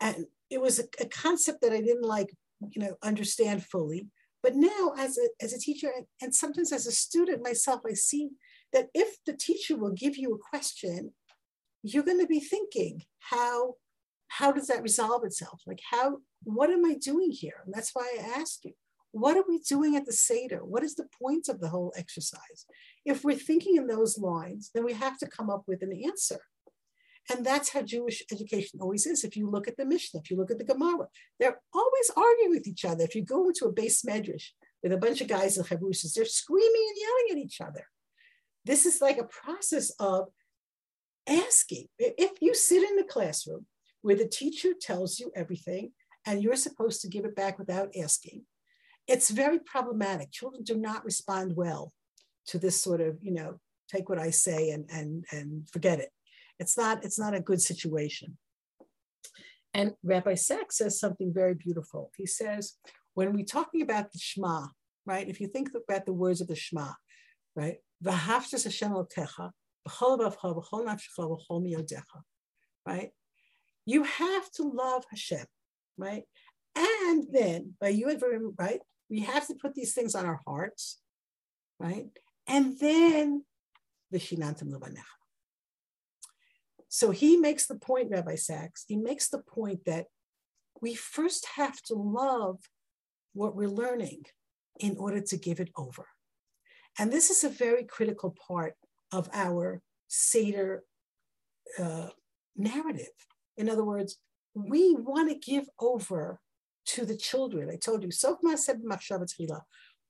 and 0.00 0.26
it 0.50 0.60
was 0.60 0.78
a, 0.78 0.84
a 1.00 1.06
concept 1.06 1.62
that 1.62 1.72
I 1.72 1.80
didn't 1.80 2.02
like, 2.02 2.34
you 2.70 2.82
know, 2.82 2.96
understand 3.02 3.64
fully. 3.64 4.08
But 4.42 4.56
now, 4.56 4.92
as 4.98 5.16
a, 5.18 5.28
as 5.44 5.52
a 5.52 5.58
teacher 5.58 5.90
and 6.20 6.34
sometimes 6.34 6.72
as 6.72 6.86
a 6.86 6.92
student 6.92 7.44
myself, 7.44 7.80
I 7.88 7.94
see 7.94 8.30
that 8.72 8.88
if 8.94 9.16
the 9.24 9.32
teacher 9.34 9.76
will 9.76 9.92
give 9.92 10.16
you 10.16 10.34
a 10.34 10.50
question, 10.50 11.12
you're 11.82 12.02
going 12.02 12.20
to 12.20 12.26
be 12.26 12.40
thinking, 12.40 13.02
how, 13.20 13.74
how 14.28 14.52
does 14.52 14.66
that 14.66 14.82
resolve 14.82 15.24
itself? 15.24 15.62
Like, 15.66 15.80
how, 15.90 16.18
what 16.42 16.70
am 16.70 16.84
I 16.84 16.94
doing 16.94 17.30
here? 17.30 17.62
And 17.64 17.72
that's 17.72 17.90
why 17.92 18.16
I 18.18 18.40
asked 18.40 18.64
you, 18.64 18.72
what 19.12 19.36
are 19.36 19.44
we 19.46 19.58
doing 19.58 19.94
at 19.94 20.06
the 20.06 20.12
Seder? 20.12 20.64
What 20.64 20.82
is 20.82 20.94
the 20.94 21.08
point 21.22 21.48
of 21.48 21.60
the 21.60 21.68
whole 21.68 21.92
exercise? 21.96 22.66
If 23.04 23.24
we're 23.24 23.36
thinking 23.36 23.76
in 23.76 23.86
those 23.86 24.18
lines, 24.18 24.70
then 24.74 24.84
we 24.84 24.94
have 24.94 25.18
to 25.18 25.28
come 25.28 25.50
up 25.50 25.64
with 25.66 25.82
an 25.82 25.92
answer. 26.04 26.40
And 27.30 27.46
that's 27.46 27.72
how 27.72 27.82
Jewish 27.82 28.22
education 28.32 28.80
always 28.80 29.06
is. 29.06 29.22
If 29.22 29.36
you 29.36 29.48
look 29.48 29.68
at 29.68 29.76
the 29.76 29.84
Mishnah, 29.84 30.20
if 30.20 30.30
you 30.30 30.36
look 30.36 30.50
at 30.50 30.58
the 30.58 30.64
Gemara, 30.64 31.06
they're 31.38 31.60
always 31.72 32.10
arguing 32.16 32.50
with 32.50 32.66
each 32.66 32.84
other. 32.84 33.04
If 33.04 33.14
you 33.14 33.22
go 33.22 33.46
into 33.48 33.66
a 33.66 33.72
beis 33.72 34.04
medrash 34.04 34.48
with 34.82 34.92
a 34.92 34.98
bunch 34.98 35.20
of 35.20 35.28
guys 35.28 35.56
in 35.56 35.64
chavrusas, 35.64 36.14
they're 36.14 36.24
screaming 36.24 36.86
and 36.88 36.96
yelling 37.00 37.26
at 37.30 37.44
each 37.44 37.60
other. 37.60 37.86
This 38.64 38.86
is 38.86 39.00
like 39.00 39.18
a 39.18 39.24
process 39.24 39.90
of 40.00 40.28
asking. 41.28 41.86
If 41.98 42.32
you 42.40 42.54
sit 42.54 42.88
in 42.88 42.96
the 42.96 43.04
classroom 43.04 43.66
where 44.00 44.16
the 44.16 44.26
teacher 44.26 44.70
tells 44.80 45.20
you 45.20 45.30
everything 45.36 45.92
and 46.26 46.42
you're 46.42 46.56
supposed 46.56 47.02
to 47.02 47.08
give 47.08 47.24
it 47.24 47.36
back 47.36 47.58
without 47.58 47.94
asking, 48.00 48.44
it's 49.06 49.30
very 49.30 49.58
problematic. 49.58 50.30
Children 50.30 50.62
do 50.62 50.76
not 50.76 51.04
respond 51.04 51.56
well 51.56 51.92
to 52.46 52.58
this 52.58 52.80
sort 52.80 53.00
of, 53.00 53.18
you 53.20 53.32
know, 53.32 53.58
take 53.90 54.08
what 54.08 54.18
I 54.18 54.30
say 54.30 54.70
and 54.70 54.88
and 54.90 55.24
and 55.32 55.68
forget 55.70 56.00
it. 56.00 56.10
It's 56.58 56.76
not, 56.76 57.04
it's 57.04 57.18
not 57.18 57.34
a 57.34 57.40
good 57.40 57.60
situation. 57.60 58.38
And 59.74 59.94
Rabbi 60.04 60.34
Sacks 60.34 60.78
says 60.78 61.00
something 61.00 61.32
very 61.32 61.54
beautiful. 61.54 62.10
He 62.16 62.26
says, 62.26 62.74
when 63.14 63.32
we're 63.32 63.44
talking 63.44 63.82
about 63.82 64.12
the 64.12 64.18
Shema, 64.18 64.66
right? 65.06 65.28
If 65.28 65.40
you 65.40 65.48
think 65.48 65.70
about 65.74 66.06
the 66.06 66.12
words 66.12 66.40
of 66.40 66.48
the 66.48 66.54
Shema, 66.54 66.92
right? 67.56 67.78
Right? 72.86 73.10
You 73.86 74.02
have 74.04 74.50
to 74.52 74.62
love 74.62 75.04
Hashem, 75.10 75.46
right? 75.98 76.24
And 76.76 77.26
then 77.32 77.74
by 77.80 77.88
you 77.88 78.08
and 78.08 78.22
right, 78.58 78.80
we 79.12 79.20
have 79.20 79.46
to 79.46 79.54
put 79.54 79.74
these 79.74 79.92
things 79.92 80.14
on 80.14 80.24
our 80.24 80.40
hearts, 80.46 80.98
right? 81.78 82.06
And 82.48 82.78
then 82.80 83.44
the 84.10 84.18
Shinantam 84.18 84.72
Levanecha. 84.72 85.04
So 86.88 87.10
he 87.10 87.36
makes 87.36 87.66
the 87.66 87.74
point, 87.74 88.10
Rabbi 88.10 88.36
Sacks, 88.36 88.86
he 88.88 88.96
makes 88.96 89.28
the 89.28 89.42
point 89.42 89.84
that 89.84 90.06
we 90.80 90.94
first 90.94 91.46
have 91.56 91.82
to 91.82 91.94
love 91.94 92.60
what 93.34 93.54
we're 93.54 93.68
learning 93.68 94.24
in 94.80 94.96
order 94.96 95.20
to 95.20 95.36
give 95.36 95.60
it 95.60 95.70
over. 95.76 96.06
And 96.98 97.12
this 97.12 97.28
is 97.28 97.44
a 97.44 97.50
very 97.50 97.84
critical 97.84 98.34
part 98.48 98.74
of 99.12 99.28
our 99.34 99.82
Seder 100.08 100.84
uh, 101.78 102.08
narrative. 102.56 103.16
In 103.58 103.68
other 103.68 103.84
words, 103.84 104.16
we 104.54 104.94
want 104.94 105.28
to 105.28 105.50
give 105.50 105.68
over 105.78 106.40
to 106.86 107.04
the 107.04 107.16
children. 107.16 107.70
I 107.70 107.76
told 107.76 108.02
you, 108.02 108.10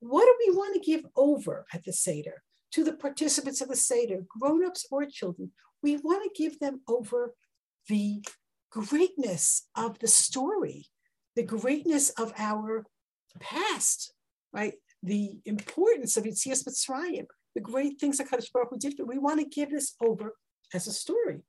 what 0.01 0.25
do 0.25 0.37
we 0.47 0.57
want 0.57 0.75
to 0.75 0.81
give 0.81 1.05
over 1.17 1.67
at 1.73 1.85
the 1.85 1.93
Seder 1.93 2.43
to 2.73 2.85
the 2.85 2.95
participants 2.95 3.61
of 3.61 3.69
the 3.69 3.77
Seder, 3.77 4.25
grown-ups 4.29 4.87
or 4.91 5.05
children? 5.07 5.53
we 5.83 5.97
want 5.97 6.23
to 6.23 6.43
give 6.43 6.59
them 6.59 6.81
over 6.89 7.35
the 7.89 8.23
greatness 8.71 9.69
of 9.77 9.99
the 9.99 10.09
story, 10.09 10.87
the 11.37 11.43
greatness 11.43 12.11
of 12.11 12.33
our 12.39 12.87
past, 13.41 14.15
right? 14.53 14.75
The 15.03 15.41
importance 15.45 16.17
of 16.17 16.25
Yetzias 16.25 16.65
Mitzrayim, 16.67 17.27
the 17.55 17.61
great 17.61 17.99
things 18.01 18.19
that 18.19 18.31
Kadosh 18.31 18.53
Baruch 18.53 18.71
Hu 18.71 18.79
did. 18.79 18.95
We 19.05 19.19
want 19.19 19.41
to 19.41 19.47
give 19.47 19.71
this 19.71 19.95
over 20.01 20.35
as 20.73 20.87
a 20.87 20.93
story. 20.93 21.41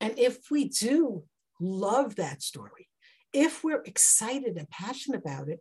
And 0.00 0.18
if 0.18 0.50
we 0.50 0.68
do 0.68 1.24
love 1.60 2.16
that 2.16 2.42
story, 2.42 2.88
if 3.32 3.62
we're 3.62 3.82
excited 3.82 4.56
and 4.56 4.68
passionate 4.70 5.20
about 5.24 5.48
it, 5.48 5.60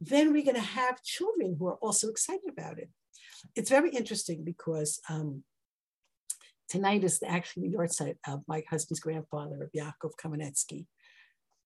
then 0.00 0.32
we're 0.32 0.44
going 0.44 0.54
to 0.54 0.60
have 0.60 1.02
children 1.02 1.56
who 1.58 1.66
are 1.66 1.76
also 1.76 2.08
excited 2.08 2.48
about 2.48 2.78
it. 2.78 2.88
It's 3.56 3.70
very 3.70 3.90
interesting 3.90 4.44
because 4.44 5.00
um, 5.08 5.42
tonight 6.68 7.04
is 7.04 7.20
actually 7.26 7.68
the 7.68 7.76
yahrzeit 7.76 8.16
of 8.26 8.42
my 8.46 8.62
husband's 8.70 9.00
grandfather, 9.00 9.70
Yaakov 9.76 10.12
Kamenetsky. 10.22 10.86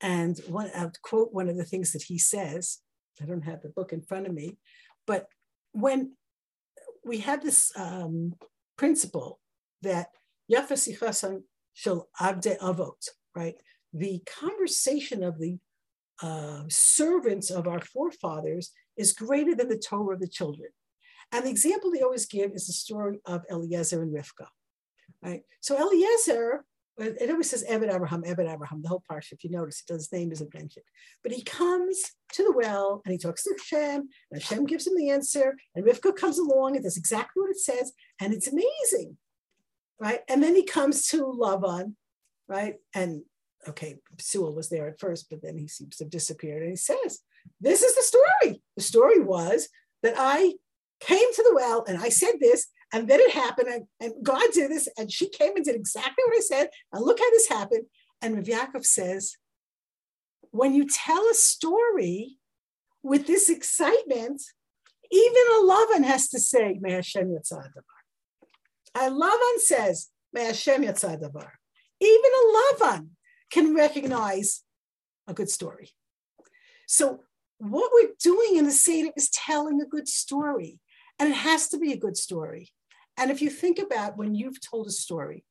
And 0.01 0.39
one, 0.49 0.71
I'll 0.75 0.93
quote 1.03 1.33
one 1.33 1.49
of 1.49 1.57
the 1.57 1.65
things 1.65 1.93
that 1.93 2.05
he 2.05 2.19
says. 2.19 2.79
I 3.21 3.27
don't 3.27 3.43
have 3.43 3.63
the 3.63 3.69
book 3.69 3.93
in 3.93 4.01
front 4.01 4.27
of 4.27 4.33
me, 4.33 4.57
but 5.07 5.27
when 5.73 6.13
we 7.05 7.19
had 7.19 7.43
this 7.43 7.71
um, 7.77 8.35
principle 8.77 9.41
that 9.83 10.09
Yafa 10.51 10.73
Sichasan 10.73 11.43
Shel 11.75 12.09
Avde 12.21 12.59
Avot, 12.59 13.09
right? 13.35 13.57
The 13.93 14.23
conversation 14.27 15.23
of 15.23 15.39
the 15.39 15.59
uh, 16.23 16.63
servants 16.69 17.51
of 17.51 17.67
our 17.67 17.81
forefathers 17.81 18.71
is 18.97 19.13
greater 19.13 19.55
than 19.55 19.69
the 19.69 19.79
Torah 19.79 20.15
of 20.15 20.21
the 20.21 20.29
children. 20.29 20.69
And 21.33 21.47
the 21.47 21.51
example 21.51 21.91
they 21.91 22.03
always 22.03 22.27
give 22.27 22.53
is 22.53 22.67
the 22.67 22.73
story 22.73 23.21
of 23.25 23.43
Eliezer 23.51 24.03
and 24.03 24.15
Rivka. 24.15 24.47
Right? 25.23 25.43
So 25.61 25.77
Eliezer, 25.79 26.65
it 26.99 27.31
always 27.31 27.51
says 27.51 27.65
Ebed 27.67 27.91
Abraham, 27.91 28.23
Ebed 28.25 28.47
Abraham, 28.47 28.83
the 28.83 28.89
whole 28.89 29.03
parsha, 29.11 29.33
if 29.33 29.45
you 29.45 29.51
notice, 29.51 29.83
it 29.89 29.93
his 29.93 30.13
name 30.13 30.31
isn't 30.31 30.55
mentioned. 30.55 30.85
But 31.23 31.33
he 31.33 31.43
comes 31.43 32.03
to 32.35 32.45
the 32.45 32.53
well 32.53 33.01
and 33.05 33.13
he 33.13 33.19
talks 33.19 33.45
to 33.45 33.55
Hashem, 33.59 34.09
and 34.31 34.43
Hashem 34.43 34.67
gives 34.67 34.87
him 34.87 34.97
the 34.97 35.11
answer, 35.11 35.57
and 35.75 35.85
Rivka 35.85 36.15
comes 36.15 36.39
along 36.39 36.77
and 36.77 36.85
does 36.85 36.99
exactly 36.99 37.41
what 37.41 37.51
it 37.51 37.59
says, 37.59 37.93
and 38.21 38.35
it's 38.35 38.49
amazing. 38.49 39.17
Right? 39.99 40.21
And 40.29 40.43
then 40.43 40.55
he 40.55 40.65
comes 40.65 41.07
to 41.09 41.23
Lavan, 41.23 41.95
right? 42.49 42.75
And 42.95 43.23
okay, 43.69 43.97
Sewell 44.19 44.55
was 44.55 44.69
there 44.69 44.89
at 44.89 44.99
first, 44.99 45.29
but 45.31 45.43
then 45.43 45.57
he 45.57 45.69
seems 45.69 45.97
to 45.97 46.05
have 46.05 46.11
disappeared. 46.11 46.63
And 46.63 46.71
he 46.71 46.77
says, 46.77 47.21
This 47.61 47.83
is 47.83 47.95
the 47.95 48.03
story. 48.03 48.63
The 48.77 48.83
story 48.83 49.21
was 49.21 49.69
that 50.03 50.15
I 50.17 50.55
came 51.01 51.33
to 51.35 51.43
the 51.43 51.55
well 51.55 51.85
and 51.87 51.99
I 51.99 52.09
said 52.09 52.35
this, 52.41 52.69
and 52.93 53.09
then 53.09 53.21
it 53.21 53.33
happened, 53.33 53.69
and, 53.69 53.85
and 54.01 54.13
God 54.23 54.43
did 54.53 54.71
this, 54.71 54.89
and 54.99 55.11
she 55.11 55.29
came 55.29 55.57
and 55.57 55.65
did 55.65 55.77
exactly 55.77 56.25
what 56.27 56.37
I 56.37 56.41
said. 56.41 56.69
And 56.93 57.05
look 57.05 57.19
how 57.19 57.31
this 57.31 57.49
happened. 57.49 57.87
And 58.21 58.47
Rav 58.47 58.85
says, 58.85 59.37
when 60.51 60.75
you 60.75 60.87
tell 60.87 61.27
a 61.31 61.35
story 61.35 62.37
with 63.03 63.27
this 63.27 63.49
excitement, 63.49 64.43
even 65.11 65.43
a 65.51 65.63
Lavan 65.65 66.05
has 66.05 66.29
to 66.29 66.39
say, 66.39 66.79
May 66.81 66.93
Hashem 66.93 67.29
Yatzah 67.29 67.69
A 68.95 69.11
Lavan 69.11 69.59
says, 69.59 70.09
May 70.33 70.45
Hashem 70.45 70.83
Yatzah 70.83 71.15
Even 72.01 72.31
a 72.41 72.75
Lavan 72.75 73.09
can 73.53 73.75
recognize 73.75 74.63
a 75.29 75.35
good 75.35 75.51
story. 75.51 75.91
So 76.87 77.21
what 77.59 77.91
we're 77.93 78.15
doing 78.21 78.57
in 78.57 78.65
the 78.65 78.73
Seder 78.73 79.13
is 79.17 79.31
telling 79.31 79.81
a 79.81 79.87
good 79.87 80.09
story, 80.09 80.81
and 81.19 81.31
it 81.31 81.37
has 81.37 81.69
to 81.69 81.79
be 81.79 81.93
a 81.93 81.97
good 81.99 82.17
story. 82.17 82.71
And 83.17 83.31
if 83.31 83.41
you 83.43 83.51
think 83.51 83.79
about 83.79 84.17
when 84.17 84.35
you've 84.35 84.61
told 84.61 84.87
a 84.89 84.91
story, 84.91 85.45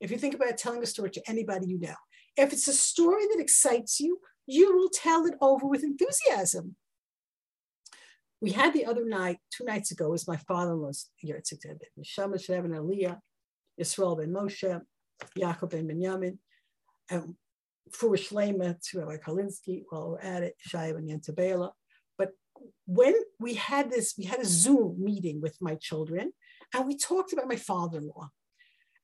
if 0.00 0.10
you 0.10 0.18
think 0.18 0.34
about 0.34 0.58
telling 0.58 0.82
a 0.82 0.86
story 0.86 1.10
to 1.10 1.22
anybody 1.28 1.66
you 1.66 1.80
know, 1.80 1.94
if 2.36 2.52
it's 2.52 2.68
a 2.68 2.72
story 2.72 3.24
that 3.32 3.40
excites 3.40 3.98
you, 3.98 4.20
you 4.46 4.76
will 4.76 4.90
tell 4.90 5.24
it 5.24 5.34
over 5.40 5.66
with 5.66 5.82
enthusiasm. 5.82 6.76
We 8.40 8.52
had 8.52 8.74
the 8.74 8.84
other 8.84 9.06
night, 9.06 9.38
two 9.50 9.64
nights 9.64 9.90
ago, 9.90 10.10
was 10.10 10.28
my 10.28 10.36
father-in-law's 10.36 11.08
yahrzeit 11.24 11.64
Neshama 11.98 12.34
Shnev 12.34 12.66
and 12.66 12.74
Aliyah, 12.74 13.18
Yisrael 13.80 14.18
ben 14.18 14.30
Moshe, 14.30 14.80
Yaakov 15.38 15.70
ben 15.70 15.88
Binyamin, 15.88 16.36
and 17.10 17.34
for 17.92 18.10
Shlema 18.16 18.80
to 18.90 19.00
Rabbi 19.00 19.16
Kalinsky 19.18 19.84
while 19.88 20.10
we're 20.10 20.20
at 20.20 20.42
it, 20.42 20.56
Shaya 20.68 20.96
and 20.96 21.08
Yantabela. 21.08 21.70
But 22.18 22.30
when 22.86 23.14
we 23.38 23.54
had 23.54 23.90
this, 23.90 24.14
we 24.18 24.24
had 24.24 24.40
a 24.40 24.46
Zoom 24.46 24.96
meeting 24.98 25.40
with 25.40 25.56
my 25.60 25.76
children, 25.76 26.32
and 26.74 26.86
we 26.86 26.96
talked 26.96 27.32
about 27.32 27.48
my 27.48 27.56
father-in-law. 27.56 28.28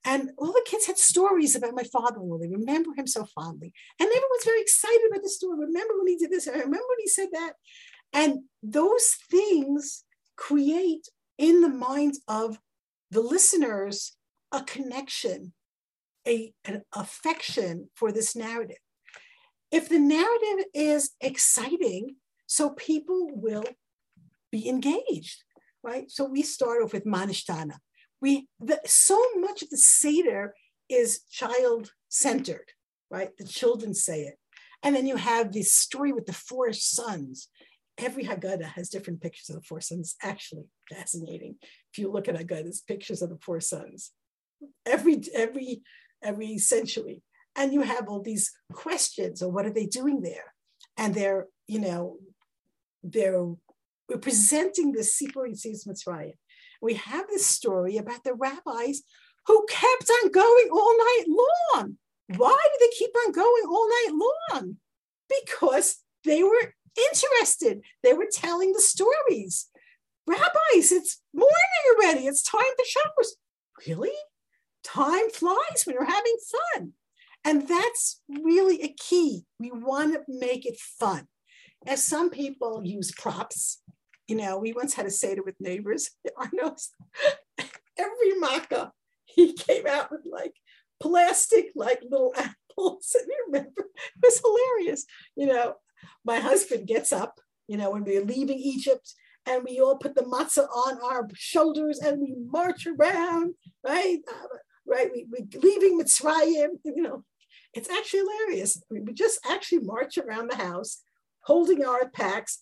And 0.05 0.31
all 0.37 0.51
the 0.51 0.65
kids 0.65 0.85
had 0.85 0.97
stories 0.97 1.55
about 1.55 1.75
my 1.75 1.83
father-in-law. 1.83 2.37
They 2.39 2.49
remember 2.49 2.91
him 2.93 3.07
so 3.07 3.25
fondly. 3.33 3.71
And 3.99 4.07
everyone's 4.07 4.43
very 4.43 4.59
excited 4.59 5.01
about 5.09 5.23
the 5.23 5.29
story. 5.29 5.57
Remember 5.59 5.93
when 5.97 6.07
he 6.07 6.17
did 6.17 6.29
this? 6.29 6.47
I 6.47 6.51
remember 6.51 6.77
when 6.89 6.99
he 6.99 7.07
said 7.07 7.29
that. 7.31 7.53
And 8.11 8.39
those 8.61 9.15
things 9.31 10.03
create 10.35 11.07
in 11.37 11.61
the 11.61 11.69
minds 11.69 12.19
of 12.27 12.59
the 13.11 13.21
listeners 13.21 14.17
a 14.51 14.61
connection 14.63 15.53
a, 16.27 16.53
an 16.65 16.83
affection 16.93 17.89
for 17.95 18.11
this 18.11 18.35
narrative. 18.35 18.77
If 19.71 19.89
the 19.89 19.99
narrative 19.99 20.65
is 20.73 21.11
exciting, 21.19 22.15
so 22.45 22.69
people 22.71 23.29
will 23.33 23.63
be 24.51 24.69
engaged, 24.69 25.43
right? 25.83 26.09
So 26.11 26.25
we 26.25 26.43
start 26.43 26.83
off 26.83 26.93
with 26.93 27.05
Manishtana. 27.05 27.77
We 28.21 28.47
the, 28.59 28.79
so 28.85 29.19
much 29.37 29.63
of 29.63 29.69
the 29.69 29.77
Seder 29.77 30.53
is 30.89 31.21
child 31.31 31.91
centered, 32.09 32.71
right? 33.09 33.31
The 33.37 33.45
children 33.45 33.93
say 33.93 34.21
it. 34.21 34.35
And 34.83 34.95
then 34.95 35.07
you 35.07 35.15
have 35.15 35.51
this 35.51 35.73
story 35.73 36.13
with 36.13 36.25
the 36.25 36.33
four 36.33 36.71
sons. 36.73 37.47
Every 37.97 38.25
Haggadah 38.25 38.73
has 38.75 38.89
different 38.89 39.21
pictures 39.21 39.49
of 39.49 39.55
the 39.55 39.67
four 39.67 39.81
sons. 39.81 40.15
Actually, 40.21 40.65
fascinating. 40.91 41.55
If 41.91 41.97
you 41.97 42.11
look 42.11 42.27
at 42.27 42.35
Haggadah's 42.35 42.81
pictures 42.81 43.21
of 43.21 43.29
the 43.29 43.39
four 43.41 43.59
sons, 43.59 44.11
every 44.85 45.21
every 45.33 45.81
every 46.23 46.57
century. 46.57 47.21
And 47.55 47.73
you 47.73 47.81
have 47.81 48.07
all 48.07 48.21
these 48.21 48.51
questions 48.71 49.41
or 49.41 49.51
what 49.51 49.65
are 49.65 49.73
they 49.73 49.85
doing 49.85 50.21
there? 50.21 50.53
And 50.97 51.13
they're, 51.13 51.47
you 51.67 51.79
know, 51.79 52.17
they're 53.03 53.45
representing 54.09 54.91
the 54.91 55.01
Sipur 55.01 55.47
Yetzias 55.47 55.87
Mitzrayim. 55.87 56.33
We 56.81 56.95
have 56.95 57.27
this 57.27 57.45
story 57.45 57.97
about 57.97 58.23
the 58.23 58.33
rabbis 58.33 59.03
who 59.47 59.65
kept 59.69 60.09
on 60.23 60.31
going 60.31 60.69
all 60.71 60.97
night 60.97 61.25
long. 61.27 61.97
Why 62.37 62.57
did 62.63 62.81
they 62.81 62.95
keep 62.97 63.11
on 63.25 63.31
going 63.31 63.63
all 63.67 63.89
night 63.89 64.29
long? 64.51 64.77
Because 65.29 65.97
they 66.23 66.43
were 66.43 66.73
interested. 67.11 67.81
They 68.01 68.13
were 68.13 68.27
telling 68.31 68.73
the 68.73 68.81
stories. 68.81 69.67
Rabbis, 70.25 70.91
it's 70.91 71.21
morning 71.33 71.51
already. 71.91 72.27
It's 72.27 72.43
time 72.43 72.61
for 72.61 72.85
Shabbos. 72.85 73.35
Really? 73.87 74.13
Time 74.93 75.29
flies 75.31 75.83
when 75.85 75.95
you're 75.95 76.05
having 76.05 76.37
fun. 76.75 76.93
And 77.45 77.67
that's 77.67 78.21
really 78.29 78.81
a 78.83 78.93
key. 78.93 79.45
We 79.59 79.71
want 79.71 80.13
to 80.13 80.21
make 80.27 80.65
it 80.65 80.77
fun. 80.79 81.27
As 81.85 82.03
some 82.03 82.29
people 82.29 82.81
use 82.85 83.11
props, 83.11 83.81
you 84.27 84.37
know, 84.37 84.57
we 84.57 84.71
once 84.71 84.93
had 84.93 85.05
a 85.05 85.11
Seder 85.11 85.43
with 85.43 85.55
neighbors. 85.59 86.11
Arno's 86.37 86.91
every 87.97 88.39
makkah, 88.39 88.91
he 89.25 89.53
came 89.53 89.85
out 89.87 90.11
with 90.11 90.21
like 90.29 90.53
plastic, 91.01 91.71
like 91.75 92.01
little 92.09 92.33
apples. 92.37 93.15
And 93.19 93.27
you 93.27 93.43
remember, 93.47 93.71
it 93.77 94.23
was 94.23 94.41
hilarious. 94.41 95.05
You 95.35 95.47
know, 95.47 95.75
my 96.23 96.39
husband 96.39 96.87
gets 96.87 97.11
up, 97.11 97.39
you 97.67 97.77
know, 97.77 97.91
when 97.91 98.03
we 98.05 98.19
we're 98.19 98.25
leaving 98.25 98.57
Egypt, 98.57 99.13
and 99.45 99.65
we 99.67 99.81
all 99.81 99.97
put 99.97 100.15
the 100.15 100.21
matzah 100.21 100.69
on 100.69 101.01
our 101.03 101.27
shoulders 101.35 101.99
and 101.99 102.21
we 102.21 102.33
march 102.49 102.87
around, 102.87 103.55
right? 103.85 104.19
Right? 104.85 105.09
We, 105.13 105.25
we're 105.29 105.61
leaving 105.61 105.99
Mitzrayim, 105.99 106.79
you 106.83 107.01
know, 107.01 107.23
it's 107.73 107.89
actually 107.89 108.21
hilarious. 108.21 108.81
We, 108.89 108.99
we 109.01 109.13
just 109.13 109.39
actually 109.49 109.79
march 109.79 110.17
around 110.17 110.51
the 110.51 110.57
house 110.57 111.01
holding 111.41 111.83
our 111.83 112.09
packs. 112.09 112.59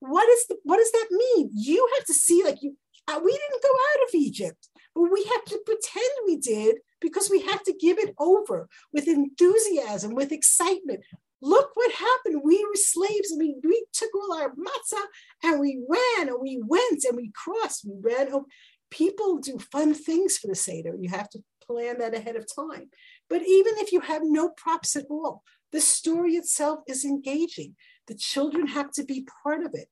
What 0.00 0.28
is 0.28 0.46
the, 0.48 0.56
what 0.64 0.78
does 0.78 0.92
that 0.92 1.08
mean? 1.10 1.50
You 1.54 1.88
have 1.96 2.06
to 2.06 2.14
see 2.14 2.42
like 2.44 2.62
you 2.62 2.76
uh, 3.06 3.20
we 3.22 3.32
didn't 3.32 3.62
go 3.62 3.68
out 3.68 4.08
of 4.08 4.14
Egypt, 4.14 4.68
but 4.94 5.10
we 5.10 5.24
have 5.24 5.44
to 5.46 5.58
pretend 5.66 6.10
we 6.26 6.36
did 6.36 6.76
because 7.00 7.28
we 7.30 7.42
have 7.42 7.62
to 7.64 7.74
give 7.78 7.98
it 7.98 8.14
over 8.18 8.68
with 8.92 9.08
enthusiasm, 9.08 10.14
with 10.14 10.32
excitement. 10.32 11.00
Look 11.42 11.70
what 11.74 11.92
happened. 11.92 12.42
We 12.44 12.64
were 12.64 12.74
slaves 12.74 13.32
we, 13.38 13.56
we 13.64 13.86
took 13.92 14.10
all 14.14 14.34
our 14.34 14.50
matzah 14.50 15.04
and 15.42 15.60
we 15.60 15.82
ran 15.88 16.28
and 16.28 16.38
we 16.40 16.62
went 16.64 17.04
and 17.04 17.16
we 17.16 17.32
crossed. 17.34 17.84
We 17.86 17.94
ran. 18.00 18.32
Over. 18.32 18.44
People 18.90 19.38
do 19.38 19.58
fun 19.58 19.94
things 19.94 20.36
for 20.36 20.48
the 20.48 20.54
Seder. 20.54 20.96
You 20.98 21.08
have 21.10 21.30
to 21.30 21.42
plan 21.66 21.98
that 21.98 22.14
ahead 22.14 22.36
of 22.36 22.46
time. 22.52 22.90
But 23.28 23.42
even 23.42 23.74
if 23.78 23.92
you 23.92 24.00
have 24.00 24.22
no 24.24 24.50
props 24.50 24.96
at 24.96 25.06
all, 25.08 25.42
the 25.72 25.80
story 25.80 26.34
itself 26.34 26.80
is 26.88 27.04
engaging. 27.04 27.76
The 28.08 28.14
children 28.14 28.66
have 28.66 28.90
to 28.92 29.04
be 29.04 29.26
part 29.44 29.64
of 29.64 29.74
it. 29.74 29.88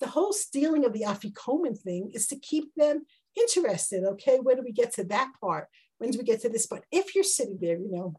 The 0.00 0.08
whole 0.08 0.32
stealing 0.32 0.84
of 0.84 0.92
the 0.92 1.02
afikomen 1.02 1.78
thing 1.78 2.10
is 2.12 2.26
to 2.28 2.36
keep 2.36 2.74
them 2.74 3.04
interested. 3.38 4.04
Okay, 4.04 4.38
when 4.42 4.56
do 4.56 4.62
we 4.62 4.72
get 4.72 4.92
to 4.94 5.04
that 5.04 5.30
part? 5.40 5.68
When 5.98 6.10
do 6.10 6.18
we 6.18 6.24
get 6.24 6.40
to 6.42 6.48
this 6.48 6.66
part? 6.66 6.84
If 6.90 7.14
you're 7.14 7.22
sitting 7.22 7.58
there, 7.60 7.78
you 7.78 7.90
know, 7.90 8.14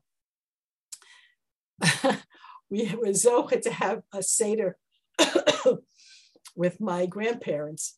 we 2.71 2.91
were 2.95 3.09
zocha 3.09 3.61
to 3.61 3.71
have 3.71 4.01
a 4.13 4.23
seder 4.23 4.77
with 6.55 6.81
my 6.81 7.05
grandparents. 7.05 7.97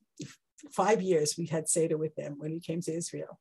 Five 0.72 1.02
years 1.02 1.36
we 1.38 1.46
had 1.46 1.70
seder 1.70 1.98
with 1.98 2.16
them 2.16 2.36
when 2.38 2.52
we 2.52 2.60
came 2.60 2.82
to 2.82 2.94
Israel, 2.94 3.40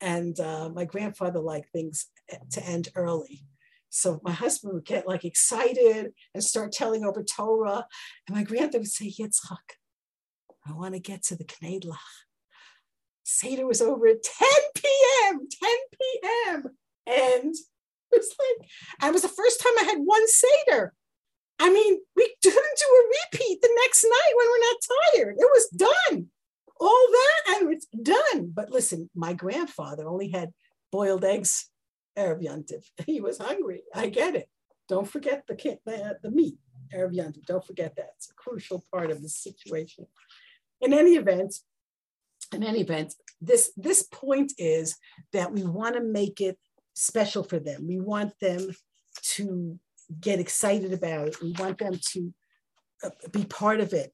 and 0.00 0.38
uh, 0.40 0.70
my 0.70 0.84
grandfather 0.84 1.38
liked 1.38 1.70
things 1.70 2.06
to 2.52 2.64
end 2.64 2.88
early. 2.96 3.46
So 3.90 4.18
my 4.24 4.32
husband 4.32 4.72
would 4.72 4.86
get 4.86 5.06
like 5.06 5.24
excited 5.24 6.12
and 6.34 6.42
start 6.42 6.72
telling 6.72 7.04
over 7.04 7.22
Torah, 7.22 7.86
and 8.26 8.36
my 8.36 8.42
grandfather 8.42 8.78
would 8.80 8.88
say, 8.88 9.10
"Yitzchak, 9.10 9.76
I 10.66 10.72
want 10.72 10.94
to 10.94 11.00
get 11.00 11.22
to 11.24 11.36
the 11.36 11.44
Knedlach." 11.44 11.98
Seder 13.24 13.66
was 13.66 13.80
over 13.80 14.06
at 14.06 14.22
10 14.22 14.48
p.m. 14.74 15.48
10 15.62 15.70
p.m. 15.98 16.64
And 17.06 17.54
it 18.16 18.18
was 18.18 18.34
like, 18.38 19.08
it 19.08 19.12
was 19.12 19.22
the 19.22 19.28
first 19.28 19.60
time 19.60 19.72
I 19.80 19.84
had 19.84 19.98
one 19.98 20.26
Seder. 20.28 20.92
I 21.58 21.70
mean, 21.70 21.98
we 22.16 22.34
didn't 22.42 22.54
do 22.54 22.86
a 22.86 23.38
repeat 23.38 23.62
the 23.62 23.78
next 23.82 24.04
night 24.04 24.34
when 24.36 24.46
we're 24.46 24.58
not 24.58 24.76
tired. 25.14 25.36
It 25.38 25.50
was 25.52 25.68
done. 26.10 26.26
All 26.80 27.06
that 27.12 27.60
and 27.60 27.72
it's 27.72 27.86
done. 27.86 28.52
But 28.52 28.70
listen, 28.70 29.08
my 29.14 29.32
grandfather 29.32 30.08
only 30.08 30.30
had 30.30 30.50
boiled 30.90 31.24
eggs 31.24 31.70
Erev. 32.16 32.84
He 33.06 33.20
was 33.20 33.38
hungry. 33.38 33.82
I 33.94 34.08
get 34.08 34.34
it. 34.34 34.48
Don't 34.88 35.08
forget 35.08 35.44
the, 35.46 35.54
the, 35.84 36.18
the 36.22 36.30
meat, 36.30 36.56
Erev. 36.94 37.34
Don't 37.46 37.66
forget 37.66 37.96
that. 37.96 38.10
It's 38.16 38.30
a 38.30 38.34
crucial 38.34 38.84
part 38.92 39.10
of 39.10 39.22
the 39.22 39.28
situation. 39.28 40.06
In 40.80 40.92
any 40.92 41.14
event, 41.14 41.54
in 42.52 42.62
any 42.62 42.80
event, 42.80 43.14
this, 43.40 43.72
this 43.76 44.02
point 44.02 44.52
is 44.58 44.96
that 45.32 45.52
we 45.52 45.62
want 45.62 45.94
to 45.94 46.02
make 46.02 46.40
it 46.40 46.58
special 46.94 47.42
for 47.42 47.58
them. 47.58 47.86
We 47.86 48.00
want 48.00 48.38
them 48.40 48.70
to 49.34 49.78
get 50.20 50.40
excited 50.40 50.92
about 50.92 51.28
it. 51.28 51.42
We 51.42 51.52
want 51.52 51.78
them 51.78 51.98
to 52.12 52.34
uh, 53.02 53.10
be 53.32 53.44
part 53.44 53.80
of 53.80 53.92
it. 53.92 54.12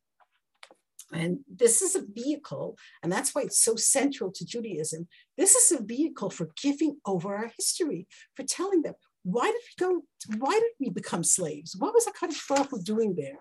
And 1.12 1.40
this 1.48 1.82
is 1.82 1.96
a 1.96 2.04
vehicle, 2.06 2.76
and 3.02 3.10
that's 3.10 3.34
why 3.34 3.42
it's 3.42 3.58
so 3.58 3.74
central 3.74 4.30
to 4.30 4.44
Judaism. 4.44 5.08
This 5.36 5.56
is 5.56 5.72
a 5.72 5.82
vehicle 5.82 6.30
for 6.30 6.50
giving 6.62 6.98
over 7.04 7.34
our 7.34 7.50
history, 7.58 8.06
for 8.36 8.44
telling 8.44 8.82
them 8.82 8.94
why 9.24 9.46
did 9.46 9.54
we 9.54 9.86
go, 9.86 10.02
why 10.38 10.52
did 10.52 10.72
we 10.78 10.90
become 10.90 11.24
slaves? 11.24 11.74
What 11.76 11.94
was 11.94 12.06
HaKadosh 12.06 12.48
Baruch 12.48 12.84
doing 12.84 13.16
there, 13.16 13.40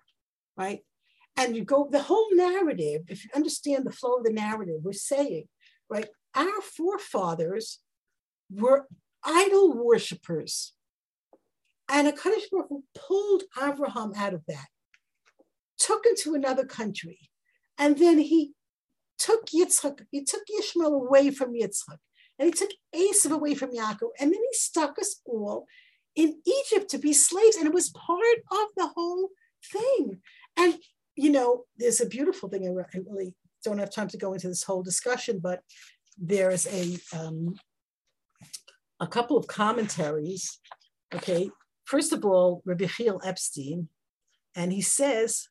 right? 0.57 0.79
And 1.37 1.55
you 1.55 1.63
go, 1.63 1.87
the 1.89 2.01
whole 2.01 2.27
narrative, 2.33 3.03
if 3.07 3.23
you 3.23 3.29
understand 3.35 3.85
the 3.85 3.91
flow 3.91 4.15
of 4.15 4.23
the 4.23 4.33
narrative, 4.33 4.81
we're 4.83 4.93
saying, 4.93 5.45
right, 5.89 6.07
our 6.35 6.61
forefathers 6.61 7.79
were 8.51 8.87
idol 9.23 9.73
worshippers. 9.73 10.73
And 11.91 12.07
HaKadosh 12.07 12.51
Baruch 12.51 12.67
Hu 12.69 12.83
pulled 12.95 13.43
Abraham 13.61 14.13
out 14.15 14.33
of 14.33 14.43
that, 14.47 14.67
took 15.77 16.05
him 16.05 16.13
to 16.19 16.35
another 16.35 16.65
country, 16.65 17.29
and 17.77 17.97
then 17.97 18.19
he 18.19 18.53
took 19.17 19.47
Yitzchak, 19.47 20.05
he 20.11 20.23
took 20.23 20.43
Ishmael 20.59 20.93
away 20.93 21.31
from 21.31 21.53
Yitzchak, 21.53 21.97
and 22.37 22.47
he 22.47 22.51
took 22.51 22.69
Esav 22.95 23.31
away 23.31 23.55
from 23.55 23.71
Yaakov, 23.71 24.09
and 24.19 24.31
then 24.31 24.39
he 24.39 24.53
stuck 24.53 24.99
us 24.99 25.19
all 25.25 25.65
in 26.15 26.41
Egypt 26.45 26.89
to 26.91 26.97
be 26.97 27.13
slaves, 27.13 27.55
and 27.55 27.67
it 27.67 27.73
was 27.73 27.89
part 27.89 28.37
of 28.51 28.67
the 28.77 28.87
whole 28.87 29.29
thing. 29.71 30.21
And 30.57 30.77
you 31.15 31.31
know, 31.31 31.65
there's 31.77 31.99
a 31.99 32.05
beautiful 32.05 32.47
thing. 32.47 32.65
I 32.65 32.99
really 33.09 33.33
don't 33.65 33.79
have 33.79 33.91
time 33.91 34.07
to 34.09 34.17
go 34.17 34.33
into 34.33 34.47
this 34.47 34.63
whole 34.63 34.83
discussion, 34.83 35.39
but 35.39 35.61
there's 36.17 36.65
a 36.67 36.97
um, 37.17 37.55
a 38.99 39.07
couple 39.07 39.37
of 39.37 39.47
commentaries. 39.47 40.59
Okay, 41.13 41.49
first 41.85 42.13
of 42.13 42.25
all, 42.25 42.61
Rabbi 42.65 42.85
Chiel 42.85 43.21
Epstein, 43.23 43.89
and 44.55 44.71
he 44.71 44.81
says, 44.81 45.47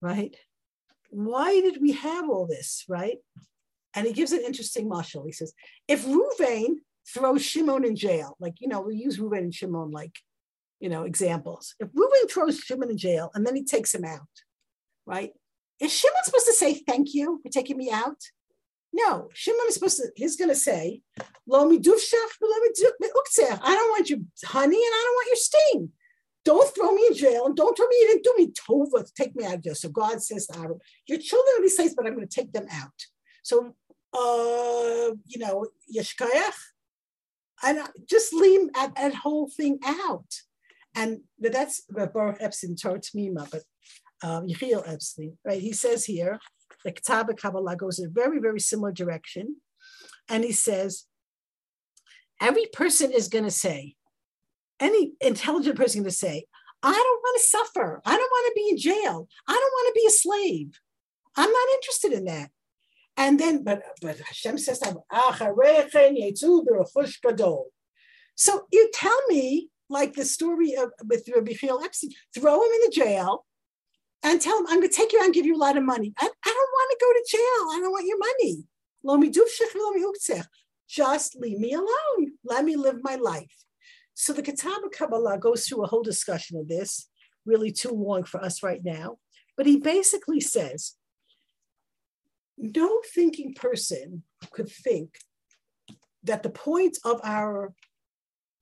right, 0.00 0.36
why 1.10 1.60
did 1.60 1.80
we 1.80 1.92
have 1.92 2.28
all 2.28 2.46
this, 2.46 2.84
right? 2.88 3.18
And 3.94 4.06
he 4.06 4.12
gives 4.12 4.32
an 4.32 4.42
interesting 4.44 4.90
mashal. 4.90 5.24
He 5.24 5.32
says, 5.32 5.54
if 5.86 6.04
Ruvain 6.04 6.76
throws 7.06 7.44
Shimon 7.44 7.84
in 7.84 7.96
jail, 7.96 8.36
like, 8.40 8.54
you 8.60 8.68
know, 8.68 8.80
we 8.80 8.96
use 8.96 9.18
Ruvain 9.18 9.38
and 9.38 9.54
Shimon 9.54 9.90
like, 9.90 10.18
you 10.80 10.88
know, 10.88 11.04
examples. 11.04 11.74
If 11.78 11.88
Ruvain 11.92 12.30
throws 12.30 12.58
Shimon 12.58 12.90
in 12.90 12.98
jail 12.98 13.30
and 13.34 13.46
then 13.46 13.54
he 13.54 13.64
takes 13.64 13.94
him 13.94 14.04
out, 14.04 14.20
right? 15.06 15.30
Is 15.80 15.92
Shimon 15.92 16.24
supposed 16.24 16.46
to 16.46 16.52
say 16.52 16.74
thank 16.74 17.14
you 17.14 17.40
for 17.42 17.50
taking 17.50 17.76
me 17.76 17.90
out? 17.90 18.18
No, 18.96 19.28
Shimon 19.34 19.66
is 19.66 19.74
supposed 19.74 19.96
to, 19.96 20.08
he's 20.14 20.36
going 20.36 20.50
to 20.50 20.54
say, 20.54 21.02
Lo 21.48 21.66
mi 21.66 21.78
I 21.78 21.80
don't 21.80 22.00
want 23.90 24.08
your 24.08 24.20
honey 24.44 24.76
and 24.76 24.94
I 24.94 25.02
don't 25.04 25.16
want 25.16 25.26
your 25.26 25.36
sting. 25.36 25.90
Don't 26.44 26.72
throw 26.74 26.92
me 26.92 27.08
in 27.08 27.14
jail 27.14 27.46
and 27.46 27.56
don't 27.56 27.76
tell 27.76 27.88
me 27.88 27.96
you 27.96 28.06
didn't 28.06 28.24
do 28.24 28.34
me 28.38 28.52
tova 28.52 29.04
to 29.04 29.12
take 29.16 29.34
me 29.34 29.44
out 29.44 29.54
of 29.54 29.64
jail. 29.64 29.74
So 29.74 29.88
God 29.88 30.22
says 30.22 30.46
to 30.46 30.56
Aaron, 30.60 30.78
your 31.08 31.18
children 31.18 31.54
will 31.56 31.64
be 31.64 31.70
safe, 31.70 31.96
but 31.96 32.06
I'm 32.06 32.14
going 32.14 32.28
to 32.28 32.40
take 32.40 32.52
them 32.52 32.68
out. 32.70 32.92
So, 33.42 33.74
uh, 34.12 35.10
you 35.26 35.38
know, 35.38 35.66
yeshkayach, 35.92 36.54
and 37.64 37.80
just 38.08 38.32
leave 38.32 38.72
that, 38.74 38.94
that 38.94 39.14
whole 39.14 39.48
thing 39.48 39.80
out. 39.84 40.32
And 40.94 41.22
that's 41.40 41.82
Baruch 41.90 42.36
Epstein 42.38 42.76
Torah 42.76 43.00
Tmima, 43.00 43.50
but 43.50 43.64
um, 44.22 44.46
Yechiel 44.46 44.86
Epstein, 44.86 45.36
right? 45.44 45.60
He 45.60 45.72
says 45.72 46.04
here, 46.04 46.38
the 46.84 46.92
Ketaba 46.92 47.36
Kabbalah 47.36 47.76
goes 47.76 47.98
in 47.98 48.06
a 48.06 48.10
very, 48.10 48.38
very 48.38 48.60
similar 48.60 48.92
direction. 48.92 49.56
And 50.28 50.44
he 50.44 50.52
says, 50.52 51.04
every 52.40 52.66
person 52.72 53.10
is 53.12 53.28
going 53.28 53.44
to 53.44 53.50
say, 53.50 53.94
any 54.80 55.12
intelligent 55.20 55.76
person 55.76 56.00
is 56.00 56.02
going 56.02 56.04
to 56.04 56.16
say, 56.16 56.46
I 56.82 56.92
don't 56.92 57.22
want 57.22 57.40
to 57.40 57.48
suffer. 57.48 58.02
I 58.04 58.16
don't 58.16 58.30
want 58.30 58.46
to 58.46 58.52
be 58.54 58.68
in 58.70 58.76
jail. 58.78 59.28
I 59.48 59.52
don't 59.52 59.72
want 59.72 59.94
to 59.94 60.00
be 60.00 60.06
a 60.06 60.10
slave. 60.10 60.80
I'm 61.36 61.50
not 61.50 61.68
interested 61.74 62.12
in 62.12 62.24
that. 62.26 62.50
And 63.16 63.38
then, 63.38 63.62
but 63.62 63.82
but 64.02 64.18
Hashem 64.18 64.58
says, 64.58 64.80
so 68.36 68.66
you 68.72 68.90
tell 68.92 69.26
me, 69.28 69.70
like 69.88 70.14
the 70.14 70.24
story 70.24 70.74
of 70.74 70.90
with 71.08 71.28
Rabbi 71.34 71.52
Epstein, 71.62 72.10
throw 72.36 72.56
him 72.56 72.70
in 72.72 72.80
the 72.84 72.92
jail 72.92 73.46
and 74.24 74.40
tell 74.40 74.58
him, 74.58 74.66
I'm 74.68 74.80
going 74.80 74.88
to 74.90 74.96
take 74.96 75.12
you 75.12 75.20
out 75.20 75.26
and 75.26 75.34
give 75.34 75.46
you 75.46 75.54
a 75.54 75.58
lot 75.58 75.76
of 75.76 75.84
money. 75.84 76.12
I, 76.18 76.24
I 76.24 76.48
don't 76.48 76.72
want 76.72 76.90
to 76.90 76.98
go 77.00 77.12
to 77.12 77.24
jail. 77.28 77.76
I 77.76 77.80
don't 77.80 77.92
want 77.92 78.06
your 78.06 78.18
money. 78.18 78.64
Just 80.88 81.36
leave 81.36 81.58
me 81.58 81.74
alone. 81.74 82.32
Let 82.42 82.64
me 82.64 82.76
live 82.76 82.96
my 83.02 83.16
life. 83.16 83.54
So 84.14 84.32
the 84.32 84.42
Kitab 84.42 84.80
Kabbalah 84.92 85.38
goes 85.38 85.66
through 85.66 85.84
a 85.84 85.86
whole 85.86 86.02
discussion 86.02 86.56
of 86.56 86.68
this, 86.68 87.08
really 87.44 87.70
too 87.70 87.90
long 87.90 88.24
for 88.24 88.42
us 88.42 88.62
right 88.62 88.80
now. 88.82 89.18
But 89.56 89.66
he 89.66 89.76
basically 89.76 90.40
says 90.40 90.94
no 92.56 93.00
thinking 93.14 93.52
person 93.54 94.22
could 94.52 94.70
think 94.70 95.18
that 96.22 96.42
the 96.42 96.50
point 96.50 96.96
of 97.04 97.20
our 97.24 97.74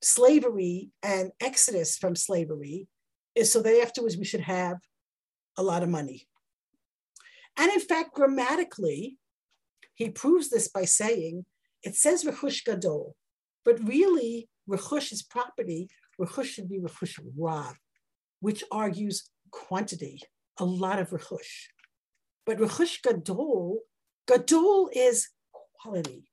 slavery 0.01 0.91
and 1.01 1.31
exodus 1.39 1.97
from 1.97 2.15
slavery 2.15 2.87
is 3.35 3.51
so 3.51 3.61
that 3.61 3.81
afterwards 3.81 4.17
we 4.17 4.25
should 4.25 4.41
have 4.41 4.77
a 5.57 5.63
lot 5.63 5.83
of 5.83 5.89
money. 5.89 6.27
And 7.57 7.71
in 7.71 7.79
fact, 7.79 8.13
grammatically, 8.13 9.17
he 9.93 10.09
proves 10.09 10.49
this 10.49 10.67
by 10.67 10.85
saying 10.85 11.45
it 11.83 11.95
says 11.95 12.23
rechush 12.23 12.65
gadol, 12.65 13.15
but 13.63 13.79
really 13.83 14.49
rechush 14.69 15.11
is 15.11 15.21
property. 15.21 15.89
Rechush 16.19 16.45
should 16.45 16.69
be 16.69 16.79
rechush 16.79 17.19
rav, 17.37 17.75
which 18.39 18.63
argues 18.71 19.29
quantity, 19.51 20.21
a 20.59 20.65
lot 20.65 20.99
of 20.99 21.09
rechush. 21.09 21.67
But 22.45 22.57
rechush 22.57 23.01
gadol, 23.01 23.79
gadol 24.27 24.89
is 24.93 25.29
quality, 25.79 26.29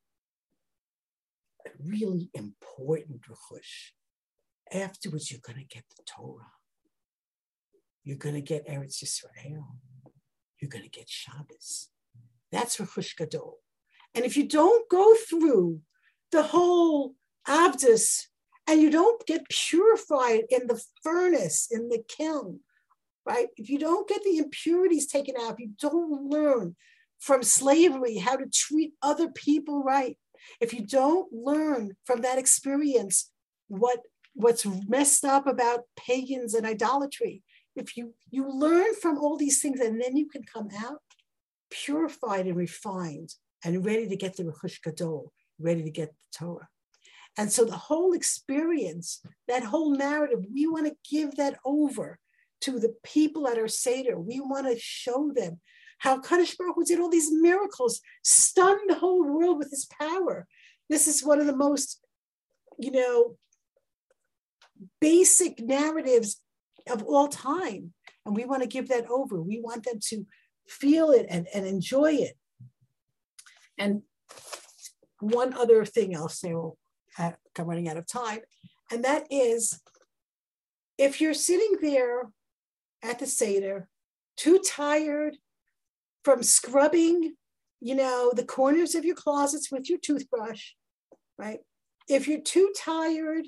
a 1.66 1.70
really 1.84 2.30
important 2.34 3.22
rechush. 3.22 3.90
Afterwards, 4.72 5.30
you're 5.30 5.40
going 5.44 5.58
to 5.58 5.74
get 5.74 5.84
the 5.96 6.02
Torah. 6.06 6.52
You're 8.10 8.18
going 8.18 8.34
to 8.34 8.40
get 8.40 8.66
Eretz 8.66 9.04
Yisrael. 9.04 9.66
You're 10.60 10.68
going 10.68 10.82
to 10.82 10.90
get 10.90 11.08
Shabbos. 11.08 11.90
That's 12.50 12.78
rechush 12.78 13.16
gadol. 13.16 13.58
And 14.16 14.24
if 14.24 14.36
you 14.36 14.48
don't 14.48 14.88
go 14.88 15.14
through 15.14 15.82
the 16.32 16.42
whole 16.42 17.14
Abdus, 17.46 18.22
and 18.66 18.80
you 18.80 18.90
don't 18.90 19.24
get 19.26 19.48
purified 19.48 20.42
in 20.50 20.66
the 20.66 20.82
furnace, 21.04 21.68
in 21.70 21.88
the 21.88 22.02
kiln, 22.08 22.58
right? 23.24 23.46
If 23.56 23.70
you 23.70 23.78
don't 23.78 24.08
get 24.08 24.24
the 24.24 24.38
impurities 24.38 25.06
taken 25.06 25.36
out, 25.40 25.52
if 25.52 25.60
you 25.60 25.70
don't 25.80 26.28
learn 26.28 26.74
from 27.20 27.44
slavery 27.44 28.16
how 28.16 28.34
to 28.34 28.46
treat 28.52 28.92
other 29.02 29.28
people 29.28 29.84
right, 29.84 30.18
if 30.60 30.74
you 30.74 30.84
don't 30.84 31.32
learn 31.32 31.92
from 32.04 32.22
that 32.22 32.38
experience 32.38 33.30
what 33.68 34.00
what's 34.34 34.66
messed 34.88 35.24
up 35.24 35.46
about 35.46 35.84
pagans 35.96 36.54
and 36.54 36.66
idolatry, 36.66 37.44
if 37.80 37.96
you 37.96 38.14
you 38.30 38.48
learn 38.48 38.94
from 39.00 39.18
all 39.18 39.36
these 39.36 39.60
things 39.60 39.80
and 39.80 40.00
then 40.00 40.16
you 40.16 40.28
can 40.28 40.42
come 40.42 40.68
out 40.84 41.00
purified 41.70 42.46
and 42.46 42.56
refined 42.56 43.34
and 43.64 43.84
ready 43.84 44.08
to 44.08 44.16
get 44.16 44.36
the 44.36 44.44
Rechush 44.44 44.82
Gadol, 44.82 45.32
ready 45.58 45.82
to 45.82 45.90
get 45.90 46.10
the 46.10 46.38
Torah. 46.38 46.68
And 47.38 47.50
so 47.50 47.64
the 47.64 47.76
whole 47.76 48.12
experience, 48.12 49.22
that 49.46 49.64
whole 49.64 49.94
narrative, 49.96 50.44
we 50.52 50.66
want 50.66 50.86
to 50.86 50.96
give 51.08 51.36
that 51.36 51.58
over 51.64 52.18
to 52.62 52.78
the 52.78 52.94
people 53.04 53.48
at 53.48 53.58
our 53.58 53.68
Seder. 53.68 54.18
We 54.18 54.40
want 54.40 54.66
to 54.66 54.78
show 54.78 55.30
them 55.34 55.60
how 55.98 56.20
Kadosh 56.20 56.56
Baruch 56.58 56.74
Hu 56.76 56.84
did 56.84 56.98
all 56.98 57.10
these 57.10 57.30
miracles, 57.32 58.00
stunned 58.24 58.88
the 58.88 58.96
whole 58.96 59.22
world 59.22 59.58
with 59.58 59.70
his 59.70 59.86
power. 59.86 60.46
This 60.88 61.06
is 61.06 61.24
one 61.24 61.40
of 61.40 61.46
the 61.46 61.56
most, 61.56 62.00
you 62.78 62.90
know, 62.90 63.36
basic 65.00 65.60
narratives 65.60 66.40
of 66.90 67.02
all 67.02 67.28
time. 67.28 67.92
And 68.24 68.36
we 68.36 68.44
want 68.44 68.62
to 68.62 68.68
give 68.68 68.88
that 68.88 69.08
over. 69.10 69.40
We 69.40 69.60
want 69.60 69.84
them 69.84 69.98
to 70.08 70.26
feel 70.68 71.10
it 71.10 71.26
and, 71.28 71.46
and 71.54 71.66
enjoy 71.66 72.12
it. 72.12 72.36
And 73.78 74.02
one 75.20 75.54
other 75.54 75.84
thing 75.84 76.16
I'll 76.16 76.28
say, 76.28 76.54
oh, 76.54 76.76
I'm 77.18 77.34
running 77.58 77.88
out 77.88 77.96
of 77.96 78.06
time. 78.06 78.40
And 78.90 79.04
that 79.04 79.26
is 79.30 79.80
if 80.98 81.20
you're 81.20 81.34
sitting 81.34 81.78
there 81.80 82.30
at 83.02 83.18
the 83.18 83.26
Seder, 83.26 83.88
too 84.36 84.60
tired 84.66 85.36
from 86.24 86.42
scrubbing, 86.42 87.34
you 87.80 87.94
know, 87.94 88.32
the 88.34 88.44
corners 88.44 88.94
of 88.94 89.04
your 89.04 89.16
closets 89.16 89.70
with 89.70 89.88
your 89.88 89.98
toothbrush, 89.98 90.72
right? 91.38 91.60
if 92.10 92.26
you're 92.26 92.40
too 92.40 92.72
tired 92.76 93.46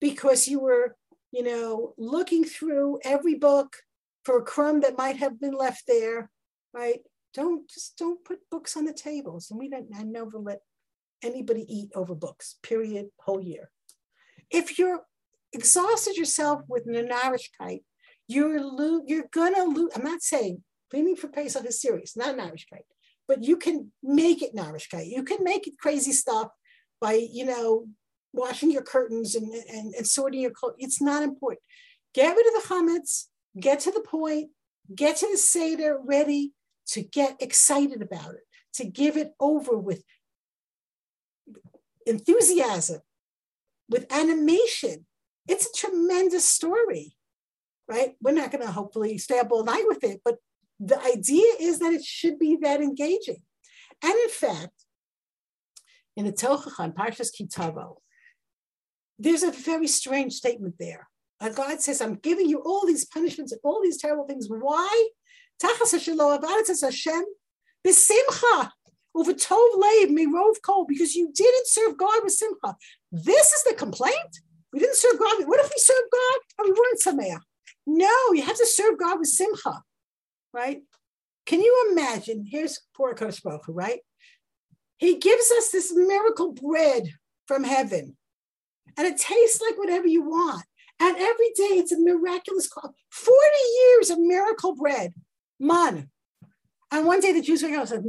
because 0.00 0.46
you 0.46 0.60
were, 0.60 0.96
you 1.36 1.42
know, 1.42 1.92
looking 1.98 2.44
through 2.44 2.98
every 3.04 3.34
book 3.34 3.76
for 4.24 4.38
a 4.38 4.42
crumb 4.42 4.80
that 4.80 4.96
might 4.96 5.18
have 5.18 5.38
been 5.38 5.52
left 5.52 5.82
there, 5.86 6.30
right? 6.72 7.00
Don't 7.34 7.68
just 7.68 7.98
don't 7.98 8.24
put 8.24 8.38
books 8.50 8.74
on 8.74 8.86
the 8.86 8.94
tables. 8.94 9.50
And 9.50 9.60
we 9.60 9.68
don't 9.68 9.86
I 9.94 10.02
never 10.02 10.38
let 10.38 10.60
anybody 11.22 11.66
eat 11.68 11.90
over 11.94 12.14
books, 12.14 12.56
period, 12.62 13.08
whole 13.20 13.42
year. 13.42 13.70
If 14.50 14.78
you're 14.78 15.02
exhausted 15.52 16.16
yourself 16.16 16.62
with 16.68 16.86
narishkeit, 16.86 17.82
you're 18.26 18.62
lo- 18.62 19.04
you're 19.06 19.28
gonna 19.30 19.64
lose. 19.64 19.92
I'm 19.94 20.04
not 20.04 20.22
saying 20.22 20.64
cleaning 20.90 21.16
for 21.16 21.28
Pesach 21.28 21.66
is 21.66 21.82
serious, 21.82 22.16
not 22.16 22.34
narishkeit, 22.34 22.86
but 23.28 23.44
you 23.44 23.58
can 23.58 23.92
make 24.02 24.40
it 24.40 24.56
narishkeit. 24.56 25.10
You 25.10 25.22
can 25.22 25.44
make 25.44 25.66
it 25.66 25.78
crazy 25.78 26.12
stuff 26.12 26.48
by 26.98 27.12
you 27.12 27.44
know 27.44 27.88
washing 28.36 28.70
your 28.70 28.82
curtains 28.82 29.34
and, 29.34 29.52
and, 29.52 29.94
and 29.94 30.06
sorting 30.06 30.40
your 30.40 30.50
clothes. 30.50 30.76
It's 30.78 31.00
not 31.00 31.22
important. 31.22 31.62
Get 32.14 32.36
rid 32.36 32.46
of 32.46 32.62
the 32.62 32.68
chametz, 32.68 33.24
get 33.58 33.80
to 33.80 33.90
the 33.90 34.00
point, 34.00 34.50
get 34.94 35.16
to 35.18 35.28
the 35.30 35.36
Seder 35.38 35.98
ready 36.02 36.52
to 36.88 37.02
get 37.02 37.36
excited 37.40 38.02
about 38.02 38.34
it, 38.34 38.44
to 38.74 38.84
give 38.84 39.16
it 39.16 39.32
over 39.40 39.76
with 39.76 40.04
enthusiasm, 42.06 43.00
with 43.88 44.10
animation. 44.12 45.06
It's 45.48 45.66
a 45.66 45.76
tremendous 45.76 46.48
story, 46.48 47.16
right? 47.88 48.14
We're 48.20 48.32
not 48.32 48.52
going 48.52 48.64
to 48.64 48.72
hopefully 48.72 49.18
stay 49.18 49.38
up 49.38 49.50
all 49.50 49.64
night 49.64 49.84
with 49.86 50.04
it, 50.04 50.20
but 50.24 50.36
the 50.78 51.00
idea 51.02 51.46
is 51.60 51.78
that 51.78 51.92
it 51.92 52.04
should 52.04 52.38
be 52.38 52.56
that 52.62 52.80
engaging. 52.80 53.42
And 54.02 54.12
in 54.12 54.28
fact, 54.28 54.84
in 56.16 56.24
the 56.24 56.32
Tochachan, 56.32 56.94
Parshas 56.94 57.32
Ki 57.32 57.46
Tavo, 57.46 57.96
there's 59.18 59.42
a 59.42 59.50
very 59.50 59.88
strange 59.88 60.34
statement 60.34 60.74
there. 60.78 61.08
Uh, 61.40 61.50
God 61.50 61.80
says, 61.80 62.00
I'm 62.00 62.14
giving 62.14 62.48
you 62.48 62.60
all 62.60 62.86
these 62.86 63.04
punishments 63.04 63.52
and 63.52 63.60
all 63.62 63.80
these 63.82 63.98
terrible 63.98 64.26
things. 64.26 64.46
Why? 64.48 65.08
Besimcha, 67.86 68.70
over 69.14 69.32
tov 69.32 69.74
leiv, 69.76 70.08
mirov 70.08 70.54
kol, 70.64 70.86
because 70.86 71.14
you 71.14 71.30
didn't 71.32 71.66
serve 71.66 71.96
God 71.96 72.20
with 72.22 72.32
simcha. 72.32 72.76
This 73.12 73.52
is 73.52 73.64
the 73.64 73.74
complaint. 73.74 74.40
We 74.72 74.80
didn't 74.80 74.96
serve 74.96 75.18
God. 75.18 75.46
What 75.46 75.60
if 75.60 75.70
we 75.70 75.78
served 75.78 76.08
God 76.12 76.38
and 76.58 76.66
we 76.66 76.72
weren't 76.72 77.00
sameach? 77.00 77.40
No, 77.86 78.32
you 78.32 78.42
have 78.42 78.56
to 78.56 78.66
serve 78.66 78.98
God 78.98 79.18
with 79.18 79.28
simcha, 79.28 79.82
right? 80.52 80.82
Can 81.46 81.60
you 81.62 81.92
imagine? 81.92 82.44
Here's 82.50 82.80
poor 82.94 83.14
Kodesh 83.14 83.40
right? 83.68 84.00
He 84.98 85.18
gives 85.18 85.50
us 85.52 85.70
this 85.70 85.92
miracle 85.94 86.52
bread 86.52 87.04
from 87.46 87.62
heaven, 87.62 88.16
and 88.96 89.06
it 89.06 89.18
tastes 89.18 89.60
like 89.60 89.78
whatever 89.78 90.06
you 90.06 90.22
want. 90.22 90.64
And 90.98 91.16
every 91.16 91.50
day 91.54 91.76
it's 91.78 91.92
a 91.92 92.00
miraculous 92.00 92.68
call. 92.68 92.94
40 93.10 93.36
years 93.78 94.10
of 94.10 94.18
miracle 94.18 94.74
bread, 94.74 95.12
man. 95.60 96.10
And 96.90 97.06
one 97.06 97.20
day 97.20 97.32
the 97.32 97.42
Jews 97.42 97.62
were 97.62 97.68
and 97.68 97.88
said, 97.88 98.04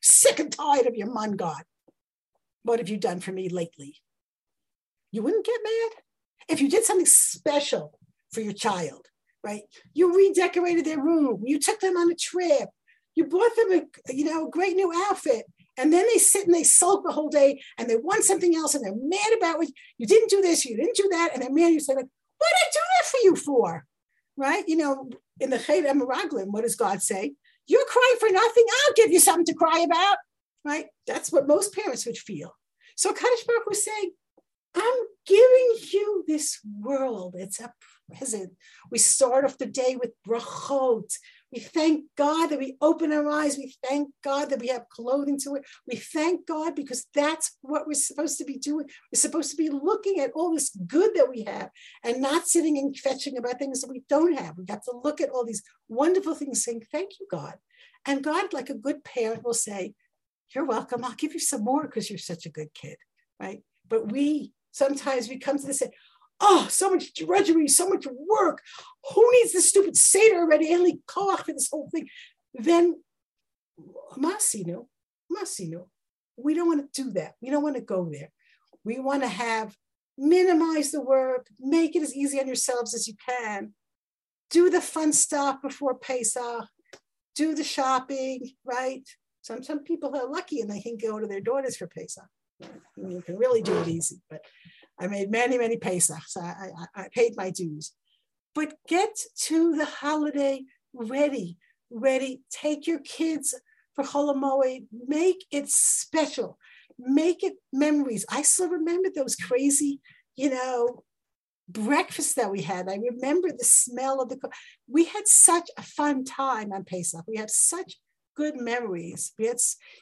Sick 0.00 0.38
and 0.38 0.52
tired 0.52 0.86
of 0.86 0.94
your 0.94 1.12
man 1.12 1.32
God. 1.32 1.62
What 2.62 2.78
have 2.78 2.88
you 2.88 2.96
done 2.96 3.20
for 3.20 3.32
me 3.32 3.48
lately? 3.48 3.96
You 5.10 5.22
wouldn't 5.22 5.44
get 5.44 5.60
mad 5.62 5.90
if 6.48 6.60
you 6.60 6.70
did 6.70 6.84
something 6.84 7.06
special 7.06 7.98
for 8.32 8.40
your 8.40 8.52
child, 8.52 9.06
right? 9.44 9.62
You 9.92 10.16
redecorated 10.16 10.84
their 10.84 11.02
room. 11.02 11.42
You 11.44 11.58
took 11.58 11.80
them 11.80 11.96
on 11.96 12.10
a 12.10 12.14
trip. 12.14 12.68
You 13.14 13.26
bought 13.26 13.54
them 13.56 13.72
a, 13.72 14.12
you 14.12 14.24
know, 14.24 14.46
a 14.46 14.50
great 14.50 14.74
new 14.74 14.92
outfit. 14.94 15.44
And 15.78 15.92
then 15.92 16.06
they 16.12 16.18
sit 16.18 16.46
and 16.46 16.54
they 16.54 16.64
sulk 16.64 17.04
the 17.04 17.12
whole 17.12 17.30
day 17.30 17.62
and 17.78 17.88
they 17.88 17.96
want 17.96 18.24
something 18.24 18.54
else 18.54 18.74
and 18.74 18.84
they're 18.84 18.94
mad 18.94 19.38
about 19.38 19.58
what 19.58 19.68
you 19.98 20.06
didn't 20.06 20.30
do 20.30 20.42
this, 20.42 20.64
you 20.64 20.76
didn't 20.76 20.96
do 20.96 21.08
that. 21.12 21.30
And 21.32 21.42
they're 21.42 21.52
mad. 21.52 21.72
You 21.72 21.80
say, 21.80 21.94
like, 21.94 22.06
what 22.38 22.48
did 22.48 22.66
I 22.66 22.70
do 22.72 22.80
that 22.80 23.06
for 23.08 23.18
you 23.22 23.36
for? 23.36 23.84
Right? 24.36 24.64
You 24.68 24.76
know, 24.76 25.10
in 25.40 25.50
the 25.50 25.58
Chet 25.58 25.84
HaMeraglim, 25.84 26.46
what 26.46 26.62
does 26.62 26.76
God 26.76 27.02
say? 27.02 27.34
You're 27.66 27.86
crying 27.86 28.16
for 28.20 28.30
nothing. 28.30 28.64
I'll 28.68 28.94
give 28.94 29.10
you 29.10 29.20
something 29.20 29.46
to 29.46 29.54
cry 29.54 29.80
about. 29.80 30.16
Right? 30.64 30.86
That's 31.06 31.32
what 31.32 31.48
most 31.48 31.74
parents 31.74 32.06
would 32.06 32.18
feel. 32.18 32.54
So 32.96 33.12
Kadosh 33.12 33.46
Baruch 33.46 33.66
was 33.66 33.84
saying, 33.84 34.12
I'm 34.74 34.94
giving 35.26 35.76
you 35.92 36.24
this 36.26 36.60
world. 36.80 37.34
It's 37.38 37.60
a 37.60 37.72
present. 38.16 38.52
We 38.90 38.98
start 38.98 39.44
off 39.44 39.58
the 39.58 39.66
day 39.66 39.96
with 40.00 40.10
brachot. 40.26 41.12
We 41.52 41.60
thank 41.60 42.04
God 42.16 42.48
that 42.48 42.58
we 42.58 42.76
open 42.80 43.12
our 43.12 43.28
eyes. 43.28 43.58
We 43.58 43.74
thank 43.86 44.08
God 44.24 44.48
that 44.48 44.60
we 44.60 44.68
have 44.68 44.88
clothing 44.88 45.38
to 45.40 45.50
wear. 45.50 45.62
We 45.86 45.96
thank 45.96 46.46
God 46.46 46.74
because 46.74 47.06
that's 47.14 47.58
what 47.60 47.86
we're 47.86 47.94
supposed 47.94 48.38
to 48.38 48.44
be 48.44 48.56
doing. 48.56 48.86
We're 49.12 49.20
supposed 49.20 49.50
to 49.50 49.56
be 49.56 49.68
looking 49.68 50.18
at 50.20 50.30
all 50.34 50.54
this 50.54 50.74
good 50.86 51.10
that 51.14 51.28
we 51.28 51.44
have 51.44 51.70
and 52.02 52.22
not 52.22 52.48
sitting 52.48 52.78
and 52.78 52.96
fetching 52.96 53.36
about 53.36 53.58
things 53.58 53.82
that 53.82 53.90
we 53.90 54.02
don't 54.08 54.38
have. 54.38 54.56
We 54.56 54.64
have 54.70 54.82
to 54.84 55.00
look 55.04 55.20
at 55.20 55.28
all 55.28 55.44
these 55.44 55.62
wonderful 55.88 56.34
things, 56.34 56.64
saying, 56.64 56.84
Thank 56.90 57.10
you, 57.20 57.26
God. 57.30 57.54
And 58.06 58.24
God, 58.24 58.52
like 58.52 58.70
a 58.70 58.74
good 58.74 59.04
parent, 59.04 59.44
will 59.44 59.52
say, 59.52 59.94
You're 60.54 60.64
welcome. 60.64 61.04
I'll 61.04 61.12
give 61.12 61.34
you 61.34 61.40
some 61.40 61.64
more 61.64 61.82
because 61.82 62.08
you're 62.08 62.18
such 62.18 62.46
a 62.46 62.50
good 62.50 62.72
kid. 62.72 62.96
Right. 63.38 63.62
But 63.88 64.10
we 64.10 64.52
sometimes 64.72 65.28
we 65.28 65.38
come 65.38 65.58
to 65.58 65.66
this 65.66 65.80
say, 65.80 65.90
oh, 66.40 66.66
so 66.70 66.90
much 66.90 67.14
drudgery, 67.14 67.68
so 67.68 67.88
much 67.88 68.06
work. 68.06 68.62
Who 69.14 69.32
needs 69.32 69.52
this 69.52 69.68
stupid 69.68 69.96
Seder 69.96 70.38
already? 70.38 70.72
Only 70.72 71.00
koach 71.06 71.44
for 71.44 71.52
this 71.52 71.68
whole 71.70 71.88
thing. 71.90 72.08
Then 72.54 73.02
Masino, 74.16 74.86
Masino. 75.30 75.88
We 76.36 76.54
don't 76.54 76.68
want 76.68 76.92
to 76.92 77.02
do 77.02 77.10
that. 77.12 77.34
We 77.40 77.50
don't 77.50 77.62
want 77.62 77.76
to 77.76 77.82
go 77.82 78.08
there. 78.10 78.30
We 78.84 78.98
want 78.98 79.22
to 79.22 79.28
have 79.28 79.76
minimize 80.18 80.90
the 80.90 81.00
work, 81.00 81.46
make 81.60 81.96
it 81.96 82.02
as 82.02 82.14
easy 82.14 82.40
on 82.40 82.46
yourselves 82.46 82.94
as 82.94 83.08
you 83.08 83.14
can. 83.28 83.74
Do 84.50 84.68
the 84.68 84.80
fun 84.80 85.12
stuff 85.12 85.62
before 85.62 85.94
Pesach, 85.94 86.66
do 87.34 87.54
the 87.54 87.64
shopping, 87.64 88.50
right? 88.64 89.02
Some 89.40 89.62
some 89.62 89.80
people 89.80 90.14
are 90.14 90.30
lucky 90.30 90.60
and 90.60 90.70
they 90.70 90.80
can 90.80 90.96
go 90.96 91.18
to 91.18 91.26
their 91.26 91.40
daughters 91.40 91.76
for 91.76 91.86
Pesach. 91.86 92.24
You 92.96 93.22
can 93.22 93.36
really 93.36 93.62
do 93.62 93.76
it 93.78 93.88
easy, 93.88 94.20
but 94.30 94.44
I 95.02 95.08
made 95.08 95.30
many, 95.30 95.58
many 95.58 95.76
Pesachs. 95.76 96.36
I, 96.36 96.70
I, 96.96 97.02
I 97.02 97.08
paid 97.12 97.36
my 97.36 97.50
dues. 97.50 97.92
But 98.54 98.74
get 98.86 99.18
to 99.46 99.74
the 99.74 99.84
holiday 99.84 100.62
ready, 100.94 101.56
ready. 101.90 102.42
Take 102.50 102.86
your 102.86 103.00
kids 103.00 103.54
for 103.94 104.04
Chol 104.04 104.32
Hamoed. 104.32 104.86
Make 104.92 105.44
it 105.50 105.68
special. 105.68 106.56
Make 106.98 107.42
it 107.42 107.54
memories. 107.72 108.24
I 108.30 108.42
still 108.42 108.68
remember 108.68 109.08
those 109.12 109.34
crazy, 109.34 110.00
you 110.36 110.50
know, 110.50 111.02
breakfasts 111.68 112.34
that 112.34 112.52
we 112.52 112.62
had. 112.62 112.88
I 112.88 112.98
remember 112.98 113.48
the 113.50 113.64
smell 113.64 114.20
of 114.20 114.28
the. 114.28 114.38
We 114.86 115.06
had 115.06 115.26
such 115.26 115.68
a 115.76 115.82
fun 115.82 116.24
time 116.24 116.72
on 116.72 116.84
Pesach. 116.84 117.24
We 117.26 117.38
have 117.38 117.50
such 117.50 117.98
good 118.36 118.56
memories. 118.56 119.32
Had, 119.40 119.56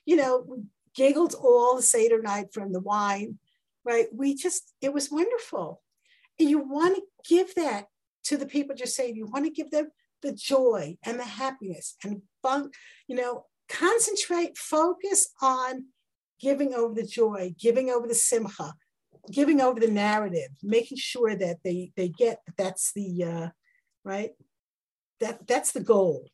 you 0.04 0.16
know, 0.16 0.64
giggled 0.94 1.34
all 1.34 1.76
the 1.76 1.82
Seder 1.82 2.20
night 2.20 2.48
from 2.52 2.72
the 2.72 2.80
wine 2.80 3.38
right? 3.90 4.06
We 4.12 4.34
just, 4.36 4.72
it 4.80 4.92
was 4.92 5.10
wonderful. 5.10 5.82
And 6.38 6.48
you 6.48 6.60
want 6.60 6.94
to 6.94 7.02
give 7.28 7.54
that 7.56 7.86
to 8.24 8.36
the 8.36 8.46
people 8.46 8.76
just 8.76 8.94
saying, 8.94 9.16
you 9.16 9.26
want 9.26 9.44
to 9.46 9.50
give 9.50 9.70
them 9.70 9.90
the 10.22 10.32
joy 10.32 10.96
and 11.04 11.18
the 11.18 11.24
happiness 11.24 11.96
and 12.04 12.22
fun, 12.40 12.70
you 13.08 13.16
know, 13.16 13.46
concentrate, 13.68 14.56
focus 14.56 15.32
on 15.42 15.86
giving 16.40 16.72
over 16.72 16.94
the 16.94 17.06
joy, 17.06 17.52
giving 17.58 17.90
over 17.90 18.06
the 18.06 18.14
simcha, 18.14 18.74
giving 19.32 19.60
over 19.60 19.80
the 19.80 19.90
narrative, 19.90 20.50
making 20.62 20.98
sure 20.98 21.34
that 21.34 21.58
they 21.64 21.92
they 21.96 22.08
get 22.08 22.38
that 22.46 22.56
that's 22.56 22.92
the 22.92 23.24
uh, 23.24 23.48
right 24.04 24.30
that 25.20 25.46
that's 25.46 25.72
the 25.72 25.80
goal. 25.80 26.26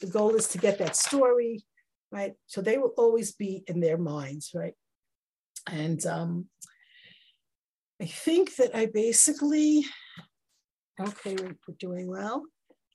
The 0.00 0.06
goal 0.06 0.34
is 0.34 0.48
to 0.48 0.58
get 0.58 0.78
that 0.78 0.96
story, 0.96 1.64
right? 2.12 2.34
So 2.46 2.60
they 2.60 2.78
will 2.78 2.92
always 2.96 3.32
be 3.32 3.64
in 3.66 3.80
their 3.80 3.98
minds, 3.98 4.50
right? 4.54 4.74
And 5.70 6.04
um, 6.06 6.46
I 8.00 8.06
think 8.06 8.56
that 8.56 8.76
I 8.76 8.86
basically, 8.86 9.84
okay, 11.00 11.36
we're 11.36 11.74
doing 11.78 12.08
well. 12.08 12.44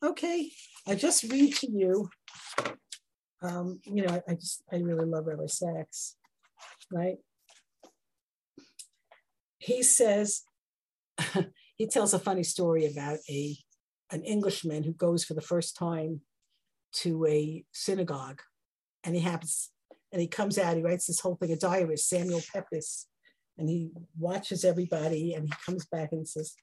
Okay, 0.02 0.52
I 0.88 0.96
just 0.96 1.24
read 1.24 1.56
to 1.58 1.72
you. 1.72 2.10
Um, 3.42 3.82
you 3.84 4.06
know, 4.06 4.14
I, 4.14 4.32
I 4.32 4.36
just, 4.36 4.64
I 4.72 4.78
really 4.78 5.06
love 5.06 5.28
Rabbi 5.28 5.48
Sacks, 5.48 6.16
right? 6.92 7.18
He 9.58 9.84
says, 9.84 10.44
he 11.76 11.88
tells 11.88 12.14
a 12.14 12.20
funny 12.20 12.44
story 12.44 12.86
about 12.86 13.20
a 13.30 13.58
an 14.12 14.24
Englishman 14.24 14.84
who 14.84 14.94
goes 14.94 15.24
for 15.24 15.34
the 15.34 15.42
first 15.42 15.76
time 15.76 16.22
to 16.92 17.26
a 17.26 17.66
synagogue 17.72 18.42
and 19.04 19.16
he 19.16 19.22
happens 19.22 19.72
and 20.12 20.22
he 20.22 20.28
comes 20.28 20.60
out, 20.60 20.78
he 20.78 20.84
writes 20.84 21.08
this 21.08 21.20
whole 21.20 21.36
thing, 21.36 21.52
a 21.52 21.56
diary, 21.56 21.98
Samuel 21.98 22.44
Pepys, 22.54 23.08
and 23.58 23.70
he 23.70 23.92
watches 24.18 24.64
everybody 24.66 25.34
and 25.34 25.48
he 25.48 25.54
comes 25.66 25.86
back 25.86 26.12
and 26.12 26.28
says, 26.28 26.56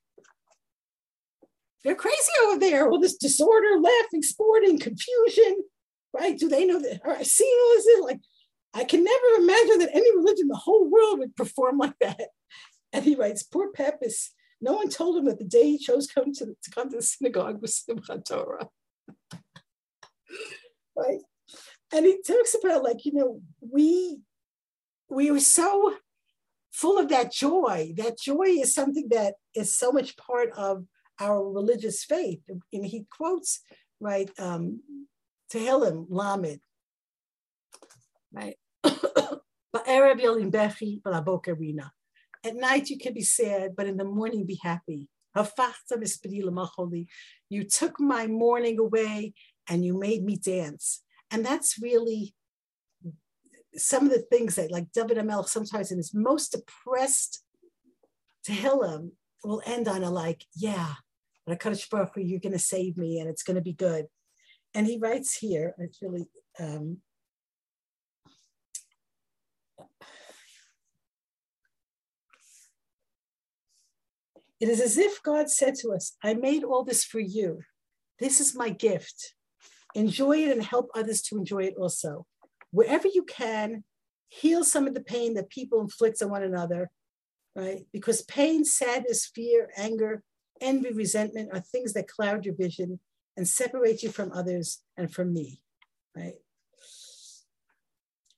they're 1.84 1.94
crazy 1.94 2.32
over 2.44 2.58
there. 2.58 2.90
All 2.90 3.00
this 3.00 3.16
disorder, 3.16 3.78
laughing, 3.80 4.22
sporting, 4.22 4.78
confusion, 4.78 5.56
right? 6.12 6.36
Do 6.38 6.48
they 6.48 6.66
know 6.66 6.80
that? 6.80 7.00
Are 7.04 7.16
I 7.16 7.22
seeing 7.22 7.58
all 7.62 7.74
this? 7.74 7.86
Like, 8.02 8.20
I 8.74 8.84
can 8.84 9.02
never 9.02 9.26
imagine 9.38 9.78
that 9.78 9.94
any 9.94 10.14
religion 10.16 10.42
in 10.42 10.48
the 10.48 10.56
whole 10.56 10.88
world 10.88 11.18
would 11.20 11.36
perform 11.36 11.78
like 11.78 11.98
that. 12.00 12.28
And 12.92 13.04
he 13.04 13.14
writes, 13.14 13.42
poor 13.42 13.72
Pepys, 13.72 14.30
no 14.60 14.74
one 14.74 14.90
told 14.90 15.16
him 15.16 15.24
that 15.26 15.38
the 15.38 15.44
day 15.44 15.70
he 15.70 15.78
chose 15.78 16.06
come 16.06 16.32
to, 16.34 16.46
to 16.46 16.70
come 16.74 16.90
to 16.90 16.96
the 16.96 17.02
synagogue 17.02 17.62
was 17.62 17.82
Simchat 17.88 18.24
Torah. 18.26 18.68
right? 20.96 21.20
And 21.92 22.04
he 22.04 22.20
talks 22.22 22.54
about 22.62 22.84
like, 22.84 23.04
you 23.04 23.12
know, 23.14 23.40
we 23.60 24.18
we 25.08 25.30
were 25.32 25.40
so 25.40 25.94
full 26.72 26.98
of 26.98 27.08
that 27.08 27.32
joy. 27.32 27.92
That 27.96 28.18
joy 28.18 28.46
is 28.46 28.74
something 28.74 29.08
that 29.10 29.34
is 29.54 29.76
so 29.76 29.92
much 29.92 30.16
part 30.16 30.50
of 30.56 30.84
our 31.20 31.46
religious 31.48 32.04
faith. 32.04 32.40
And 32.48 32.86
he 32.86 33.06
quotes, 33.10 33.60
right, 34.00 34.30
um, 34.38 34.80
Tehillim, 35.52 36.06
Lamed, 36.08 36.60
right? 38.32 38.56
At 42.42 42.56
night 42.56 42.88
you 42.88 42.98
can 42.98 43.12
be 43.12 43.22
sad, 43.22 43.76
but 43.76 43.86
in 43.86 43.96
the 43.96 44.04
morning 44.04 44.46
be 44.46 44.58
happy. 44.62 45.08
You 47.50 47.64
took 47.64 48.00
my 48.00 48.26
morning 48.26 48.78
away 48.78 49.34
and 49.68 49.84
you 49.84 49.98
made 49.98 50.24
me 50.24 50.36
dance. 50.36 51.02
And 51.30 51.44
that's 51.44 51.76
really 51.80 52.34
some 53.76 54.06
of 54.06 54.12
the 54.12 54.22
things 54.22 54.56
that 54.56 54.70
like 54.70 54.92
David 54.92 55.18
sometimes 55.46 55.90
in 55.90 55.98
his 55.98 56.12
most 56.14 56.52
depressed 56.52 57.44
Tehillim 58.46 59.12
will 59.44 59.62
end 59.66 59.88
on 59.88 60.02
a 60.02 60.10
like, 60.10 60.44
yeah, 60.54 60.94
but 61.46 61.60
Kadosh 61.60 61.88
Baruch 61.90 62.12
Hu, 62.14 62.20
you're 62.20 62.40
going 62.40 62.52
to 62.52 62.58
save 62.58 62.96
me 62.96 63.18
and 63.20 63.28
it's 63.28 63.42
going 63.42 63.56
to 63.56 63.62
be 63.62 63.72
good. 63.72 64.06
And 64.74 64.86
he 64.86 64.98
writes 64.98 65.36
here, 65.36 65.74
it's 65.78 66.00
really, 66.00 66.28
um, 66.58 66.98
it 74.60 74.68
is 74.68 74.80
as 74.80 74.96
if 74.96 75.22
God 75.22 75.50
said 75.50 75.74
to 75.76 75.92
us, 75.92 76.16
I 76.22 76.34
made 76.34 76.62
all 76.62 76.84
this 76.84 77.04
for 77.04 77.18
you. 77.18 77.60
This 78.18 78.40
is 78.40 78.54
my 78.54 78.68
gift. 78.68 79.34
Enjoy 79.94 80.36
it 80.38 80.52
and 80.52 80.62
help 80.62 80.90
others 80.94 81.22
to 81.22 81.36
enjoy 81.36 81.64
it 81.64 81.74
also 81.76 82.26
wherever 82.70 83.08
you 83.08 83.24
can, 83.24 83.84
heal 84.28 84.64
some 84.64 84.86
of 84.86 84.94
the 84.94 85.02
pain 85.02 85.34
that 85.34 85.50
people 85.50 85.80
inflict 85.80 86.22
on 86.22 86.30
one 86.30 86.42
another, 86.42 86.90
right? 87.56 87.86
Because 87.92 88.22
pain, 88.22 88.64
sadness, 88.64 89.30
fear, 89.34 89.70
anger, 89.76 90.22
envy, 90.60 90.92
resentment 90.92 91.50
are 91.52 91.60
things 91.60 91.92
that 91.94 92.08
cloud 92.08 92.44
your 92.44 92.54
vision 92.54 93.00
and 93.36 93.46
separate 93.46 94.02
you 94.02 94.10
from 94.10 94.32
others 94.32 94.82
and 94.96 95.12
from 95.12 95.32
me, 95.32 95.60
right? 96.16 96.34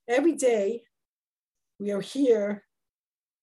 Every 0.08 0.32
day, 0.32 0.82
we 1.78 1.90
are 1.90 2.00
here 2.00 2.64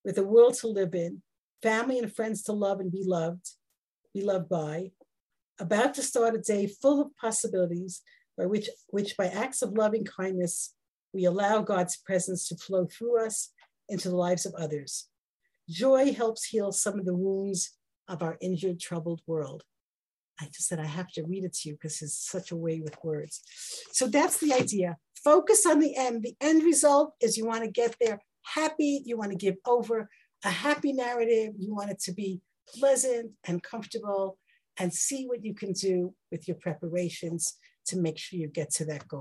with 0.04 0.18
a 0.18 0.24
world 0.24 0.56
to 0.56 0.68
live 0.68 0.96
in, 0.96 1.22
family 1.62 2.00
and 2.00 2.14
friends 2.14 2.42
to 2.44 2.54
love 2.54 2.80
and 2.80 2.92
be 2.92 3.04
loved, 3.06 3.52
be 4.14 4.24
loved 4.24 4.50
by, 4.50 4.92
about 5.60 5.94
to 5.96 6.02
start 6.02 6.36
a 6.36 6.40
day 6.40 6.68
full 6.68 7.02
of 7.02 7.16
possibilities 7.18 8.02
by 8.38 8.46
which, 8.46 8.70
which 8.88 9.18
by 9.18 9.28
acts 9.28 9.62
of 9.62 9.74
loving 9.74 10.06
kindness 10.06 10.74
we 11.14 11.26
allow 11.26 11.62
God's 11.62 11.98
presence 11.98 12.48
to 12.48 12.56
flow 12.56 12.86
through 12.86 13.26
us 13.26 13.52
into 13.88 14.10
the 14.10 14.16
lives 14.16 14.46
of 14.46 14.54
others. 14.56 15.08
Joy 15.68 16.14
helps 16.14 16.46
heal 16.46 16.72
some 16.72 17.00
of 17.00 17.06
the 17.06 17.16
wounds 17.16 17.72
of 18.08 18.22
our 18.22 18.38
injured, 18.42 18.80
troubled 18.80 19.22
world. 19.28 19.64
I 20.42 20.46
just 20.46 20.68
said 20.68 20.80
I 20.80 20.86
have 20.86 21.12
to 21.14 21.24
read 21.24 21.44
it 21.44 21.54
to 21.54 21.70
you 21.70 21.76
because 21.76 22.02
it's 22.02 22.30
such 22.30 22.52
a 22.52 22.56
way 22.56 22.80
with 22.80 23.04
words. 23.04 23.42
So 23.92 24.08
that's 24.08 24.40
the 24.40 24.54
idea. 24.54 24.98
Focus 25.24 25.66
on 25.66 25.80
the 25.80 25.96
end. 25.98 26.24
The 26.24 26.36
end 26.40 26.64
result 26.64 27.14
is 27.22 27.38
you 27.38 27.46
want 27.46 27.64
to 27.64 27.72
get 27.72 27.96
there 28.00 28.20
happy, 28.44 29.04
you 29.06 29.18
want 29.18 29.32
to 29.32 29.38
give 29.38 29.56
over 29.68 30.10
a 30.46 30.50
happy 30.50 30.94
narrative, 30.94 31.54
you 31.58 31.76
want 31.76 31.92
it 31.92 32.00
to 32.04 32.14
be 32.14 32.42
pleasant 32.80 33.32
and 33.46 33.62
comfortable, 33.62 34.38
and 34.80 34.94
see 34.94 35.26
what 35.26 35.44
you 35.44 35.54
can 35.54 35.74
do 35.74 36.14
with 36.32 36.48
your 36.48 36.56
preparations 36.56 37.58
to 37.88 37.98
make 37.98 38.18
sure 38.18 38.40
you 38.40 38.48
get 38.48 38.72
to 38.72 38.86
that 38.86 39.08
goal. 39.08 39.18